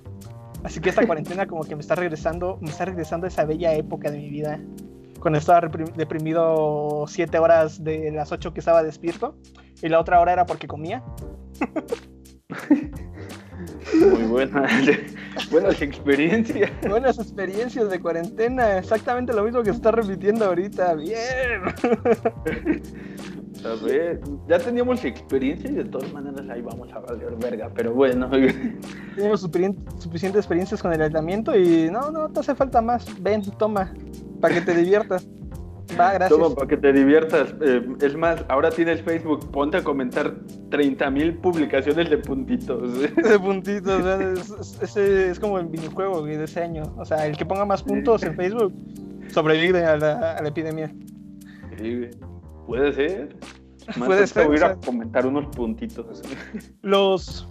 Así 0.66 0.80
que 0.80 0.88
esta 0.88 1.06
cuarentena 1.06 1.46
como 1.46 1.62
que 1.62 1.76
me 1.76 1.80
está 1.80 1.94
regresando, 1.94 2.58
me 2.60 2.70
está 2.70 2.86
regresando 2.86 3.26
a 3.26 3.28
esa 3.28 3.44
bella 3.44 3.72
época 3.74 4.10
de 4.10 4.18
mi 4.18 4.28
vida. 4.28 4.58
Cuando 5.20 5.38
estaba 5.38 5.60
deprimido 5.94 7.04
siete 7.06 7.38
horas 7.38 7.84
de 7.84 8.10
las 8.10 8.32
ocho 8.32 8.52
que 8.52 8.58
estaba 8.58 8.82
despierto. 8.82 9.36
Y 9.80 9.88
la 9.88 10.00
otra 10.00 10.18
hora 10.20 10.32
era 10.32 10.44
porque 10.44 10.66
comía. 10.66 11.04
Muy 13.94 14.24
buena. 14.24 14.66
Buenas 15.52 15.80
experiencias. 15.80 16.72
Buenas 16.88 17.20
experiencias 17.20 17.88
de 17.88 18.00
cuarentena, 18.00 18.78
exactamente 18.78 19.32
lo 19.32 19.44
mismo 19.44 19.62
que 19.62 19.70
se 19.70 19.76
está 19.76 19.92
repitiendo 19.92 20.46
ahorita. 20.46 20.94
Bien. 20.94 21.62
A 23.64 23.74
ver, 23.84 24.20
ya 24.48 24.58
teníamos 24.58 25.04
experiencia 25.04 25.70
y 25.70 25.74
de 25.74 25.84
todas 25.84 26.12
maneras 26.12 26.48
ahí 26.50 26.62
vamos 26.62 26.92
a 26.92 26.98
valer 27.00 27.34
verga, 27.36 27.70
pero 27.74 27.92
bueno. 27.92 28.28
Tenemos 29.16 29.42
suficien- 29.42 29.76
suficientes 29.98 30.40
experiencias 30.40 30.82
con 30.82 30.92
el 30.92 31.00
aislamiento 31.02 31.56
y 31.56 31.88
no, 31.90 32.10
no 32.10 32.28
te 32.28 32.40
hace 32.40 32.54
falta 32.54 32.80
más. 32.80 33.06
Ven, 33.22 33.42
toma, 33.58 33.92
para 34.40 34.54
que 34.54 34.60
te 34.60 34.74
diviertas. 34.74 35.26
Va, 35.98 36.12
gracias. 36.12 36.38
Toma 36.38 36.54
para 36.54 36.66
que 36.66 36.76
te 36.76 36.92
diviertas. 36.92 37.54
Eh, 37.60 37.86
es 38.02 38.16
más, 38.16 38.44
ahora 38.48 38.70
tienes 38.70 39.00
Facebook, 39.02 39.50
ponte 39.50 39.78
a 39.78 39.84
comentar 39.84 40.34
30.000 40.70 41.40
publicaciones 41.40 42.10
de 42.10 42.18
puntitos. 42.18 42.98
De 43.00 43.38
puntitos, 43.38 44.50
es, 44.82 44.96
es- 44.96 45.40
como 45.40 45.58
el 45.58 45.66
videojuego 45.66 46.22
de 46.24 46.42
ese 46.44 46.60
año. 46.62 46.82
O 46.98 47.04
sea, 47.04 47.26
el 47.26 47.36
que 47.36 47.46
ponga 47.46 47.64
más 47.64 47.82
puntos 47.82 48.22
en 48.24 48.34
Facebook 48.36 48.72
sobrevive 49.28 49.84
a 49.84 49.96
la, 49.96 50.32
a 50.32 50.42
la 50.42 50.48
epidemia. 50.48 50.92
Sí, 51.78 51.96
güey. 51.98 52.10
Puede 52.66 52.92
ser. 52.92 53.36
Más 53.96 54.08
Puede 54.08 54.26
ser, 54.26 54.46
Voy 54.48 54.58
a 54.58 54.74
comentar 54.74 55.26
unos 55.26 55.46
puntitos. 55.54 56.22
Los. 56.82 57.48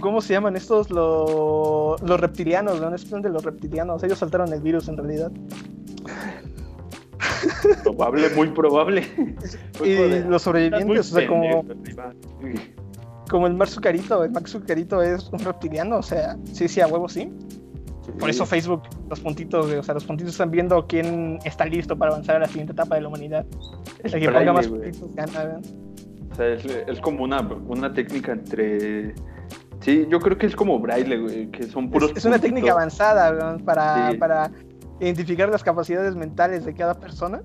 ¿Cómo 0.00 0.20
se 0.20 0.32
llaman 0.32 0.56
estos? 0.56 0.90
Los, 0.90 2.02
los 2.02 2.20
reptilianos, 2.20 2.80
¿no? 2.80 2.92
Es 2.92 3.08
de 3.08 3.28
los 3.28 3.44
reptilianos. 3.44 4.02
Ellos 4.02 4.18
saltaron 4.18 4.52
el 4.52 4.60
virus 4.60 4.88
en 4.88 4.96
realidad. 4.96 5.30
Probable, 7.84 8.30
muy 8.34 8.48
probable. 8.48 9.04
Y 9.84 10.20
los 10.28 10.42
sobrevivientes, 10.42 11.12
o 11.12 11.16
sea, 11.16 11.28
como, 11.28 11.64
como 13.28 13.46
el 13.46 13.54
Mark 13.54 13.70
Zuccarito, 13.70 14.24
el 14.24 14.30
Max 14.30 14.52
Zuccarito 14.52 15.02
es 15.02 15.28
un 15.30 15.38
reptiliano, 15.40 15.98
o 15.98 16.02
sea, 16.02 16.36
sí, 16.52 16.66
sí, 16.66 16.80
a 16.80 16.86
huevo 16.86 17.08
sí. 17.08 17.30
Por 18.18 18.30
eso 18.30 18.46
Facebook, 18.46 18.82
los 19.08 19.20
puntitos, 19.20 19.66
o 19.70 19.82
sea, 19.82 19.94
los 19.94 20.04
puntitos 20.04 20.32
están 20.34 20.50
viendo 20.50 20.86
quién 20.86 21.38
está 21.44 21.64
listo 21.66 21.96
para 21.98 22.12
avanzar 22.12 22.36
a 22.36 22.38
la 22.40 22.46
siguiente 22.46 22.72
etapa 22.72 22.94
de 22.94 23.00
la 23.02 23.08
humanidad. 23.08 23.44
Es 24.02 24.14
El 24.14 24.20
que 24.20 24.28
braille, 24.28 24.46
ponga 24.46 24.52
más 24.52 24.68
güey. 24.68 24.80
puntitos 24.82 25.14
gana, 25.14 25.44
güey. 25.44 25.74
O 26.30 26.34
sea, 26.34 26.46
es, 26.48 26.64
es 26.64 27.00
como 27.00 27.24
una, 27.24 27.40
una 27.40 27.92
técnica 27.92 28.32
entre. 28.32 29.14
Sí, 29.80 30.06
yo 30.10 30.20
creo 30.20 30.38
que 30.38 30.46
es 30.46 30.56
como 30.56 30.78
braille, 30.78 31.18
güey, 31.18 31.50
que 31.50 31.64
son 31.64 31.90
puros. 31.90 32.10
Es, 32.12 32.18
es 32.18 32.24
una 32.24 32.38
técnica 32.38 32.72
avanzada 32.72 33.56
para, 33.64 34.10
Sí. 34.12 34.16
para 34.18 34.50
identificar 35.00 35.48
las 35.48 35.62
capacidades 35.62 36.14
mentales 36.16 36.64
de 36.64 36.74
cada 36.74 36.94
persona. 36.98 37.42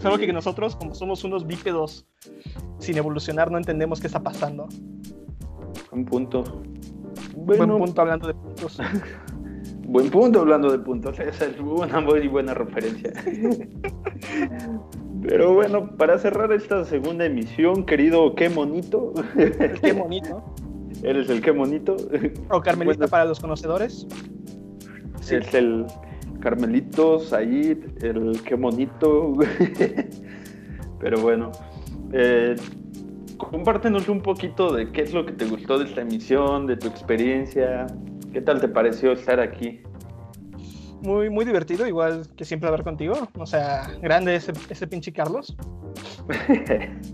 Solo 0.00 0.18
que 0.18 0.32
nosotros, 0.32 0.74
como 0.76 0.94
somos 0.94 1.22
unos 1.24 1.46
bípedos 1.46 2.06
sin 2.78 2.96
evolucionar, 2.96 3.50
no 3.50 3.58
entendemos 3.58 4.00
qué 4.00 4.06
está 4.08 4.20
pasando. 4.20 4.68
Un 5.92 6.04
punto. 6.04 6.62
Buen 7.46 7.68
punto 7.68 8.00
hablando 8.00 8.28
de 8.28 8.34
puntos. 8.34 8.80
Buen 9.86 10.10
punto 10.10 10.40
hablando 10.40 10.70
de 10.70 10.78
puntos. 10.78 11.18
Esa 11.18 11.46
es 11.46 11.58
una 11.60 12.00
muy 12.00 12.28
buena 12.28 12.54
referencia. 12.54 13.12
Pero 15.22 15.54
bueno, 15.54 15.96
para 15.96 16.18
cerrar 16.18 16.52
esta 16.52 16.84
segunda 16.84 17.24
emisión, 17.24 17.84
querido 17.84 18.34
Qué 18.34 18.48
Monito. 18.48 19.12
Qué 19.80 19.92
bonito. 19.92 20.42
Eres 21.02 21.28
el 21.30 21.40
Qué 21.42 21.52
Monito. 21.52 21.96
O 22.50 22.60
Carmelita 22.60 22.98
Bueno, 22.98 23.10
para 23.10 23.24
los 23.24 23.40
conocedores. 23.40 24.06
Sí. 25.20 25.36
Es 25.36 25.52
el 25.54 25.86
Carmelito, 26.40 27.20
Said, 27.20 28.02
el 28.02 28.40
Qué 28.42 28.56
Monito. 28.56 29.34
Pero 31.00 31.20
bueno, 31.20 31.52
eh, 32.12 32.56
compártenos 33.50 34.08
un 34.08 34.20
poquito 34.20 34.72
de 34.72 34.90
qué 34.92 35.02
es 35.02 35.12
lo 35.12 35.24
que 35.26 35.32
te 35.32 35.44
gustó 35.44 35.78
de 35.78 35.86
esta 35.86 36.00
emisión, 36.00 36.66
de 36.66 36.76
tu 36.76 36.88
experiencia. 36.88 37.86
¿Qué 38.32 38.40
tal 38.40 38.60
te 38.60 38.68
pareció 38.68 39.12
estar 39.12 39.40
aquí? 39.40 39.82
Muy, 41.02 41.30
muy 41.30 41.44
divertido, 41.44 41.86
igual 41.86 42.26
que 42.36 42.44
siempre 42.44 42.68
hablar 42.68 42.84
contigo. 42.84 43.28
O 43.38 43.46
sea, 43.46 43.90
grande 44.00 44.36
ese, 44.36 44.52
ese 44.70 44.86
pinche 44.86 45.12
Carlos. 45.12 45.56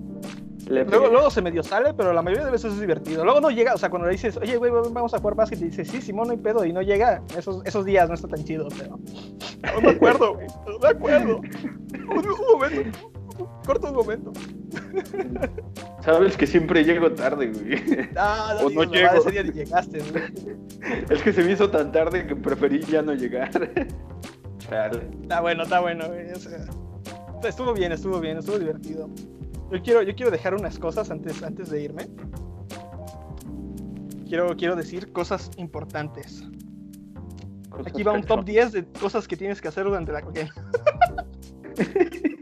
Le 0.69 0.85
Luego, 0.85 1.09
luego 1.09 1.31
se 1.31 1.41
medio 1.41 1.63
sale, 1.63 1.95
pero 1.95 2.13
la 2.13 2.21
mayoría 2.21 2.45
de 2.45 2.51
veces 2.51 2.75
es 2.75 2.81
divertido. 2.81 3.25
Luego 3.25 3.41
no 3.41 3.51
llega, 3.51 3.73
o 3.73 3.79
sea, 3.79 3.89
cuando 3.89 4.07
le 4.07 4.13
dices, 4.13 4.37
oye, 4.37 4.59
güey, 4.59 4.71
vamos 4.71 5.15
a 5.15 5.19
jugar 5.19 5.35
básquet, 5.35 5.59
y 5.63 5.65
dices, 5.65 5.89
sí, 5.89 6.03
Simón, 6.03 6.27
no 6.27 6.33
hay 6.33 6.39
pedo, 6.39 6.63
y 6.67 6.75
no 6.75 6.83
llega. 6.83 7.23
Esos, 7.39 7.65
esos 7.65 7.87
días 7.87 8.07
no 8.07 8.15
está 8.15 8.29
tan 8.29 8.45
chido, 8.45 8.69
pero. 8.79 8.99
No 9.75 9.81
me 9.81 9.91
acuerdo, 9.93 10.35
güey, 10.35 10.47
no 10.67 10.79
me 10.79 10.89
acuerdo. 10.89 11.39
Un, 11.39 12.29
un 12.29 12.47
momento, 12.53 13.13
corto 13.67 13.89
un 13.89 13.95
momento. 13.97 14.33
Sabes 16.03 16.37
que 16.37 16.47
siempre 16.47 16.85
llego 16.85 17.11
tarde, 17.13 17.53
güey. 17.53 18.09
Ah, 18.17 18.57
O 18.61 18.71
no 18.71 18.81
mamá, 18.81 18.93
llego. 18.93 19.15
Ese 19.15 19.31
día 19.31 19.43
ni 19.43 19.53
llegaste, 19.53 20.01
güey. 20.01 20.57
Es 21.11 21.23
que 21.23 21.33
se 21.33 21.43
me 21.45 21.53
hizo 21.53 21.71
tan 21.71 21.93
tarde 21.93 22.27
que 22.27 22.37
preferí 22.37 22.81
ya 22.85 23.03
no 23.03 23.15
llegar. 23.15 23.51
Chale. 24.59 25.11
Está 25.23 25.41
bueno, 25.41 25.63
está 25.65 25.81
bueno, 25.81 26.07
güey. 26.09 26.31
o 26.33 26.37
sea, 26.37 26.59
estuvo 27.45 27.73
bien, 27.75 27.93
estuvo 27.93 28.21
bien, 28.21 28.39
estuvo 28.39 28.59
divertido. 28.59 29.09
Yo 29.71 29.83
quiero, 29.83 30.03
yo 30.03 30.15
quiero 30.15 30.31
dejar 30.31 30.55
unas 30.55 30.79
cosas 30.79 31.11
antes, 31.11 31.43
antes 31.43 31.71
de 31.71 31.83
irme. 31.83 32.09
Quiero, 34.27 34.55
quiero 34.57 34.77
decir 34.77 35.13
cosas 35.13 35.51
importantes. 35.57 36.45
Aquí 37.87 38.03
va 38.03 38.13
un 38.13 38.23
top 38.23 38.45
10 38.45 38.73
de 38.73 38.85
cosas 38.87 39.29
que 39.29 39.37
tienes 39.37 39.61
que 39.61 39.69
hacer 39.69 39.85
durante 39.85 40.13
la. 40.13 40.23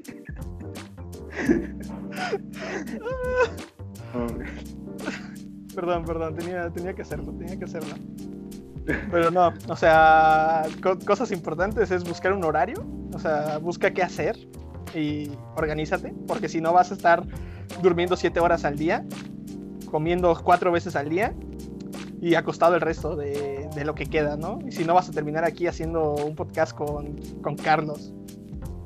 Perdón, 5.74 6.04
perdón, 6.04 6.36
tenía, 6.36 6.70
tenía 6.70 6.94
que 6.94 7.02
hacerlo, 7.02 7.32
tenía 7.32 7.58
que 7.58 7.64
hacerlo. 7.64 7.94
Pero 9.10 9.30
no, 9.30 9.52
o 9.68 9.76
sea, 9.76 10.62
co- 10.82 10.98
cosas 11.00 11.30
importantes 11.32 11.90
es 11.90 12.04
buscar 12.04 12.32
un 12.32 12.44
horario, 12.44 12.86
o 13.12 13.18
sea, 13.18 13.58
busca 13.58 13.92
qué 13.92 14.02
hacer 14.02 14.36
y 14.94 15.30
organízate, 15.56 16.14
porque 16.26 16.48
si 16.48 16.60
no 16.60 16.72
vas 16.72 16.92
a 16.92 16.94
estar 16.94 17.26
durmiendo 17.82 18.16
7 18.16 18.38
horas 18.40 18.64
al 18.64 18.76
día, 18.76 19.04
comiendo 19.90 20.34
cuatro 20.42 20.70
veces 20.72 20.94
al 20.96 21.08
día 21.08 21.34
y 22.22 22.34
acostado 22.36 22.74
el 22.76 22.80
resto 22.80 23.16
de, 23.16 23.68
de 23.74 23.84
lo 23.84 23.94
que 23.94 24.06
queda, 24.06 24.36
¿no? 24.36 24.60
Y 24.66 24.72
si 24.72 24.84
no 24.84 24.94
vas 24.94 25.08
a 25.08 25.12
terminar 25.12 25.44
aquí 25.44 25.66
haciendo 25.66 26.14
un 26.14 26.34
podcast 26.34 26.72
con, 26.72 27.16
con 27.42 27.56
Carlos. 27.56 28.14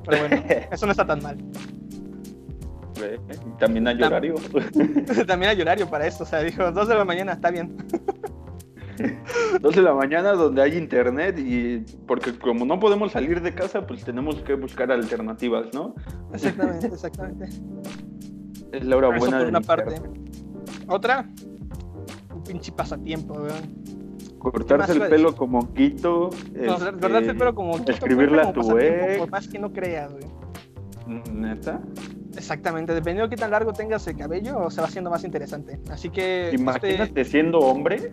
Pero 0.07 0.27
bueno, 0.29 0.43
eso 0.73 0.87
no 0.87 0.93
está 0.93 1.07
tan 1.07 1.23
mal. 1.23 1.37
Ve, 3.01 3.19
También 3.59 3.89
hay 3.89 4.03
horario. 4.03 4.35
También 5.27 5.51
hay 5.51 5.61
horario 5.61 5.89
para 5.89 6.07
esto, 6.07 6.25
o 6.25 6.27
sea, 6.27 6.41
dijo, 6.41 6.71
dos 6.73 6.89
de 6.89 6.95
la 6.95 7.05
mañana, 7.05 7.33
está 7.33 7.51
bien. 7.51 7.77
Dos 9.61 9.75
de 9.75 9.83
la 9.83 9.95
mañana 9.95 10.33
donde 10.33 10.63
hay 10.63 10.77
internet 10.77 11.39
y 11.39 11.79
porque 12.07 12.39
como 12.39 12.65
no 12.65 12.79
podemos 12.79 13.13
salir 13.13 13.41
de 13.41 13.55
casa, 13.55 13.87
pues 13.87 14.05
tenemos 14.05 14.37
que 14.43 14.55
buscar 14.55 14.93
alternativas, 14.93 15.73
¿no? 15.73 15.95
Exactamente, 16.33 16.87
exactamente. 16.93 17.49
Es 18.73 18.85
la 18.85 18.97
hora 18.97 19.09
Eso 19.09 19.19
buena 19.19 19.39
por 19.39 19.47
del 19.47 19.49
una 19.49 19.61
parte. 19.61 19.95
Otra, 20.87 21.27
un 22.35 22.43
pinche 22.45 22.73
pasatiempo, 22.73 23.35
weón. 23.35 23.81
Cortarse 24.39 24.93
el 24.93 25.09
pelo 25.09 25.35
como 25.35 25.73
Quito. 25.75 26.31
No, 26.55 26.75
este, 26.75 26.91
guardarte 26.93 27.31
el 27.31 27.37
pelo 27.37 27.55
como 27.55 27.79
Quito, 27.79 27.93
escribirle 27.93 28.43
a 28.43 28.53
tu 28.53 28.79
ex. 28.79 29.19
Por 29.19 29.31
más 29.31 29.49
que 29.49 29.59
no 29.59 29.73
creas, 29.73 30.13
güey. 30.13 30.25
¿Neta? 31.33 31.81
Exactamente, 32.37 32.95
dependiendo 32.95 33.29
de 33.29 33.35
qué 33.35 33.41
tan 33.41 33.51
largo 33.51 33.73
tengas 33.73 34.07
el 34.07 34.17
cabello, 34.17 34.71
se 34.71 34.81
va 34.81 34.87
haciendo 34.87 35.11
más 35.11 35.25
interesante. 35.25 35.79
Así 35.91 36.11
que. 36.11 36.53
Imagínate 36.55 37.03
este, 37.03 37.25
siendo 37.25 37.59
hombre, 37.59 38.13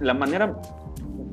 la 0.00 0.14
manera 0.14 0.56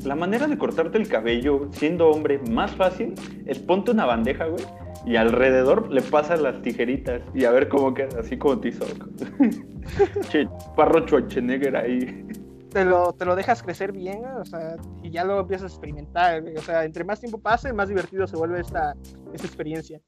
la 0.06 0.16
manera 0.16 0.48
de 0.48 0.58
cortarte 0.58 0.98
el 0.98 1.08
cabello 1.08 1.70
siendo 1.72 2.10
hombre 2.10 2.40
más 2.50 2.72
fácil 2.72 3.14
es 3.46 3.60
ponte 3.60 3.92
una 3.92 4.06
bandeja, 4.06 4.46
güey, 4.46 4.64
y 5.06 5.16
alrededor 5.16 5.92
le 5.92 6.02
pasas 6.02 6.42
las 6.42 6.62
tijeritas 6.62 7.22
y 7.34 7.46
a 7.46 7.52
ver 7.52 7.70
cómo 7.70 7.94
queda, 7.94 8.20
así 8.20 8.38
como 8.38 8.60
Tizoc. 8.60 9.08
che, 10.30 10.48
parro 10.76 11.06
Schwarzenegger 11.06 11.76
ahí. 11.76 12.26
Te, 12.72 12.86
lo, 12.86 13.14
te 13.14 13.26
lo 13.26 13.36
dejas 13.36 13.62
crecer 13.62 13.92
bien, 13.92 14.26
o 14.26 14.46
sea, 14.46 14.76
y 15.04 15.12
ya 15.12 15.24
luego 15.26 15.42
empiezas 15.42 15.72
a 15.72 15.74
experimentar. 15.76 16.44
O 16.58 16.62
sea, 16.62 16.84
entre 16.86 17.04
más 17.04 17.20
tiempo 17.20 17.38
pase, 17.40 17.72
más 17.74 17.90
divertido 17.90 18.26
se 18.28 18.36
vuelve 18.38 18.62
esta, 18.62 18.96
esta 19.34 19.48
experiencia. 19.48 20.00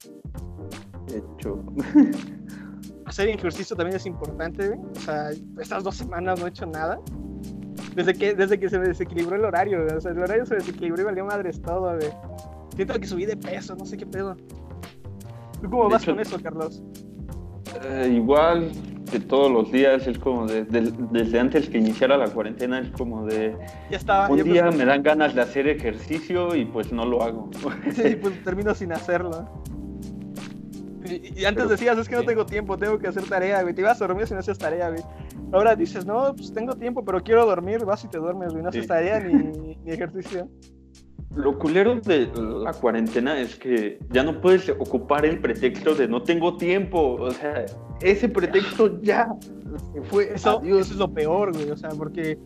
Hecho. 1.13 1.61
Hacer 3.05 3.27
ejercicio 3.29 3.75
también 3.75 3.97
es 3.97 4.05
importante. 4.05 4.79
O 4.95 4.99
sea, 4.99 5.29
estas 5.59 5.83
dos 5.83 5.95
semanas 5.97 6.39
no 6.39 6.45
he 6.45 6.49
hecho 6.49 6.65
nada. 6.65 6.99
Desde 7.95 8.13
que, 8.13 8.33
desde 8.33 8.59
que 8.59 8.69
se 8.69 8.79
me 8.79 8.87
desequilibró 8.87 9.35
el 9.35 9.43
horario. 9.45 9.85
O 9.95 9.99
sea, 10.01 10.11
el 10.11 10.19
horario 10.19 10.45
se 10.45 10.55
desequilibró 10.55 11.01
y 11.01 11.05
valió 11.05 11.25
madres 11.25 11.61
todo, 11.61 11.95
güey. 11.97 12.09
Siento 12.75 12.97
que 12.99 13.05
subí 13.05 13.25
de 13.25 13.35
peso, 13.37 13.75
no 13.75 13.85
sé 13.85 13.97
qué 13.97 14.05
pedo. 14.07 14.35
¿Tú 15.61 15.69
cómo 15.69 15.83
De 15.83 15.93
vas 15.93 16.01
hecho- 16.03 16.11
con 16.13 16.19
eso, 16.21 16.37
Carlos? 16.41 16.81
Eh, 17.83 18.11
igual 18.15 18.71
de 19.11 19.19
todos 19.19 19.51
los 19.51 19.71
días, 19.71 20.07
es 20.07 20.17
como 20.19 20.47
de, 20.47 20.63
de- 20.65 20.91
desde 21.11 21.39
antes 21.39 21.69
que 21.69 21.77
iniciara 21.77 22.17
la 22.17 22.27
cuarentena, 22.29 22.79
es 22.79 22.89
como 22.91 23.25
de 23.25 23.55
Ya 23.91 23.97
estaba. 23.97 24.29
un 24.29 24.37
ya 24.37 24.43
día 24.43 24.63
pues, 24.65 24.77
me 24.77 24.85
dan 24.85 25.03
ganas 25.03 25.35
de 25.35 25.41
hacer 25.41 25.67
ejercicio 25.67 26.55
y 26.55 26.65
pues 26.65 26.91
no 26.91 27.05
lo 27.05 27.21
hago. 27.23 27.49
Sí, 27.93 28.15
pues 28.15 28.43
termino 28.43 28.73
sin 28.73 28.91
hacerlo. 28.93 29.47
Y, 31.05 31.41
y 31.41 31.45
antes 31.45 31.63
Pero, 31.65 31.67
decías, 31.69 31.97
es 31.97 32.07
que 32.07 32.15
no 32.15 32.23
tengo 32.23 32.45
tiempo, 32.45 32.77
tengo 32.77 32.97
que 32.97 33.07
hacer 33.07 33.23
tarea, 33.23 33.61
güey. 33.61 33.73
Te 33.73 33.81
ibas 33.81 34.01
a 34.01 34.07
dormir 34.07 34.25
si 34.25 34.33
no 34.33 34.39
hacías 34.39 34.57
tarea, 34.57 34.89
güey. 34.89 35.01
Ahora 35.51 35.75
dices, 35.75 36.05
no, 36.05 36.33
pues 36.33 36.53
tengo 36.53 36.73
tiempo, 36.75 37.03
pero 37.03 37.21
quiero 37.21 37.45
dormir. 37.45 37.83
Vas 37.85 38.03
y 38.05 38.07
te 38.07 38.17
duermes, 38.17 38.51
güey. 38.53 38.63
No 38.63 38.69
haces 38.69 38.83
Sí. 38.83 38.87
tarea 38.87 39.19
ni, 39.19 39.33
ni 39.83 39.91
ejercicio. 39.91 40.47
Lo 41.35 41.57
culero 41.57 41.99
de 41.99 42.29
la 42.35 42.73
cuarentena 42.73 43.39
es 43.39 43.55
que 43.55 43.97
ya 44.11 44.23
no 44.23 44.39
puedes 44.39 44.69
ocupar 44.69 45.25
el 45.25 45.39
pretexto 45.39 45.95
de 45.95 46.07
no 46.07 46.21
tengo 46.21 46.57
tiempo. 46.57 47.15
O 47.19 47.31
sea, 47.31 47.65
ese 48.01 48.29
pretexto 48.29 49.01
ya 49.01 49.33
se 49.93 50.01
fue. 50.03 50.33
Eso, 50.35 50.59
Adiós. 50.59 50.81
eso 50.81 50.93
es 50.93 50.99
lo 50.99 51.11
peor, 51.11 51.53
güey. 51.53 51.71
O 51.71 51.77
sea, 51.77 51.89
porque 51.89 52.37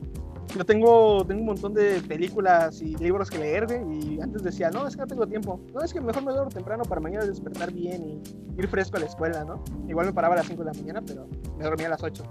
yo 0.55 0.63
tengo, 0.63 1.25
tengo 1.25 1.41
un 1.41 1.47
montón 1.47 1.73
de 1.73 2.01
películas 2.07 2.81
y 2.81 2.95
libros 2.95 3.29
que 3.29 3.39
leer, 3.39 3.65
güey. 3.67 4.15
Y 4.15 4.21
antes 4.21 4.43
decía, 4.43 4.69
no, 4.69 4.87
es 4.87 4.95
que 4.95 5.01
no 5.01 5.07
tengo 5.07 5.27
tiempo. 5.27 5.59
No, 5.73 5.81
es 5.81 5.93
que 5.93 5.99
mejor 5.99 6.23
me 6.23 6.31
duermo 6.31 6.49
temprano 6.49 6.83
para 6.83 7.01
mañana 7.01 7.25
despertar 7.25 7.73
bien 7.73 8.03
y 8.05 8.21
ir 8.57 8.67
fresco 8.69 8.97
a 8.97 9.01
la 9.01 9.07
escuela, 9.07 9.43
¿no? 9.43 9.63
Igual 9.89 10.05
me 10.05 10.13
paraba 10.13 10.35
a 10.35 10.37
las 10.37 10.47
5 10.47 10.63
de 10.63 10.71
la 10.73 10.79
mañana, 10.79 11.01
pero 11.05 11.27
me 11.57 11.63
dormía 11.65 11.87
a 11.87 11.91
las 11.91 12.03
8. 12.03 12.23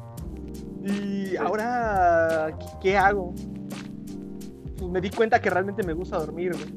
Y 0.84 1.36
ahora, 1.36 2.56
¿qué, 2.58 2.66
qué 2.80 2.96
hago? 2.96 3.34
Pues 4.78 4.90
me 4.90 5.00
di 5.00 5.10
cuenta 5.10 5.40
que 5.40 5.50
realmente 5.50 5.82
me 5.82 5.92
gusta 5.92 6.18
dormir, 6.18 6.52
güey. 6.52 6.74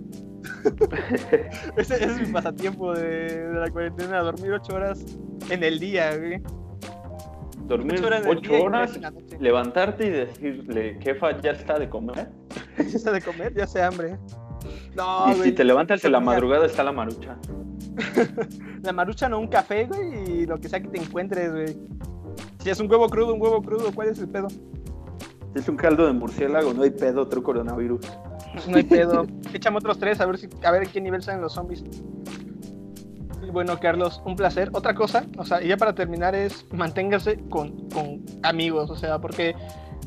ese, 1.78 1.95
ese 1.95 2.06
es 2.06 2.22
mi 2.28 2.34
pasatiempo 2.34 2.93
de, 2.93 3.47
de 3.47 3.60
la 3.60 3.70
cuarentena, 3.70 4.20
dormir 4.20 4.52
8 4.54 4.74
horas 4.74 5.06
en 5.50 5.64
el 5.64 5.80
día, 5.80 6.16
güey. 6.18 6.41
Dormir 7.70 7.95
Ocho 8.00 8.08
horas 8.08 8.24
ocho 8.28 8.58
y 8.58 8.64
noche. 8.64 9.38
levantarte 9.39 10.08
y 10.08 10.10
decirle, 10.10 10.97
jefa, 11.02 11.39
ya 11.39 11.52
está 11.52 11.78
de 11.78 11.88
comer. 11.89 12.30
Ya 12.78 12.84
está 12.84 13.12
de 13.12 13.22
comer, 13.22 13.54
ya 13.54 13.68
sé 13.68 13.82
hambre. 13.84 14.18
No, 14.95 15.30
y 15.32 15.36
güey. 15.36 15.50
si 15.50 15.56
te 15.56 15.64
levantas 15.64 16.04
en 16.04 16.14
la 16.14 16.20
madrugada, 16.20 16.66
está 16.66 16.84
la 16.84 16.91
marucha. 16.91 17.38
La 18.82 18.93
marucha 18.93 19.28
no 19.28 19.39
un 19.39 19.47
café, 19.50 19.86
güey, 19.86 20.41
y 20.41 20.45
lo 20.45 20.58
que 20.58 20.70
sea 20.70 20.80
que 20.80 20.88
te 20.88 21.00
encuentres, 21.00 21.52
güey. 21.52 21.78
Si 22.60 22.70
es 22.70 22.80
un 22.80 22.89
huevo 22.89 23.10
crudo, 23.10 23.34
un 23.34 23.41
huevo 23.41 23.62
crudo, 23.62 23.91
¿cuál 23.93 24.08
es 24.10 24.20
el 24.20 24.30
pedo? 24.30 24.47
Es 25.56 25.68
un 25.68 25.78
caldo 25.78 26.06
de 26.06 26.14
murciélago, 26.14 26.74
no 26.74 26.84
hay 26.84 26.91
pedo, 26.91 27.22
otro 27.22 27.41
coronavirus. 27.41 28.02
No 28.68 28.78
hay 28.78 28.84
pedo. 28.84 29.26
Échame 29.54 29.78
otros 29.78 30.00
tres 30.00 30.20
a 30.22 30.26
ver 30.26 30.38
si 30.38 30.47
a 30.64 30.72
ver 30.72 30.88
qué 30.88 31.02
nivel 31.02 31.24
salen 31.24 31.41
los 31.41 31.54
zombies. 31.54 31.84
Y 33.41 33.52
bueno, 33.52 33.80
Carlos, 33.80 34.22
un 34.26 34.36
placer. 34.36 34.70
Otra 34.74 34.93
cosa, 34.93 35.26
o 35.38 35.45
sea, 35.45 35.64
y 35.64 35.70
ya 35.70 35.78
para 35.78 35.93
terminar 35.93 36.36
es 36.36 36.66
manténgase 36.72 37.39
con, 37.50 37.89
con 37.89 38.24
amigos, 38.43 38.89
o 38.89 38.95
sea, 38.95 39.20
porque 39.20 39.56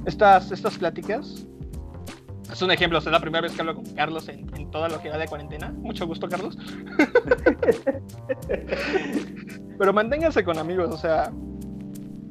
estas, 0.04 0.52
estas 0.52 0.78
pláticas 0.78 1.46
es 2.52 2.60
un 2.60 2.70
ejemplo, 2.70 2.98
o 2.98 3.00
sea, 3.00 3.10
es 3.10 3.14
la 3.14 3.20
primera 3.20 3.40
vez 3.40 3.52
que 3.52 3.62
hablo 3.62 3.74
con 3.74 3.84
Carlos 3.94 4.28
en, 4.28 4.46
en 4.54 4.70
toda 4.70 4.88
lo 4.88 5.00
que 5.00 5.08
va 5.08 5.16
de 5.16 5.26
cuarentena. 5.26 5.72
Mucho 5.78 6.06
gusto, 6.06 6.28
Carlos. 6.28 6.58
Pero 9.78 9.92
manténganse 9.92 10.44
con 10.44 10.58
amigos, 10.58 10.90
o 10.90 10.98
sea, 10.98 11.32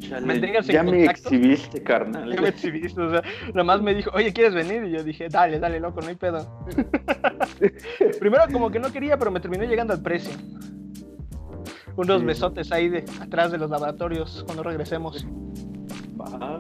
Chale, 0.01 0.63
ya 0.63 0.79
en 0.81 0.85
me 0.87 0.97
contacto. 1.05 1.29
exhibiste, 1.29 1.83
carnal. 1.83 2.33
Ya 2.33 2.41
me 2.41 2.47
exhibiste, 2.49 3.01
o 3.01 3.09
sea, 3.09 3.21
nomás 3.53 3.81
me 3.81 3.93
dijo, 3.93 4.09
oye, 4.13 4.33
¿quieres 4.33 4.53
venir? 4.53 4.83
Y 4.85 4.91
yo 4.91 5.03
dije, 5.03 5.27
dale, 5.29 5.59
dale, 5.59 5.79
loco, 5.79 6.01
no 6.01 6.07
hay 6.07 6.15
pedo. 6.15 6.65
Primero 8.19 8.43
como 8.51 8.69
que 8.71 8.79
no 8.79 8.91
quería, 8.91 9.17
pero 9.17 9.31
me 9.31 9.39
terminó 9.39 9.63
llegando 9.63 9.93
al 9.93 10.01
precio. 10.01 10.33
Unos 11.95 12.21
Sí. 12.21 12.25
besotes 12.25 12.71
ahí 12.71 12.89
de 12.89 13.05
atrás 13.21 13.51
de 13.51 13.57
los 13.57 13.69
laboratorios 13.69 14.43
cuando 14.45 14.63
regresemos. 14.63 15.25
Va. 16.19 16.57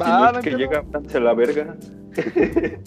Va, 0.00 0.28
si 0.28 0.32
no 0.32 0.38
es 0.40 0.44
que 0.44 0.50
llega, 0.56 0.82
a 1.14 1.18
la 1.20 1.34
verga. 1.34 1.76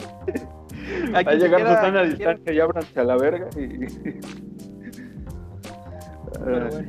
Va 1.13 1.19
a 1.19 1.33
llegar 1.33 1.61
Susana 1.61 1.99
a 1.99 2.03
distancia 2.03 2.53
y 2.53 2.59
ábranse 2.59 2.99
a 2.99 3.03
la 3.03 3.17
verga. 3.17 3.47
Y... 3.57 3.88
pero 6.43 6.65
Ah, 6.65 6.69
bueno. 6.71 6.88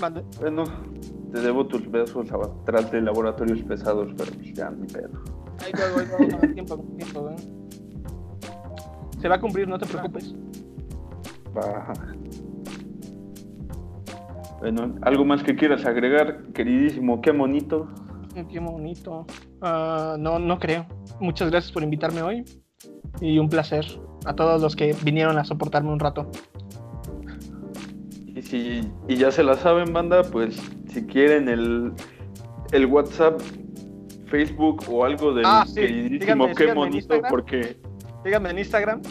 Mande. 0.00 0.22
bueno, 0.40 0.64
te 1.32 1.40
debo 1.40 1.66
tus 1.66 1.90
besos 1.90 2.28
atrás 2.32 2.90
de 2.90 3.00
laboratorios 3.00 3.62
pesados, 3.62 4.12
pero 4.16 4.32
pues 4.32 4.52
ya 4.54 4.70
mi 4.70 4.86
pedo. 4.86 5.10
Ahí 5.64 5.72
tiempo, 6.54 6.78
tiempo, 6.96 7.20
güey. 7.22 7.36
Se 9.20 9.28
va 9.28 9.36
a 9.36 9.40
cumplir, 9.40 9.66
no 9.66 9.78
te 9.78 9.86
preocupes. 9.86 10.34
Va. 11.56 11.92
Bueno, 14.60 14.94
¿algo 15.02 15.24
más 15.24 15.42
que 15.42 15.54
quieras 15.54 15.84
agregar, 15.84 16.42
queridísimo? 16.52 17.20
Qué 17.20 17.30
bonito. 17.30 17.88
Qué 18.50 18.58
bonito. 18.60 19.26
Ah, 19.62 20.16
no, 20.18 20.38
no 20.38 20.58
creo. 20.58 20.86
Muchas 21.20 21.50
gracias 21.50 21.72
por 21.72 21.82
invitarme 21.82 22.22
hoy. 22.22 22.44
Y 23.20 23.38
un 23.38 23.48
placer 23.48 23.84
a 24.26 24.34
todos 24.34 24.60
los 24.60 24.76
que 24.76 24.94
vinieron 25.02 25.38
a 25.38 25.44
soportarme 25.44 25.90
un 25.90 25.98
rato. 25.98 26.30
Y 28.26 28.42
si 28.42 28.80
y 29.08 29.16
ya 29.16 29.30
se 29.30 29.42
la 29.42 29.54
saben, 29.54 29.92
banda, 29.92 30.22
pues 30.22 30.60
si 30.96 31.04
quieren 31.04 31.46
el, 31.50 31.92
el 32.72 32.86
WhatsApp, 32.86 33.38
Facebook 34.28 34.82
o 34.90 35.04
algo 35.04 35.34
del 35.34 35.44
Ah, 35.46 35.64
sí, 35.66 35.74
queridísimo 35.74 36.46
díganme, 36.48 36.54
qué 36.54 36.96
Instagram. 36.96 37.30
porque 37.30 37.76
Síganme 38.24 38.50
en 38.50 38.58
Instagram. 38.58 39.02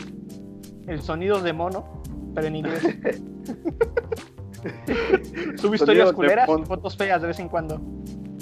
El 0.88 1.00
sonidos 1.04 1.44
de 1.44 1.54
mono, 1.54 2.02
pero 2.34 2.48
en 2.48 2.56
inglés. 2.56 2.82
Subo 5.58 5.76
historias 5.76 6.12
culeras 6.12 6.50
y 6.60 6.66
fotos 6.66 6.98
feas 6.98 7.22
de 7.22 7.28
vez 7.28 7.38
en 7.38 7.50
cuando. 7.50 7.76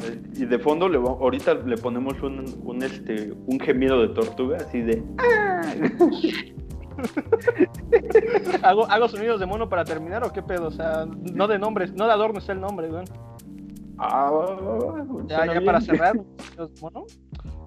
eh, 0.05 0.21
y 0.37 0.45
de 0.45 0.57
fondo 0.57 0.87
le 0.87 0.97
ahorita 0.97 1.55
le 1.55 1.75
ponemos 1.75 2.21
un, 2.21 2.45
un, 2.63 2.81
este 2.81 3.33
un 3.45 3.59
gemido 3.59 4.01
de 4.01 4.07
tortuga 4.13 4.55
así 4.57 4.79
de 4.81 5.03
¿Hago, 8.63 8.89
¿Hago 8.89 9.07
sonidos 9.09 9.39
de 9.39 9.45
mono 9.45 9.67
para 9.67 9.83
terminar 9.83 10.23
o 10.23 10.31
qué 10.31 10.41
pedo? 10.41 10.67
O 10.67 10.71
sea, 10.71 11.05
no 11.33 11.47
de 11.47 11.59
nombres, 11.59 11.93
no 11.93 12.05
de 12.05 12.13
adorno 12.13 12.39
es 12.39 12.47
el 12.49 12.61
nombre, 12.61 12.87
güey. 12.87 13.03
Ah, 14.03 15.05
Ya, 15.27 15.45
ya 15.45 15.51
bien. 15.53 15.65
para 15.65 15.81
cerrar, 15.81 16.13
de 16.57 16.81
mono. 16.81 17.05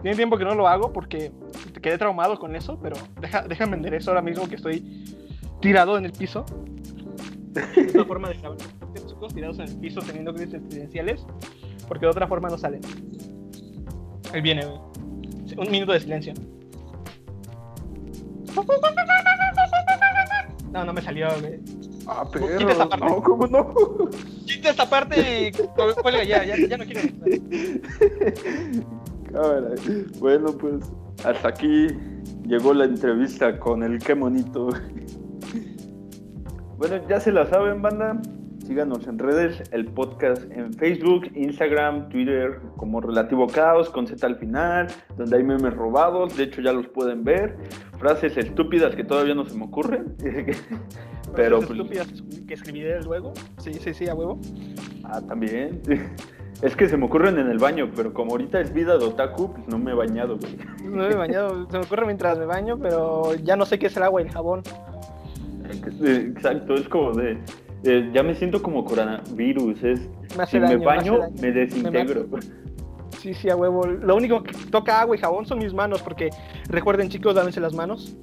Tiene 0.03 0.17
tiempo 0.17 0.37
que 0.39 0.45
no 0.45 0.55
lo 0.55 0.69
hago 0.69 0.93
porque 0.93 1.33
quedé 1.83 1.99
traumado 1.99 2.39
con 2.39 2.55
eso, 2.55 2.79
pero 2.81 2.97
deja, 3.21 3.43
déjame 3.43 3.77
enderezo 3.77 4.11
ahora 4.11 4.23
mismo 4.23 4.49
que 4.49 4.55
estoy 4.57 5.05
tirado 5.61 5.97
en 5.99 6.05
el 6.05 6.13
piso. 6.13 6.45
Es 7.75 7.95
una 7.95 8.05
forma 8.05 8.29
de 8.29 8.35
grabar 8.37 8.59
chicos 9.07 9.35
tirados 9.35 9.59
en 9.59 9.69
el 9.69 9.77
piso 9.79 10.01
teniendo 10.01 10.35
crisis 10.35 10.55
existenciales, 10.55 11.27
porque 11.89 12.05
de 12.07 12.11
otra 12.11 12.27
forma 12.27 12.49
no 12.51 12.59
salen. 12.59 12.81
Ahí 14.33 14.41
viene, 14.43 14.67
güey. 14.67 14.79
Un 15.57 15.71
minuto 15.71 15.93
de 15.93 16.01
silencio. 16.01 16.35
No, 20.71 20.85
no 20.85 20.93
me 20.93 21.01
salió, 21.01 21.29
güey. 21.41 21.61
Ah, 22.07 22.25
Quita 22.31 22.73
esa 22.73 22.89
perro, 22.89 22.89
parte. 22.89 23.07
no, 23.07 23.23
¿cómo 23.23 23.47
no? 23.47 23.75
Esta 24.63 24.89
parte 24.89 25.53
cuelga 26.03 26.25
ya, 26.25 26.45
ya, 26.45 26.57
ya 26.57 26.77
no 26.77 26.85
quiero. 26.85 27.03
Cámara. 29.33 29.75
Bueno, 30.19 30.53
pues 30.53 30.77
hasta 31.25 31.49
aquí 31.49 31.89
llegó 32.47 32.75
la 32.75 32.85
entrevista 32.85 33.59
con 33.59 33.83
el 33.83 33.99
qué 33.99 34.15
monito. 34.15 34.69
Bueno, 36.79 37.01
ya 37.09 37.19
se 37.21 37.33
la 37.33 37.47
saben, 37.47 37.81
banda. 37.81 38.21
Síganos 38.67 39.07
en 39.07 39.21
redes, 39.21 39.63
el 39.71 39.85
podcast 39.85 40.43
en 40.51 40.75
Facebook, 40.75 41.31
Instagram, 41.37 42.09
Twitter, 42.09 42.59
como 42.77 43.01
Relativo 43.01 43.47
Caos, 43.47 43.89
con 43.91 44.09
Z 44.09 44.27
al 44.27 44.39
final, 44.39 44.89
donde 45.17 45.37
hay 45.37 45.45
memes 45.45 45.73
robados, 45.73 46.37
de 46.37 46.45
hecho 46.45 46.61
ya 46.61 46.73
los 46.73 46.89
pueden 46.89 47.23
ver. 47.23 47.57
Frases 48.01 48.37
estúpidas 48.37 48.97
que 48.97 49.05
todavía 49.05 49.37
no 49.37 49.45
se 49.45 49.57
me 49.57 49.67
ocurren. 49.67 50.17
Pero 51.37 51.59
pues, 51.59 51.71
estúpidas 51.71 52.09
que 52.49 52.55
escribiré 52.55 53.01
luego. 53.03 53.35
Sí, 53.59 53.73
sí, 53.75 53.95
sí, 53.95 54.09
a 54.09 54.15
huevo. 54.17 54.41
Ah, 55.05 55.21
también. 55.21 55.81
Es 56.63 56.75
que 56.75 56.89
se 56.89 56.97
me 56.97 57.05
ocurren 57.05 57.39
en 57.39 57.51
el 57.51 57.59
baño, 57.59 57.91
pero 57.95 58.15
como 58.15 58.31
ahorita 58.31 58.59
es 58.63 58.73
vida 58.73 58.97
de 58.97 59.05
otaku, 59.05 59.53
pues 59.53 59.69
no 59.69 59.79
me 59.79 59.91
he 59.91 59.95
bañado, 59.95 60.39
güey. 60.39 60.57
No 60.85 61.07
me 61.07 61.11
he 61.11 61.15
bañado, 61.15 61.67
se 61.71 61.79
me 61.79 61.85
ocurre 61.85 62.07
mientras 62.07 62.39
me 62.39 62.47
baño, 62.47 62.79
pero 62.79 63.35
ya 63.35 63.57
no 63.57 63.67
sé 63.67 63.79
qué 63.79 63.89
es 63.89 63.97
el 63.99 64.05
agua 64.05 64.23
y 64.23 64.25
el 64.25 64.31
jabón. 64.31 64.63
Exacto, 66.03 66.73
es 66.73 66.89
como 66.89 67.13
de. 67.13 67.39
Eh, 67.85 68.11
ya 68.13 68.23
me 68.23 68.35
siento 68.35 68.63
como 68.63 68.85
coronavirus. 68.85 69.83
Es, 69.85 70.09
si 70.49 70.59
me 70.59 70.77
baño, 70.77 71.19
me, 71.41 71.53
desintegro. 71.53 72.27
sí, 73.19 73.35
sí, 73.35 73.49
a 73.51 73.57
huevo. 73.57 73.87
Lo 73.87 74.17
único 74.17 74.43
que 74.43 74.53
toca 74.71 75.01
agua 75.01 75.17
y 75.17 75.19
jabón 75.19 75.47
son 75.47 75.59
mis 75.59 75.73
manos, 75.73 76.03
porque 76.03 76.31
recuerden, 76.69 77.09
chicos, 77.09 77.35
dámense 77.35 77.61
las 77.61 77.75
manos. 77.75 78.17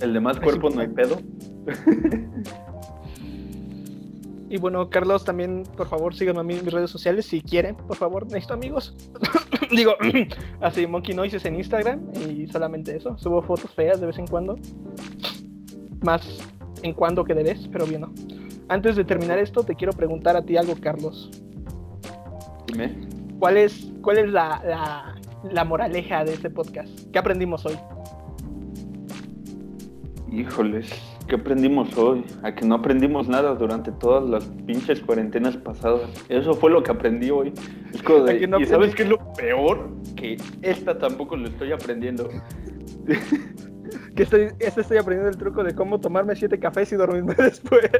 El 0.00 0.14
demás 0.14 0.40
cuerpo 0.40 0.70
no 0.70 0.80
hay 0.80 0.88
pedo. 0.88 1.18
Y 4.52 4.58
bueno, 4.58 4.90
Carlos, 4.90 5.24
también, 5.24 5.62
por 5.78 5.88
favor, 5.88 6.14
síganme 6.14 6.40
a 6.40 6.42
mí 6.42 6.52
en 6.52 6.62
mis 6.62 6.74
redes 6.74 6.90
sociales 6.90 7.24
si 7.24 7.40
quieren, 7.40 7.74
por 7.74 7.96
favor, 7.96 8.26
necesito 8.26 8.52
amigos. 8.52 8.94
Digo, 9.70 9.94
así, 10.60 10.86
Monkey 10.86 11.14
Noises 11.14 11.42
en 11.46 11.56
Instagram 11.56 12.02
y 12.28 12.46
solamente 12.48 12.94
eso. 12.94 13.16
Subo 13.16 13.40
fotos 13.40 13.70
feas 13.70 13.98
de 13.98 14.08
vez 14.08 14.18
en 14.18 14.26
cuando. 14.26 14.58
Más 16.02 16.22
en 16.82 16.92
cuando 16.92 17.24
que 17.24 17.32
debes, 17.32 17.66
pero 17.72 17.86
bien, 17.86 18.02
¿no? 18.02 18.12
Antes 18.72 18.96
de 18.96 19.04
terminar 19.04 19.38
esto, 19.38 19.64
te 19.64 19.74
quiero 19.74 19.92
preguntar 19.92 20.34
a 20.34 20.46
ti 20.46 20.56
algo, 20.56 20.74
Carlos. 20.80 21.30
Dime. 22.66 23.06
¿Cuál 23.38 23.58
es, 23.58 23.92
cuál 24.00 24.16
es 24.16 24.30
la, 24.30 25.14
la 25.44 25.64
moraleja 25.66 26.24
de 26.24 26.32
este 26.32 26.48
podcast? 26.48 26.88
¿Qué 27.12 27.18
aprendimos 27.18 27.66
hoy? 27.66 27.74
Híjoles, 30.32 30.90
¿qué 31.28 31.34
aprendimos 31.34 31.94
hoy? 31.98 32.24
A 32.42 32.54
que 32.54 32.64
no 32.64 32.76
aprendimos 32.76 33.28
nada 33.28 33.54
durante 33.56 33.92
todas 33.92 34.24
las 34.24 34.46
pinches 34.64 35.02
cuarentenas 35.02 35.54
pasadas. 35.58 36.08
Eso 36.30 36.54
fue 36.54 36.70
lo 36.70 36.82
que 36.82 36.92
aprendí 36.92 37.30
hoy. 37.30 37.52
Es 37.92 38.02
como 38.02 38.24
de, 38.24 38.48
¿Y 38.58 38.64
sabes 38.64 38.94
qué 38.94 39.02
es 39.02 39.10
lo 39.10 39.18
peor? 39.34 39.90
Que 40.16 40.38
esta 40.62 40.96
tampoco 40.96 41.36
lo 41.36 41.46
estoy 41.48 41.72
aprendiendo. 41.72 42.26
que 44.14 44.24
estoy, 44.24 44.48
este 44.58 44.82
estoy 44.82 44.98
aprendiendo 44.98 45.30
el 45.30 45.36
truco 45.36 45.64
de 45.64 45.74
cómo 45.74 46.00
tomarme 46.00 46.36
siete 46.36 46.58
cafés 46.58 46.92
y 46.92 46.96
dormirme 46.96 47.34
después. 47.38 47.90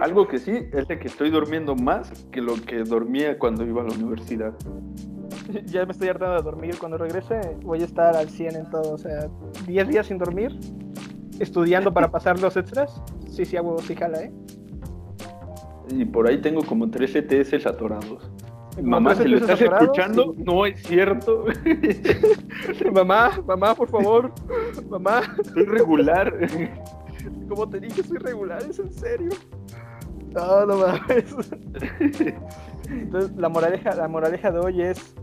Algo 0.00 0.28
que 0.28 0.38
sí 0.38 0.52
es 0.72 0.86
de 0.88 0.98
que 0.98 1.08
estoy 1.08 1.30
durmiendo 1.30 1.74
más 1.74 2.10
que 2.30 2.40
lo 2.40 2.54
que 2.54 2.84
dormía 2.84 3.38
cuando 3.38 3.64
iba 3.64 3.82
a 3.82 3.86
la 3.86 3.94
universidad. 3.94 4.54
ya 5.66 5.84
me 5.84 5.92
estoy 5.92 6.08
hartando 6.08 6.36
de 6.36 6.42
dormir. 6.42 6.76
Cuando 6.78 6.98
regrese 6.98 7.40
voy 7.62 7.82
a 7.82 7.84
estar 7.84 8.16
al 8.16 8.28
100 8.28 8.56
en 8.56 8.70
todo. 8.70 8.92
O 8.92 8.98
sea, 8.98 9.28
10 9.66 9.88
días 9.88 10.06
sin 10.06 10.18
dormir, 10.18 10.56
estudiando 11.40 11.92
para 11.92 12.10
pasar 12.10 12.38
los 12.40 12.56
extras. 12.56 13.02
Sí, 13.28 13.44
sí, 13.44 13.56
a 13.56 13.62
huevo, 13.62 13.78
sí 13.80 13.94
jala, 13.94 14.22
¿eh? 14.22 14.32
Y 15.90 16.04
por 16.04 16.28
ahí 16.28 16.40
tengo 16.40 16.62
como 16.62 16.90
3 16.90 17.16
ETS 17.16 17.66
atorados. 17.66 18.30
Mamá, 18.82 19.14
¿se 19.14 19.28
lo 19.28 19.38
estás 19.38 19.60
escuchando? 19.60 20.34
No 20.38 20.66
es 20.66 20.82
cierto. 20.82 21.46
mamá, 22.92 23.42
mamá, 23.46 23.74
por 23.74 23.88
favor. 23.88 24.32
Mamá. 24.88 25.22
Soy 25.52 25.64
regular. 25.64 26.34
Como 27.48 27.68
te 27.68 27.80
dije, 27.80 28.02
soy 28.02 28.18
regular, 28.18 28.62
es 28.68 28.78
en 28.78 28.92
serio. 28.92 29.30
No, 30.32 30.66
no 30.66 30.76
mames. 30.76 31.34
Entonces, 32.90 33.36
la 33.36 33.48
moraleja, 33.48 33.94
la 33.94 34.08
moraleja 34.08 34.50
de 34.50 34.58
hoy 34.58 34.82
es 34.82 35.14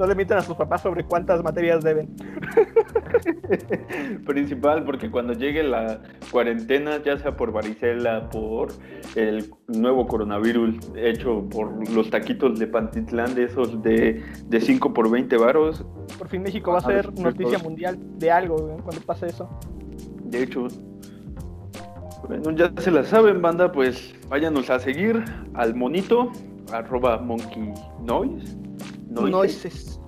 no 0.00 0.06
le 0.06 0.14
mientan 0.14 0.38
a 0.38 0.40
sus 0.40 0.56
papás 0.56 0.80
sobre 0.80 1.04
cuántas 1.04 1.42
materias 1.42 1.84
deben. 1.84 2.08
Principal, 4.26 4.82
porque 4.84 5.10
cuando 5.10 5.34
llegue 5.34 5.62
la 5.62 6.00
cuarentena, 6.32 7.02
ya 7.04 7.18
sea 7.18 7.36
por 7.36 7.52
varicela, 7.52 8.30
por 8.30 8.72
el 9.14 9.50
nuevo 9.68 10.06
coronavirus 10.06 10.76
hecho 10.96 11.46
por 11.50 11.86
los 11.90 12.08
taquitos 12.08 12.58
de 12.58 12.66
Pantitlán, 12.66 13.34
de 13.34 13.44
esos 13.44 13.82
de, 13.82 14.22
5 14.58 14.94
por 14.94 15.10
20 15.10 15.36
varos. 15.36 15.84
Por 16.16 16.28
fin 16.28 16.42
México 16.42 16.72
va 16.72 16.78
a 16.78 16.80
ser 16.80 17.12
noticia 17.18 17.58
mundial 17.58 17.98
de 18.18 18.30
algo 18.30 18.78
cuando 18.82 19.02
pase 19.02 19.26
eso. 19.26 19.50
De 20.24 20.44
hecho, 20.44 20.66
bueno, 22.26 22.52
ya 22.52 22.72
se 22.78 22.90
la 22.90 23.04
saben, 23.04 23.42
banda, 23.42 23.70
pues 23.70 24.14
váyanos 24.30 24.70
a 24.70 24.78
seguir 24.78 25.22
al 25.52 25.74
monito, 25.74 26.32
arroba 26.72 27.18
monkey 27.18 27.70
noise 28.02 28.56
Noises. 29.10 30.00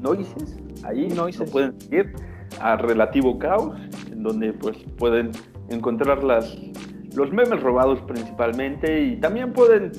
Noises. 0.00 0.58
Ahí 0.84 1.08
Noises. 1.08 1.50
pueden 1.50 1.80
seguir 1.80 2.12
a 2.60 2.76
Relativo 2.76 3.38
Caos, 3.38 3.78
en 4.10 4.22
donde 4.22 4.52
pues 4.52 4.76
pueden 4.96 5.30
encontrar 5.68 6.24
las, 6.24 6.56
los 7.14 7.30
memes 7.32 7.62
robados 7.62 8.00
principalmente 8.02 9.02
y 9.02 9.16
también 9.16 9.52
pueden 9.52 9.92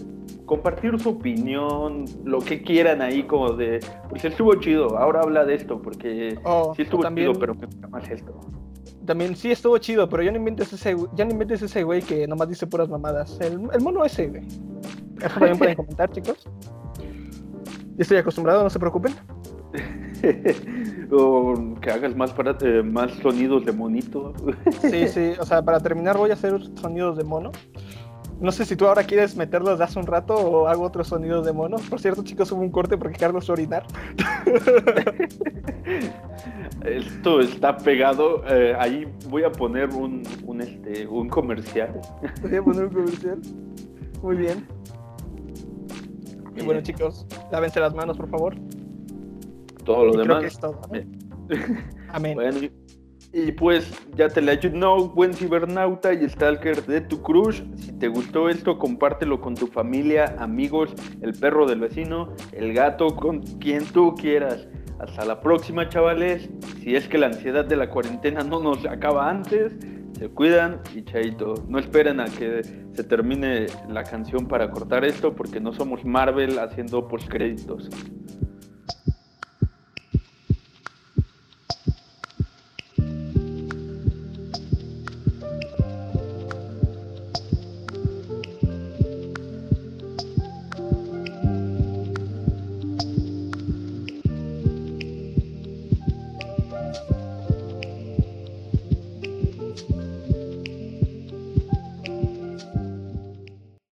compartir 0.46 1.00
su 1.00 1.10
opinión, 1.10 2.06
lo 2.24 2.40
que 2.40 2.62
quieran 2.64 3.02
ahí 3.02 3.24
como 3.24 3.54
de, 3.54 3.80
pues 4.10 4.26
estuvo 4.26 4.56
chido, 4.56 4.98
ahora 4.98 5.22
habla 5.22 5.46
de 5.46 5.56
esto, 5.56 5.80
porque 5.82 6.40
oh, 6.44 6.74
sí 6.76 6.82
estuvo 6.82 7.04
chido, 7.14 7.34
pero 7.34 7.54
me 7.54 7.68
gusta 7.68 7.88
más 7.88 8.10
esto. 8.10 8.40
También 9.06 9.36
sí 9.36 9.52
estuvo 9.52 9.78
chido, 9.78 10.10
pero 10.10 10.24
ya 10.24 10.32
no 10.32 10.38
inventes 10.38 10.74
ese, 10.74 10.96
ya 11.14 11.26
no 11.26 11.32
inventes 11.32 11.62
ese 11.62 11.84
güey 11.84 12.02
que 12.02 12.28
nomás 12.28 12.50
dice 12.50 12.68
puras 12.68 12.90
mamadas. 12.90 13.40
El, 13.42 13.68
el 13.74 13.82
mono 13.82 14.04
ese, 14.04 14.28
güey. 14.28 14.46
Eso 15.22 15.40
también 15.40 15.58
pueden 15.58 15.76
comentar, 15.78 16.12
chicos 16.12 16.48
estoy 18.02 18.18
acostumbrado, 18.18 18.64
no 18.64 18.70
se 18.70 18.80
preocupen. 18.80 19.14
o 21.12 21.76
que 21.82 21.92
hagas 21.92 22.16
más, 22.16 22.34
para, 22.34 22.58
eh, 22.62 22.84
más 22.84 23.12
sonidos 23.22 23.66
de 23.66 23.72
monito. 23.72 24.34
sí, 24.82 25.08
sí, 25.08 25.34
o 25.40 25.46
sea, 25.46 25.62
para 25.62 25.80
terminar 25.80 26.18
voy 26.18 26.32
a 26.32 26.34
hacer 26.34 26.60
sonidos 26.76 27.18
de 27.18 27.24
mono. 27.24 27.52
No 28.40 28.54
sé 28.54 28.64
si 28.64 28.78
tú 28.78 28.88
ahora 28.88 29.04
quieres 29.04 29.36
meterlos 29.36 29.80
de 29.80 29.84
hace 29.84 30.00
un 30.00 30.08
rato 30.08 30.34
o 30.34 30.68
hago 30.68 30.84
otros 30.84 31.08
sonidos 31.08 31.46
de 31.46 31.52
mono. 31.52 31.76
Por 31.90 32.00
cierto, 32.00 32.24
chicos, 32.24 32.50
hubo 32.54 32.62
un 32.62 32.72
corte 32.72 32.98
porque 32.98 33.18
Carlos 33.18 33.46
fue 33.46 33.54
orinar. 33.54 33.86
Esto 36.86 37.42
está 37.42 37.76
pegado. 37.76 38.42
Eh, 38.48 38.74
ahí 38.80 39.14
voy 39.28 39.44
a 39.44 39.52
poner 39.52 39.90
un, 39.90 40.24
un, 40.46 40.62
este, 40.62 41.06
un 41.06 41.28
comercial. 41.28 42.00
Voy 42.42 42.56
a 42.56 42.64
poner 42.64 42.86
un 42.86 42.94
comercial. 42.94 43.42
Muy 44.22 44.38
bien. 44.38 44.66
Y 46.60 46.66
bueno, 46.66 46.82
chicos, 46.82 47.26
lávense 47.52 47.80
las 47.80 47.94
manos, 47.94 48.18
por 48.18 48.30
favor. 48.30 48.56
Todo 49.86 50.06
lo 50.06 50.14
demás. 50.14 50.60
Amén. 52.10 52.36
Bueno, 52.36 52.60
y, 53.32 53.52
pues 53.52 53.92
ya 54.16 54.28
te 54.28 54.42
la 54.42 54.60
know, 54.60 55.10
buen 55.10 55.34
cibernauta 55.34 56.14
y 56.14 56.28
stalker 56.28 56.86
de 56.86 57.02
tu 57.02 57.22
crush. 57.22 57.62
Si 57.76 57.92
te 57.94 58.08
gustó 58.08 58.50
esto, 58.50 58.80
compártelo 58.80 59.40
con 59.40 59.56
tu 59.56 59.68
familia, 59.68 60.36
amigos, 60.40 60.94
el 61.22 61.34
perro 61.34 61.68
del 61.68 61.80
vecino, 61.80 62.34
el 62.52 62.74
gato, 62.74 63.16
con 63.16 63.42
quien 63.42 63.86
tú 63.86 64.16
quieras. 64.16 64.68
Hasta 65.00 65.26
la 65.26 65.40
próxima, 65.42 65.88
chavales. 65.88 66.50
Si 66.82 66.96
es 66.96 67.08
que 67.08 67.18
la 67.18 67.28
ansiedad 67.28 67.66
de 67.66 67.76
la 67.76 67.90
cuarentena 67.90 68.44
no 68.44 68.60
nos 68.60 68.86
acaba 68.86 69.30
antes, 69.30 69.74
se 70.20 70.28
cuidan 70.28 70.82
y 70.94 71.04
chaito. 71.04 71.54
No 71.70 71.80
esperen 71.80 72.20
a 72.20 72.26
que 72.26 72.62
se 72.92 73.04
termine 73.06 73.68
la 73.88 74.04
canción 74.04 74.48
para 74.48 74.70
cortar 74.70 75.06
esto 75.06 75.34
porque 75.34 75.62
no 75.62 75.72
somos 75.72 76.04
Marvel 76.04 76.60
haciendo 76.60 77.08
postcréditos. 77.08 77.90